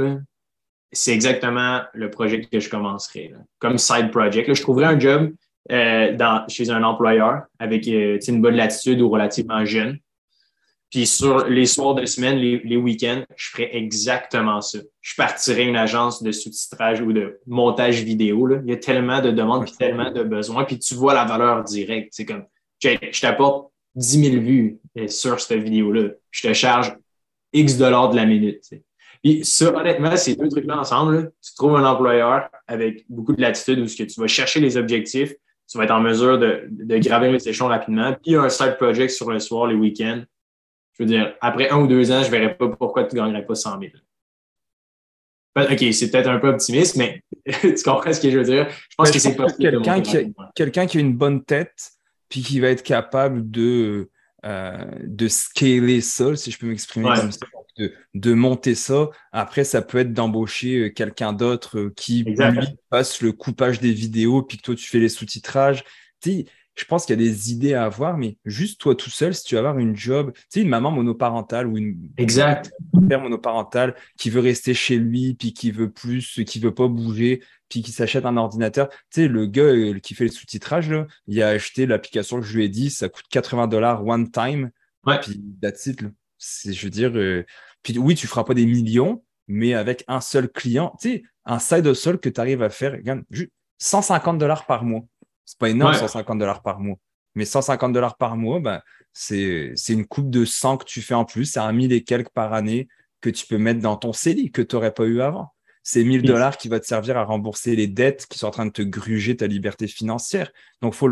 c'est 0.92 1.13
exactement 1.13 1.83
le 1.92 2.11
projet 2.11 2.40
que 2.40 2.61
je 2.61 2.71
commencerais. 2.71 3.33
Comme 3.58 3.79
side 3.79 4.11
project. 4.11 4.52
Je 4.54 4.63
trouverais 4.63 4.87
un 4.87 4.98
job 4.98 5.33
euh, 5.71 6.15
dans, 6.15 6.46
chez 6.48 6.71
un 6.71 6.83
employeur 6.83 7.42
avec 7.58 7.87
une 7.87 8.40
bonne 8.40 8.56
latitude 8.56 9.00
ou 9.00 9.08
relativement 9.08 9.65
jeune 9.65 9.98
puis 10.90 11.06
sur 11.06 11.46
les 11.48 11.67
soirs 11.67 11.94
de 11.94 12.06
semaine, 12.06 12.38
les, 12.38 12.77
week-ends, 12.77 13.25
je 13.37 13.50
ferais 13.50 13.77
exactement 13.77 14.61
ça. 14.61 14.79
Je 15.00 15.15
partirais 15.17 15.65
une 15.65 15.77
agence 15.77 16.23
de 16.23 16.31
sous-titrage 16.31 17.00
ou 17.00 17.13
de 17.13 17.40
montage 17.46 18.02
vidéo. 18.02 18.46
Là. 18.46 18.61
Il 18.65 18.71
y 18.71 18.73
a 18.73 18.77
tellement 18.77 19.21
de 19.21 19.31
demandes 19.31 19.65
puis 19.65 19.75
tellement 19.77 20.11
de 20.13 20.23
besoins. 20.23 20.65
Puis 20.65 20.79
tu 20.79 20.94
vois 20.94 21.15
la 21.15 21.25
valeur 21.25 21.65
directe. 21.65 22.11
C'est 22.13 22.25
comme, 22.25 22.44
je 22.83 23.21
t'apporte 23.21 23.73
10 23.96 24.31
000 24.31 24.42
vues 24.42 24.79
euh, 24.98 25.08
sur 25.08 25.40
cette 25.40 25.61
vidéo-là. 25.61 26.11
Je 26.31 26.48
te 26.48 26.52
charge 26.52 26.96
X 27.52 27.77
dollars 27.77 28.11
de 28.11 28.17
la 28.17 28.27
minute. 28.27 28.63
Puis 29.27 29.44
ça, 29.44 29.74
honnêtement, 29.74 30.16
ces 30.16 30.37
deux 30.37 30.48
trucs-là 30.48 30.79
ensemble, 30.79 31.33
tu 31.44 31.52
trouves 31.56 31.74
un 31.74 31.85
employeur 31.85 32.48
avec 32.68 33.04
beaucoup 33.08 33.33
de 33.33 33.40
latitude 33.40 33.81
où 33.81 33.87
tu 33.87 34.20
vas 34.20 34.29
chercher 34.29 34.60
les 34.60 34.77
objectifs, 34.77 35.35
tu 35.68 35.79
vas 35.79 35.83
être 35.83 35.90
en 35.90 36.00
mesure 36.00 36.38
de, 36.38 36.68
de 36.70 36.98
gravir 36.98 37.33
les 37.33 37.48
échelons 37.48 37.66
rapidement, 37.66 38.14
puis 38.22 38.37
un 38.37 38.48
side 38.48 38.77
project 38.77 39.10
sur 39.10 39.29
le 39.33 39.40
soir, 39.40 39.66
les 39.66 39.74
week-ends 39.74 40.22
Je 40.92 41.02
veux 41.02 41.08
dire, 41.08 41.35
après 41.40 41.70
un 41.70 41.79
ou 41.79 41.88
deux 41.88 42.12
ans, 42.12 42.22
je 42.22 42.29
ne 42.29 42.31
verrais 42.31 42.56
pas 42.56 42.68
pourquoi 42.68 43.02
tu 43.02 43.16
ne 43.16 43.22
gagnerais 43.22 43.44
pas 43.44 43.56
100 43.56 43.81
000. 43.81 43.92
OK, 45.56 45.92
c'est 45.92 46.10
peut-être 46.12 46.29
un 46.29 46.38
peu 46.38 46.50
optimiste, 46.50 46.94
mais 46.94 47.24
tu 47.62 47.83
comprends 47.85 48.12
ce 48.12 48.20
que 48.20 48.31
je 48.31 48.38
veux 48.38 48.44
dire? 48.44 48.68
Je 48.70 48.94
pense 48.96 49.10
que 49.10 49.18
c'est 49.18 49.35
possible. 49.35 49.58
Quelqu'un 49.58 50.02
qui, 50.02 50.18
a, 50.18 50.22
quelqu'un 50.54 50.87
qui 50.87 50.98
a 50.98 51.00
une 51.00 51.16
bonne 51.16 51.42
tête, 51.42 51.90
puis 52.29 52.42
qui 52.42 52.60
va 52.60 52.68
être 52.68 52.85
capable 52.85 53.50
de, 53.50 54.08
euh, 54.45 54.85
de 55.03 55.29
scaler 55.29 56.01
ça, 56.01 56.37
si 56.37 56.51
je 56.51 56.59
peux 56.59 56.67
m'exprimer 56.67 57.09
comme 57.17 57.33
ça, 57.33 57.47
de, 58.15 58.35
monter 58.35 58.75
ça. 58.75 59.09
Après, 59.33 59.65
ça 59.65 59.83
peut 59.83 59.99
être 59.99 60.13
d'embaucher 60.13 60.79
euh, 60.79 60.91
quelqu'un 60.91 61.33
d'autre 61.33 61.79
euh, 61.79 61.93
qui 61.97 62.23
lui 62.23 62.37
passe 62.91 63.23
le 63.23 63.33
coupage 63.33 63.81
des 63.81 63.93
vidéos, 63.93 64.43
puis 64.43 64.59
que 64.59 64.63
toi, 64.63 64.75
tu 64.75 64.87
fais 64.87 64.99
les 64.99 65.09
sous-titrages. 65.09 65.85
Tu 66.21 66.45
je 66.77 66.85
pense 66.85 67.06
qu'il 67.06 67.18
y 67.18 67.22
a 67.22 67.27
des 67.27 67.52
idées 67.52 67.74
à 67.74 67.85
avoir, 67.85 68.18
mais 68.18 68.37
juste 68.44 68.81
toi 68.81 68.94
tout 68.94 69.10
seul, 69.10 69.35
si 69.35 69.44
tu 69.44 69.54
veux 69.54 69.60
avoir 69.60 69.79
une 69.79 69.96
job, 69.96 70.33
tu 70.35 70.42
sais, 70.50 70.60
une 70.60 70.68
maman 70.68 70.90
monoparentale 70.90 71.66
ou 71.66 71.79
une 71.79 72.10
exact. 72.18 72.70
père 73.08 73.20
monoparental 73.20 73.94
qui 74.18 74.29
veut 74.29 74.40
rester 74.40 74.74
chez 74.74 74.98
lui, 74.98 75.35
puis 75.35 75.54
qui 75.54 75.70
veut 75.70 75.90
plus, 75.90 76.40
qui 76.46 76.60
veut 76.60 76.74
pas 76.74 76.87
bouger, 76.87 77.42
puis 77.70 77.83
qui 77.83 77.92
s'achète 77.92 78.27
un 78.27 78.37
ordinateur. 78.37 78.90
Tu 79.10 79.22
sais, 79.22 79.29
le 79.29 79.46
gars 79.46 79.62
euh, 79.62 79.98
qui 80.00 80.14
fait 80.14 80.24
le 80.24 80.31
sous-titrage, 80.31 80.92
il 81.27 81.42
a 81.42 81.48
acheté 81.48 81.87
l'application 81.87 82.40
que 82.40 82.46
je 82.46 82.56
lui 82.56 82.66
ai 82.66 82.68
dit, 82.68 82.90
ça 82.90 83.08
coûte 83.08 83.24
80 83.31 83.68
dollars 83.68 84.06
one 84.06 84.31
time. 84.31 84.70
Ouais. 85.06 85.18
Puis 85.20 85.42
that's 85.62 85.87
it. 85.87 86.04
C'est, 86.37 86.74
je 86.74 86.85
veux 86.85 86.90
dire, 86.90 87.12
euh, 87.14 87.44
puis 87.83 87.96
oui, 87.96 88.14
tu 88.14 88.27
feras 88.27 88.44
pas 88.44 88.54
des 88.54 88.66
millions, 88.66 89.24
mais 89.48 89.72
avec 89.72 90.04
un 90.08 90.20
seul 90.20 90.50
client, 90.50 90.94
tu 91.00 91.08
sais, 91.08 91.22
un 91.46 91.58
side 91.58 91.87
hustle 91.87 92.18
que 92.18 92.29
tu 92.29 92.38
arrives 92.38 92.62
à 92.62 92.68
faire, 92.68 92.92
regarde, 92.92 93.22
150 93.79 94.38
dollars 94.38 94.66
par 94.66 94.85
mois. 94.85 95.06
C'est 95.47 95.59
pas 95.59 95.71
énorme, 95.71 95.94
150 95.94 96.38
dollars 96.38 96.61
par 96.61 96.81
mois. 96.81 96.97
Mais 97.35 97.44
150 97.44 97.92
dollars 97.92 98.17
par 98.17 98.37
mois, 98.37 98.61
ben, 98.61 98.83
c'est 99.13 99.75
une 99.88 100.07
coupe 100.07 100.29
de 100.29 100.44
100 100.44 100.79
que 100.79 100.85
tu 100.85 101.01
fais 101.01 101.15
en 101.15 101.25
plus. 101.25 101.47
C'est 101.47 101.61
un 101.61 101.73
1000 101.73 101.92
et 101.92 102.05
quelques 102.05 102.31
par 102.31 102.53
année 102.53 102.88
que 103.21 103.31
tu 103.31 103.47
peux 103.47 103.59
mettre 103.59 103.81
dans 103.81 103.97
ton 103.97 104.13
CELI 104.13 104.51
que 104.51 104.63
tu 104.63 104.77
n'aurais 104.77 104.92
pas 104.92 105.05
eu 105.05 105.21
avant. 105.21 105.53
C'est 105.83 106.03
1000 106.03 106.23
dollars 106.23 106.57
qui 106.57 106.69
va 106.69 106.81
te 106.81 106.87
servir 106.87 107.17
à 107.17 107.25
rembourser 107.25 107.77
les 107.77 107.87
dettes 107.87 108.27
qui 108.27 108.38
sont 108.38 108.49
en 108.49 108.51
train 108.51 108.67
de 108.67 108.73
te 108.73 108.83
gruger 108.83 109.37
ta 109.37 109.47
liberté 109.47 109.87
financière. 109.87 110.51
Donc, 110.83 110.94
faut, 110.94 111.09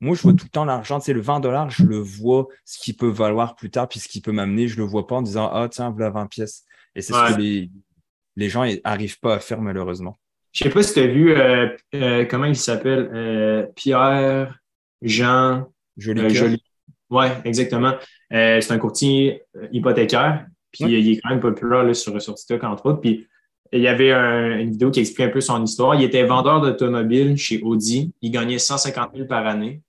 moi, 0.00 0.14
je 0.14 0.22
vois 0.22 0.32
tout 0.32 0.44
le 0.44 0.50
temps 0.50 0.64
l'argent. 0.64 1.00
Tu 1.00 1.06
sais, 1.06 1.12
le 1.12 1.20
20 1.20 1.40
dollars, 1.40 1.70
je 1.70 1.84
le 1.84 1.98
vois, 1.98 2.46
ce 2.64 2.78
qui 2.78 2.92
peut 2.92 3.08
valoir 3.08 3.56
plus 3.56 3.70
tard, 3.70 3.88
puis 3.88 3.98
ce 3.98 4.06
qui 4.06 4.20
peut 4.20 4.30
m'amener, 4.30 4.68
je 4.68 4.76
le 4.76 4.84
vois 4.84 5.06
pas 5.06 5.16
en 5.16 5.22
disant, 5.22 5.50
ah, 5.52 5.68
tiens, 5.68 5.90
voilà 5.90 6.10
20 6.10 6.26
pièces. 6.26 6.64
Et 6.94 7.02
c'est 7.02 7.12
ce 7.12 7.32
que 7.34 7.40
les, 7.40 7.70
les 8.36 8.48
gens 8.48 8.64
n'arrivent 8.84 9.18
pas 9.18 9.34
à 9.34 9.40
faire, 9.40 9.60
malheureusement. 9.60 10.16
Je 10.52 10.64
sais 10.64 10.70
pas 10.70 10.82
si 10.82 10.94
tu 10.94 11.00
as 11.00 11.06
vu 11.06 11.32
euh, 11.32 11.68
euh, 11.94 12.24
comment 12.24 12.46
il 12.46 12.56
s'appelle 12.56 13.10
euh, 13.12 13.66
Pierre 13.74 14.58
Jean 15.02 15.66
Joli. 15.96 16.62
Oui, 17.10 17.26
exactement. 17.44 17.94
c'est 18.30 18.70
un 18.70 18.78
courtier 18.78 19.42
hypothécaire. 19.72 20.46
Puis 20.70 20.84
il 20.84 21.12
est 21.12 21.20
quand 21.20 21.30
même 21.30 21.40
populaire 21.40 21.82
là, 21.82 21.94
sur, 21.94 22.20
sur 22.20 22.34
TikTok, 22.34 22.64
entre 22.64 22.86
autres. 22.86 23.00
Puis 23.00 23.26
il 23.72 23.80
y 23.80 23.88
avait 23.88 24.12
une 24.12 24.70
vidéo 24.70 24.90
qui 24.90 25.00
explique 25.00 25.28
un 25.28 25.30
peu 25.30 25.40
son 25.40 25.64
histoire. 25.64 25.94
Il 25.94 26.02
était 26.02 26.24
vendeur 26.24 26.60
d'automobile 26.60 27.36
chez 27.36 27.62
Audi. 27.62 28.12
Il 28.20 28.30
gagnait 28.30 28.58
150 28.58 29.12
000 29.14 29.26
par 29.26 29.46
année. 29.46 29.80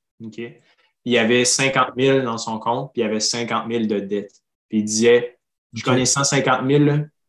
Il 1.05 1.17
avait 1.17 1.43
50 1.43 1.89
000 1.97 2.21
dans 2.21 2.37
son 2.37 2.57
compte, 2.59 2.91
puis 2.93 3.01
il 3.01 3.05
avait 3.05 3.19
50 3.19 3.69
000 3.69 3.85
de 3.85 3.99
dettes. 3.99 4.35
Puis 4.69 4.79
il 4.79 4.85
disait 4.85 5.37
Je 5.73 5.83
gagnais 5.83 6.05
150 6.05 6.67
000, 6.67 6.85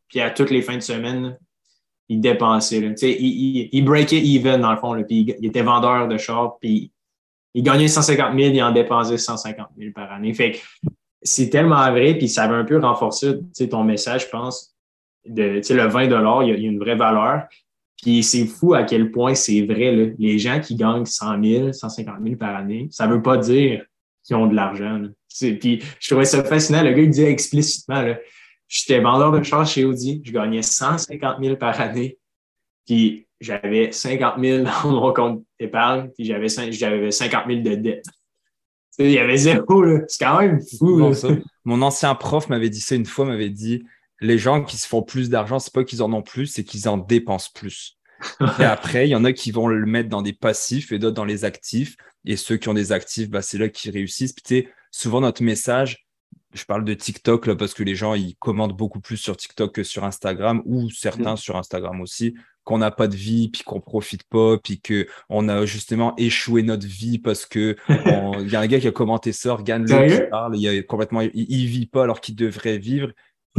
puis 0.08 0.20
à 0.20 0.30
toutes 0.30 0.50
les 0.50 0.62
fins 0.62 0.76
de 0.76 0.82
semaine, 0.82 1.36
il 2.10 2.20
dépensait. 2.20 2.80
Là. 2.80 2.88
Il, 3.02 3.68
il, 3.72 3.84
breakait 3.84 4.18
even, 4.18 4.60
dans 4.60 4.72
le 4.72 4.78
fond. 4.78 5.00
Puis 5.04 5.36
il, 5.38 5.46
était 5.46 5.62
vendeur 5.62 6.08
de 6.08 6.18
char, 6.18 6.58
puis 6.58 6.90
il 7.54 7.62
gagnait 7.62 7.86
150 7.86 8.36
000, 8.36 8.52
il 8.52 8.62
en 8.62 8.72
dépensait 8.72 9.16
150 9.16 9.68
000 9.78 9.92
par 9.94 10.12
année. 10.12 10.34
Fait 10.34 10.52
que 10.52 10.58
c'est 11.22 11.50
tellement 11.50 11.88
vrai, 11.92 12.14
puis 12.14 12.28
ça 12.28 12.44
avait 12.44 12.56
un 12.56 12.64
peu 12.64 12.78
renforcé 12.78 13.38
ton 13.70 13.84
message, 13.84 14.24
je 14.24 14.28
pense. 14.28 14.74
De, 15.24 15.60
le 15.72 15.86
20 15.86 16.04
il 16.04 16.62
y, 16.62 16.66
a, 16.66 16.68
une 16.68 16.80
vraie 16.80 16.96
valeur. 16.96 17.44
Puis 18.02 18.24
c'est 18.24 18.46
fou 18.46 18.74
à 18.74 18.82
quel 18.82 19.12
point 19.12 19.36
c'est 19.36 19.62
vrai. 19.62 20.14
Les 20.18 20.38
gens 20.38 20.58
qui 20.58 20.74
gagnent 20.74 21.04
100 21.04 21.44
000, 21.44 21.72
150 21.72 22.16
000 22.24 22.36
par 22.36 22.56
année, 22.56 22.88
ça 22.90 23.06
veut 23.06 23.22
pas 23.22 23.36
dire 23.36 23.84
qu'ils 24.24 24.34
ont 24.34 24.48
de 24.48 24.56
l'argent. 24.56 25.02
Puis 25.38 25.80
je 26.00 26.08
trouvais 26.08 26.24
ça 26.24 26.42
fascinant. 26.42 26.82
Le 26.82 26.90
gars 26.90 27.02
il 27.02 27.10
disait 27.10 27.30
explicitement 27.30 28.02
J'étais 28.70 29.00
vendeur 29.00 29.32
de 29.32 29.42
char 29.42 29.66
chez 29.66 29.84
Audi. 29.84 30.22
Je 30.24 30.30
gagnais 30.30 30.62
150 30.62 31.42
000 31.42 31.56
par 31.56 31.78
année. 31.80 32.18
Puis 32.86 33.26
j'avais 33.40 33.90
50 33.90 34.34
000 34.40 34.64
dans 34.64 34.90
mon 34.90 35.12
compte 35.12 35.44
d'épargne. 35.58 36.08
Puis 36.16 36.24
j'avais 36.24 36.48
50 36.48 37.46
000 37.48 37.60
de 37.62 37.74
dette. 37.74 38.04
Il 38.98 39.10
y 39.10 39.18
avait 39.18 39.36
zéro. 39.36 39.84
C'est 40.06 40.24
quand 40.24 40.40
même 40.40 40.60
fou. 40.60 41.12
Mon 41.64 41.82
ancien 41.82 42.14
prof 42.14 42.48
m'avait 42.48 42.70
dit 42.70 42.80
ça 42.80 42.94
une 42.94 43.06
fois, 43.06 43.24
m'avait 43.24 43.50
dit 43.50 43.84
les 44.20 44.38
gens 44.38 44.62
qui 44.62 44.76
se 44.76 44.86
font 44.86 45.02
plus 45.02 45.30
d'argent, 45.30 45.58
c'est 45.58 45.72
pas 45.72 45.82
qu'ils 45.82 46.02
en 46.02 46.12
ont 46.12 46.22
plus, 46.22 46.46
c'est 46.46 46.62
qu'ils 46.62 46.88
en 46.88 46.98
dépensent 46.98 47.50
plus. 47.54 47.98
et 48.58 48.64
après, 48.64 49.08
il 49.08 49.10
y 49.10 49.16
en 49.16 49.24
a 49.24 49.32
qui 49.32 49.50
vont 49.50 49.66
le 49.66 49.84
mettre 49.86 50.10
dans 50.10 50.22
des 50.22 50.34
passifs 50.34 50.92
et 50.92 50.98
d'autres 50.98 51.16
dans 51.16 51.24
les 51.24 51.44
actifs. 51.44 51.96
Et 52.24 52.36
ceux 52.36 52.56
qui 52.56 52.68
ont 52.68 52.74
des 52.74 52.92
actifs, 52.92 53.30
bah, 53.30 53.42
c'est 53.42 53.58
là 53.58 53.68
qu'ils 53.68 53.90
réussissent. 53.92 54.34
Puis, 54.34 54.68
souvent, 54.90 55.22
notre 55.22 55.42
message, 55.42 56.06
je 56.52 56.64
parle 56.64 56.84
de 56.84 56.94
TikTok 56.94 57.46
là, 57.46 57.56
parce 57.56 57.74
que 57.74 57.82
les 57.82 57.94
gens 57.94 58.14
ils 58.14 58.34
commentent 58.36 58.76
beaucoup 58.76 59.00
plus 59.00 59.16
sur 59.16 59.36
TikTok 59.36 59.74
que 59.74 59.82
sur 59.82 60.04
Instagram 60.04 60.62
ou 60.64 60.90
certains 60.90 61.34
mm. 61.34 61.38
sur 61.38 61.56
Instagram 61.56 62.00
aussi 62.00 62.34
qu'on 62.64 62.78
n'a 62.78 62.90
pas 62.90 63.08
de 63.08 63.16
vie 63.16 63.48
puis 63.48 63.62
qu'on 63.62 63.80
profite 63.80 64.24
pas 64.24 64.58
puis 64.58 64.80
que 64.80 65.06
on 65.28 65.48
a 65.48 65.64
justement 65.64 66.14
échoué 66.16 66.62
notre 66.62 66.86
vie 66.86 67.18
parce 67.18 67.46
que 67.46 67.76
il 67.88 68.48
y 68.48 68.56
a 68.56 68.60
un 68.60 68.66
gars 68.66 68.80
qui 68.80 68.88
a 68.88 68.92
commenté 68.92 69.32
ça 69.32 69.54
regarde 69.54 69.88
le 69.88 70.22
qui 70.22 70.30
parle 70.30 70.56
il 70.56 70.68
a 70.68 70.82
complètement 70.82 71.20
il, 71.20 71.66
vit 71.66 71.86
pas 71.86 72.04
alors 72.04 72.20
qu'il 72.20 72.34
devrait 72.34 72.78
vivre 72.78 73.10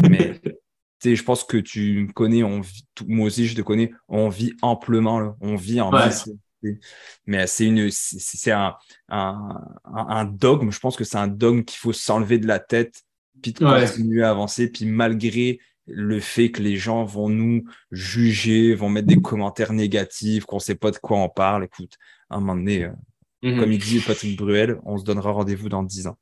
mais 0.01 0.41
je 1.03 1.23
pense 1.23 1.43
que 1.43 1.57
tu 1.57 2.05
me 2.07 2.11
connais 2.11 2.43
on 2.43 2.61
vit, 2.61 2.85
moi 3.07 3.27
aussi 3.27 3.47
je 3.47 3.55
te 3.55 3.61
connais 3.61 3.91
on 4.07 4.29
vit 4.29 4.53
amplement 4.61 5.35
on 5.41 5.55
vit 5.55 5.81
en 5.81 5.91
masse 5.91 6.29
mais 7.25 7.47
c'est 7.47 7.65
une, 7.65 7.89
c'est 7.91 8.51
un, 8.51 8.75
un, 9.09 9.61
un, 9.85 10.25
dogme. 10.25 10.71
Je 10.71 10.79
pense 10.79 10.95
que 10.95 11.03
c'est 11.03 11.17
un 11.17 11.27
dogme 11.27 11.63
qu'il 11.63 11.77
faut 11.77 11.93
s'enlever 11.93 12.37
de 12.37 12.47
la 12.47 12.59
tête, 12.59 13.03
puis 13.41 13.53
de 13.53 13.59
continuer 13.59 14.23
à 14.23 14.29
avancer, 14.29 14.69
puis 14.69 14.85
malgré 14.85 15.59
le 15.87 16.19
fait 16.19 16.51
que 16.51 16.61
les 16.61 16.77
gens 16.77 17.03
vont 17.03 17.29
nous 17.29 17.63
juger, 17.91 18.75
vont 18.75 18.89
mettre 18.89 19.07
des 19.07 19.21
commentaires 19.21 19.73
négatifs, 19.73 20.45
qu'on 20.45 20.59
sait 20.59 20.75
pas 20.75 20.91
de 20.91 20.97
quoi 20.97 21.17
on 21.17 21.29
parle. 21.29 21.65
Écoute, 21.65 21.95
à 22.29 22.37
un 22.37 22.39
moment 22.39 22.55
donné, 22.55 22.85
euh, 22.85 22.91
mhm. 23.43 23.59
comme 23.59 23.71
il 23.71 23.79
dit 23.79 23.99
Patrick 23.99 24.37
Bruel, 24.37 24.79
on 24.85 24.97
se 24.97 25.03
donnera 25.03 25.31
rendez-vous 25.31 25.69
dans 25.69 25.83
dix 25.83 26.07
ans. 26.07 26.17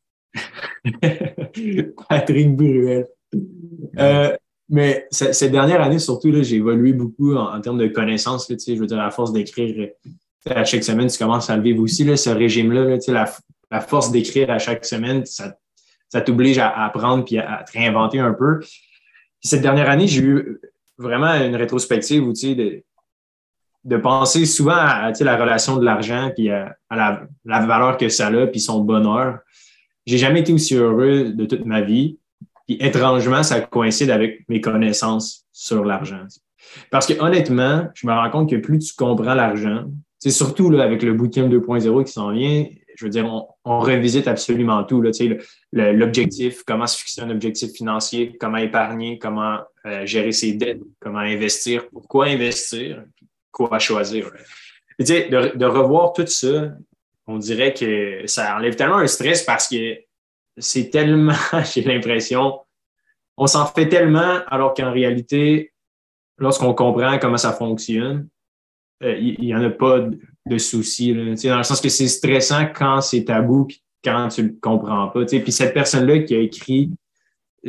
Patrick 2.09 2.55
Bruel. 2.55 3.07
Euh, 3.97 4.35
mais 4.69 5.07
cette 5.11 5.51
dernière 5.51 5.81
année, 5.81 5.99
surtout, 5.99 6.31
j'ai 6.43 6.57
évolué 6.57 6.93
beaucoup 6.93 7.35
en, 7.35 7.59
termes 7.59 7.79
de 7.79 7.87
connaissances. 7.87 8.47
je 8.49 8.73
veux 8.75 8.85
dire, 8.85 8.99
à 8.99 9.09
force 9.11 9.33
d'écrire 9.33 9.89
à 10.45 10.63
chaque 10.63 10.83
semaine, 10.83 11.07
tu 11.07 11.17
commences 11.17 11.49
à 11.49 11.57
le 11.57 11.63
vivre 11.63 11.81
aussi, 11.81 12.03
là, 12.03 12.15
ce 12.17 12.29
régime-là. 12.29 12.97
la, 13.07 13.81
force 13.81 14.11
d'écrire 14.11 14.49
à 14.49 14.59
chaque 14.59 14.85
semaine, 14.85 15.25
ça, 15.25 16.21
t'oblige 16.21 16.57
à, 16.57 16.85
apprendre 16.85 17.25
puis 17.25 17.37
à, 17.37 17.63
te 17.65 17.77
réinventer 17.77 18.19
un 18.19 18.33
peu. 18.33 18.59
cette 19.41 19.61
dernière 19.61 19.89
année, 19.89 20.07
j'ai 20.07 20.21
eu 20.21 20.61
vraiment 20.97 21.33
une 21.33 21.55
rétrospective 21.55 22.23
où, 22.23 22.33
de, 22.33 23.97
penser 23.97 24.45
souvent 24.45 24.75
à, 24.75 25.11
la 25.19 25.37
relation 25.37 25.77
de 25.77 25.85
l'argent 25.85 26.31
puis 26.35 26.49
à, 26.49 26.75
la, 26.89 27.27
valeur 27.45 27.97
que 27.97 28.09
ça 28.09 28.27
a 28.27 28.47
puis 28.47 28.59
son 28.59 28.79
bonheur. 28.81 29.39
J'ai 30.05 30.17
jamais 30.17 30.39
été 30.41 30.53
aussi 30.53 30.75
heureux 30.75 31.31
de 31.31 31.45
toute 31.45 31.65
ma 31.65 31.81
vie. 31.81 32.17
Puis 32.67 32.77
étrangement, 32.79 33.43
ça 33.43 33.61
coïncide 33.61 34.09
avec 34.09 34.47
mes 34.47 34.61
connaissances 34.61 35.45
sur 35.51 35.83
l'argent. 35.83 36.25
Parce 36.91 37.05
que 37.07 37.19
honnêtement, 37.19 37.89
je 37.93 38.07
me 38.07 38.13
rends 38.13 38.29
compte 38.29 38.49
que 38.49 38.55
plus 38.55 38.79
tu 38.79 38.93
comprends 38.95 39.33
l'argent, 39.33 39.85
c'est 40.19 40.31
surtout 40.31 40.69
là, 40.69 40.83
avec 40.83 41.01
le 41.01 41.13
bootcamp 41.13 41.47
2.0 41.47 42.03
qui 42.03 42.11
s'en 42.11 42.31
vient, 42.31 42.65
je 42.95 43.05
veux 43.05 43.09
dire, 43.09 43.25
on, 43.63 43.79
revisite 43.79 44.27
absolument 44.27 44.83
tout. 44.83 45.01
L'objectif, 45.71 46.63
comment 46.65 46.85
se 46.85 46.99
fixer 46.99 47.21
un 47.21 47.29
objectif 47.29 47.71
financier, 47.71 48.35
comment 48.37 48.57
épargner, 48.57 49.17
comment 49.17 49.59
euh, 49.85 50.05
gérer 50.05 50.33
ses 50.33 50.53
dettes, 50.53 50.81
comment 50.99 51.19
investir, 51.19 51.87
pourquoi 51.89 52.25
investir, 52.25 53.05
quoi 53.51 53.79
choisir. 53.79 54.29
de, 54.99 55.57
de 55.57 55.65
revoir 55.65 56.11
tout 56.11 56.27
ça, 56.27 56.73
on 57.25 57.37
dirait 57.37 57.73
que 57.73 58.23
ça 58.25 58.57
enlève 58.57 58.75
tellement 58.75 58.97
un 58.97 59.07
stress 59.07 59.43
parce 59.43 59.69
que 59.69 59.97
c'est 60.57 60.89
tellement, 60.89 61.33
j'ai 61.73 61.83
l'impression, 61.83 62.59
on 63.37 63.47
s'en 63.47 63.65
fait 63.65 63.87
tellement 63.87 64.41
alors 64.47 64.73
qu'en 64.73 64.91
réalité, 64.91 65.71
lorsqu'on 66.37 66.73
comprend 66.73 67.17
comment 67.19 67.37
ça 67.37 67.53
fonctionne, 67.53 68.27
il 69.01 69.37
n'y 69.39 69.55
en 69.55 69.63
a 69.63 69.69
pas 69.69 70.01
de, 70.45 70.57
soucis. 70.57 71.13
Dans 71.13 71.57
le 71.57 71.63
sens 71.63 71.81
que 71.81 71.89
c'est 71.89 72.07
stressant 72.07 72.67
quand 72.73 73.01
c'est 73.01 73.25
tabou 73.25 73.67
quand 74.03 74.29
tu 74.29 74.43
ne 74.43 74.47
le 74.47 74.55
comprends 74.61 75.07
pas. 75.09 75.25
Puis 75.25 75.51
cette 75.51 75.73
personne-là 75.73 76.19
qui 76.19 76.35
a 76.35 76.39
écrit 76.39 76.91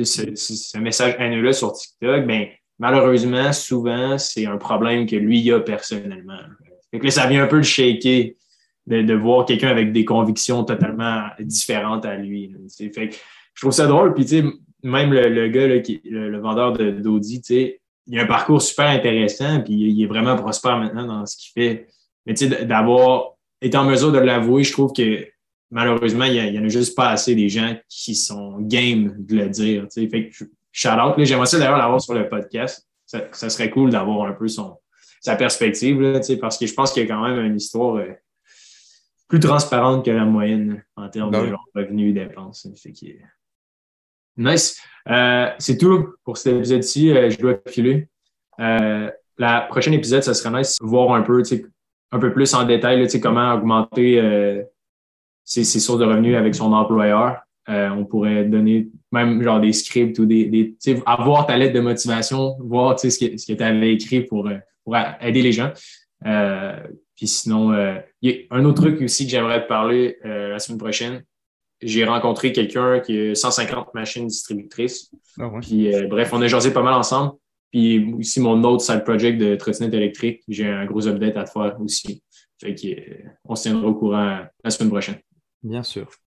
ce, 0.03 0.79
message 0.79 1.17
haineux-là 1.19 1.53
sur 1.53 1.73
TikTok, 1.73 2.27
ben, 2.27 2.47
malheureusement, 2.79 3.53
souvent, 3.53 4.19
c'est 4.19 4.47
un 4.47 4.57
problème 4.57 5.07
que 5.07 5.17
lui 5.17 5.51
a 5.53 5.61
personnellement. 5.61 6.39
Fait 6.91 6.99
que 6.99 7.11
ça 7.11 7.27
vient 7.27 7.45
un 7.45 7.47
peu 7.47 7.59
le 7.59 7.63
shaker 7.63 8.31
de, 8.87 9.15
voir 9.15 9.45
quelqu'un 9.45 9.69
avec 9.69 9.93
des 9.93 10.05
convictions 10.05 10.65
totalement 10.65 11.27
différentes 11.39 12.05
à 12.05 12.17
lui. 12.17 12.55
Fait 12.95 13.11
je 13.55 13.61
trouve 13.61 13.73
ça 13.73 13.87
drôle. 13.87 14.15
Puis, 14.15 14.43
même 14.83 15.13
le, 15.13 15.49
gars, 15.49 15.67
le, 15.67 16.39
vendeur 16.41 16.73
d'Audi, 16.73 17.43
il 18.11 18.19
a 18.19 18.23
un 18.23 18.27
parcours 18.27 18.61
super 18.61 18.89
intéressant, 18.89 19.61
puis 19.61 19.75
il 19.75 20.03
est 20.03 20.07
vraiment 20.07 20.37
prospère 20.37 20.79
maintenant 20.79 21.07
dans 21.07 21.27
ce 21.27 21.37
qu'il 21.37 21.53
fait. 21.53 21.87
Mais 22.27 22.35
d'avoir 22.35 23.35
été 23.63 23.77
en 23.77 23.85
mesure 23.85 24.11
de 24.11 24.19
l'avouer, 24.19 24.65
je 24.65 24.73
trouve 24.73 24.93
que 24.93 25.27
malheureusement, 25.71 26.25
il 26.25 26.51
n'y 26.51 26.59
en 26.59 26.65
a 26.65 26.69
juste 26.69 26.97
pas 26.97 27.11
assez 27.11 27.37
des 27.37 27.49
gens 27.49 27.77
qui 27.89 28.17
sont 28.17 28.59
game 28.61 29.15
de 29.17 29.37
le 29.37 29.49
dire. 29.49 29.87
Fait 29.93 30.29
que 30.29 30.45
shout 30.73 30.89
out. 30.89 31.15
J'aimerais 31.19 31.47
ça 31.47 31.59
d'ailleurs 31.59 31.79
l'avoir 31.79 32.01
sur 32.01 32.15
le 32.15 32.29
podcast. 32.29 32.87
Ça, 33.07 33.51
serait 33.51 33.71
cool 33.71 33.91
d'avoir 33.91 34.27
un 34.27 34.33
peu 34.33 34.49
son, 34.49 34.77
sa 35.21 35.37
perspective, 35.37 36.01
là, 36.01 36.21
parce 36.41 36.59
que 36.59 36.67
je 36.67 36.75
pense 36.75 36.93
qu'il 36.93 37.03
y 37.03 37.07
a 37.07 37.09
quand 37.09 37.23
même 37.23 37.45
une 37.45 37.57
histoire 37.57 37.97
euh, 37.97 38.13
plus 39.29 39.41
transparente 39.41 40.05
que 40.05 40.11
la 40.11 40.25
moyenne 40.25 40.85
en 40.97 41.09
termes 41.09 41.31
de 41.31 41.55
revenus 41.75 42.11
et 42.11 42.13
dépenses. 42.13 42.69
Fait 42.77 42.93
que, 42.93 43.07
Nice. 44.41 44.81
Euh, 45.09 45.51
c'est 45.59 45.77
tout 45.77 46.15
pour 46.25 46.39
cet 46.39 46.57
épisode-ci. 46.57 47.11
Euh, 47.11 47.31
je 47.31 47.39
dois 47.39 47.59
filer. 47.67 48.09
Euh, 48.59 49.11
la 49.39 49.61
prochaine 49.63 49.95
épisode, 49.95 50.23
ça 50.23 50.35
serait 50.35 50.59
nice 50.59 50.77
voir 50.81 51.13
un 51.13 51.23
peu, 51.23 51.43
un 52.13 52.19
peu 52.19 52.33
plus 52.33 52.53
en 52.55 52.65
détail 52.65 53.07
comment 53.21 53.55
augmenter 53.55 54.21
ses, 55.45 55.65
sources 55.65 55.99
de 55.99 56.05
revenus 56.05 56.37
avec 56.37 56.55
son 56.55 56.73
employeur. 56.73 57.41
on 57.67 58.05
pourrait 58.05 58.45
donner 58.45 58.89
même 59.13 59.43
genre 59.43 59.61
des 59.61 59.73
scripts 59.73 60.19
ou 60.19 60.27
des, 60.27 60.45
des 60.45 60.77
avoir 61.07 61.47
ta 61.47 61.57
lettre 61.57 61.73
de 61.73 61.81
motivation, 61.81 62.59
voir 62.61 63.01
ce 63.01 63.07
que, 63.07 63.39
ce 63.39 63.51
que 63.51 63.57
tu 63.57 63.63
avais 63.63 63.95
écrit 63.95 64.21
pour, 64.21 64.47
pour 64.85 64.97
aider 65.23 65.41
les 65.41 65.53
gens. 65.53 65.73
puis 67.17 67.27
sinon, 67.27 67.73
il 68.21 68.31
y 68.31 68.47
a 68.51 68.57
un 68.57 68.65
autre 68.67 68.83
truc 68.83 69.01
aussi 69.01 69.25
que 69.25 69.31
j'aimerais 69.31 69.63
te 69.63 69.69
parler 69.69 70.19
la 70.23 70.59
semaine 70.59 70.79
prochaine 70.79 71.25
j'ai 71.83 72.05
rencontré 72.05 72.53
quelqu'un 72.53 73.01
qui 73.01 73.31
a 73.31 73.35
150 73.35 73.95
machines 73.95 74.27
distributrices. 74.27 75.11
Ah 75.39 75.51
Puis, 75.61 75.95
euh, 75.95 76.07
bref, 76.07 76.31
on 76.33 76.43
a 76.43 76.47
jasé 76.47 76.73
pas 76.73 76.83
mal 76.83 76.95
ensemble. 76.95 77.33
Puis 77.71 78.15
aussi, 78.19 78.41
mon 78.41 78.63
autre 78.65 78.83
side 78.83 79.05
project 79.05 79.39
de 79.41 79.55
trottinette 79.55 79.95
électrique, 79.95 80.43
j'ai 80.49 80.67
un 80.67 80.85
gros 80.85 81.07
update 81.07 81.37
à 81.37 81.45
te 81.45 81.51
faire 81.51 81.77
aussi. 81.81 82.23
Fait 82.61 82.75
qu'on 82.75 83.53
euh, 83.53 83.57
se 83.57 83.63
tiendra 83.63 83.87
au 83.89 83.95
courant 83.95 84.41
la 84.63 84.71
semaine 84.71 84.91
prochaine. 84.91 85.19
Bien 85.63 85.83
sûr. 85.83 86.11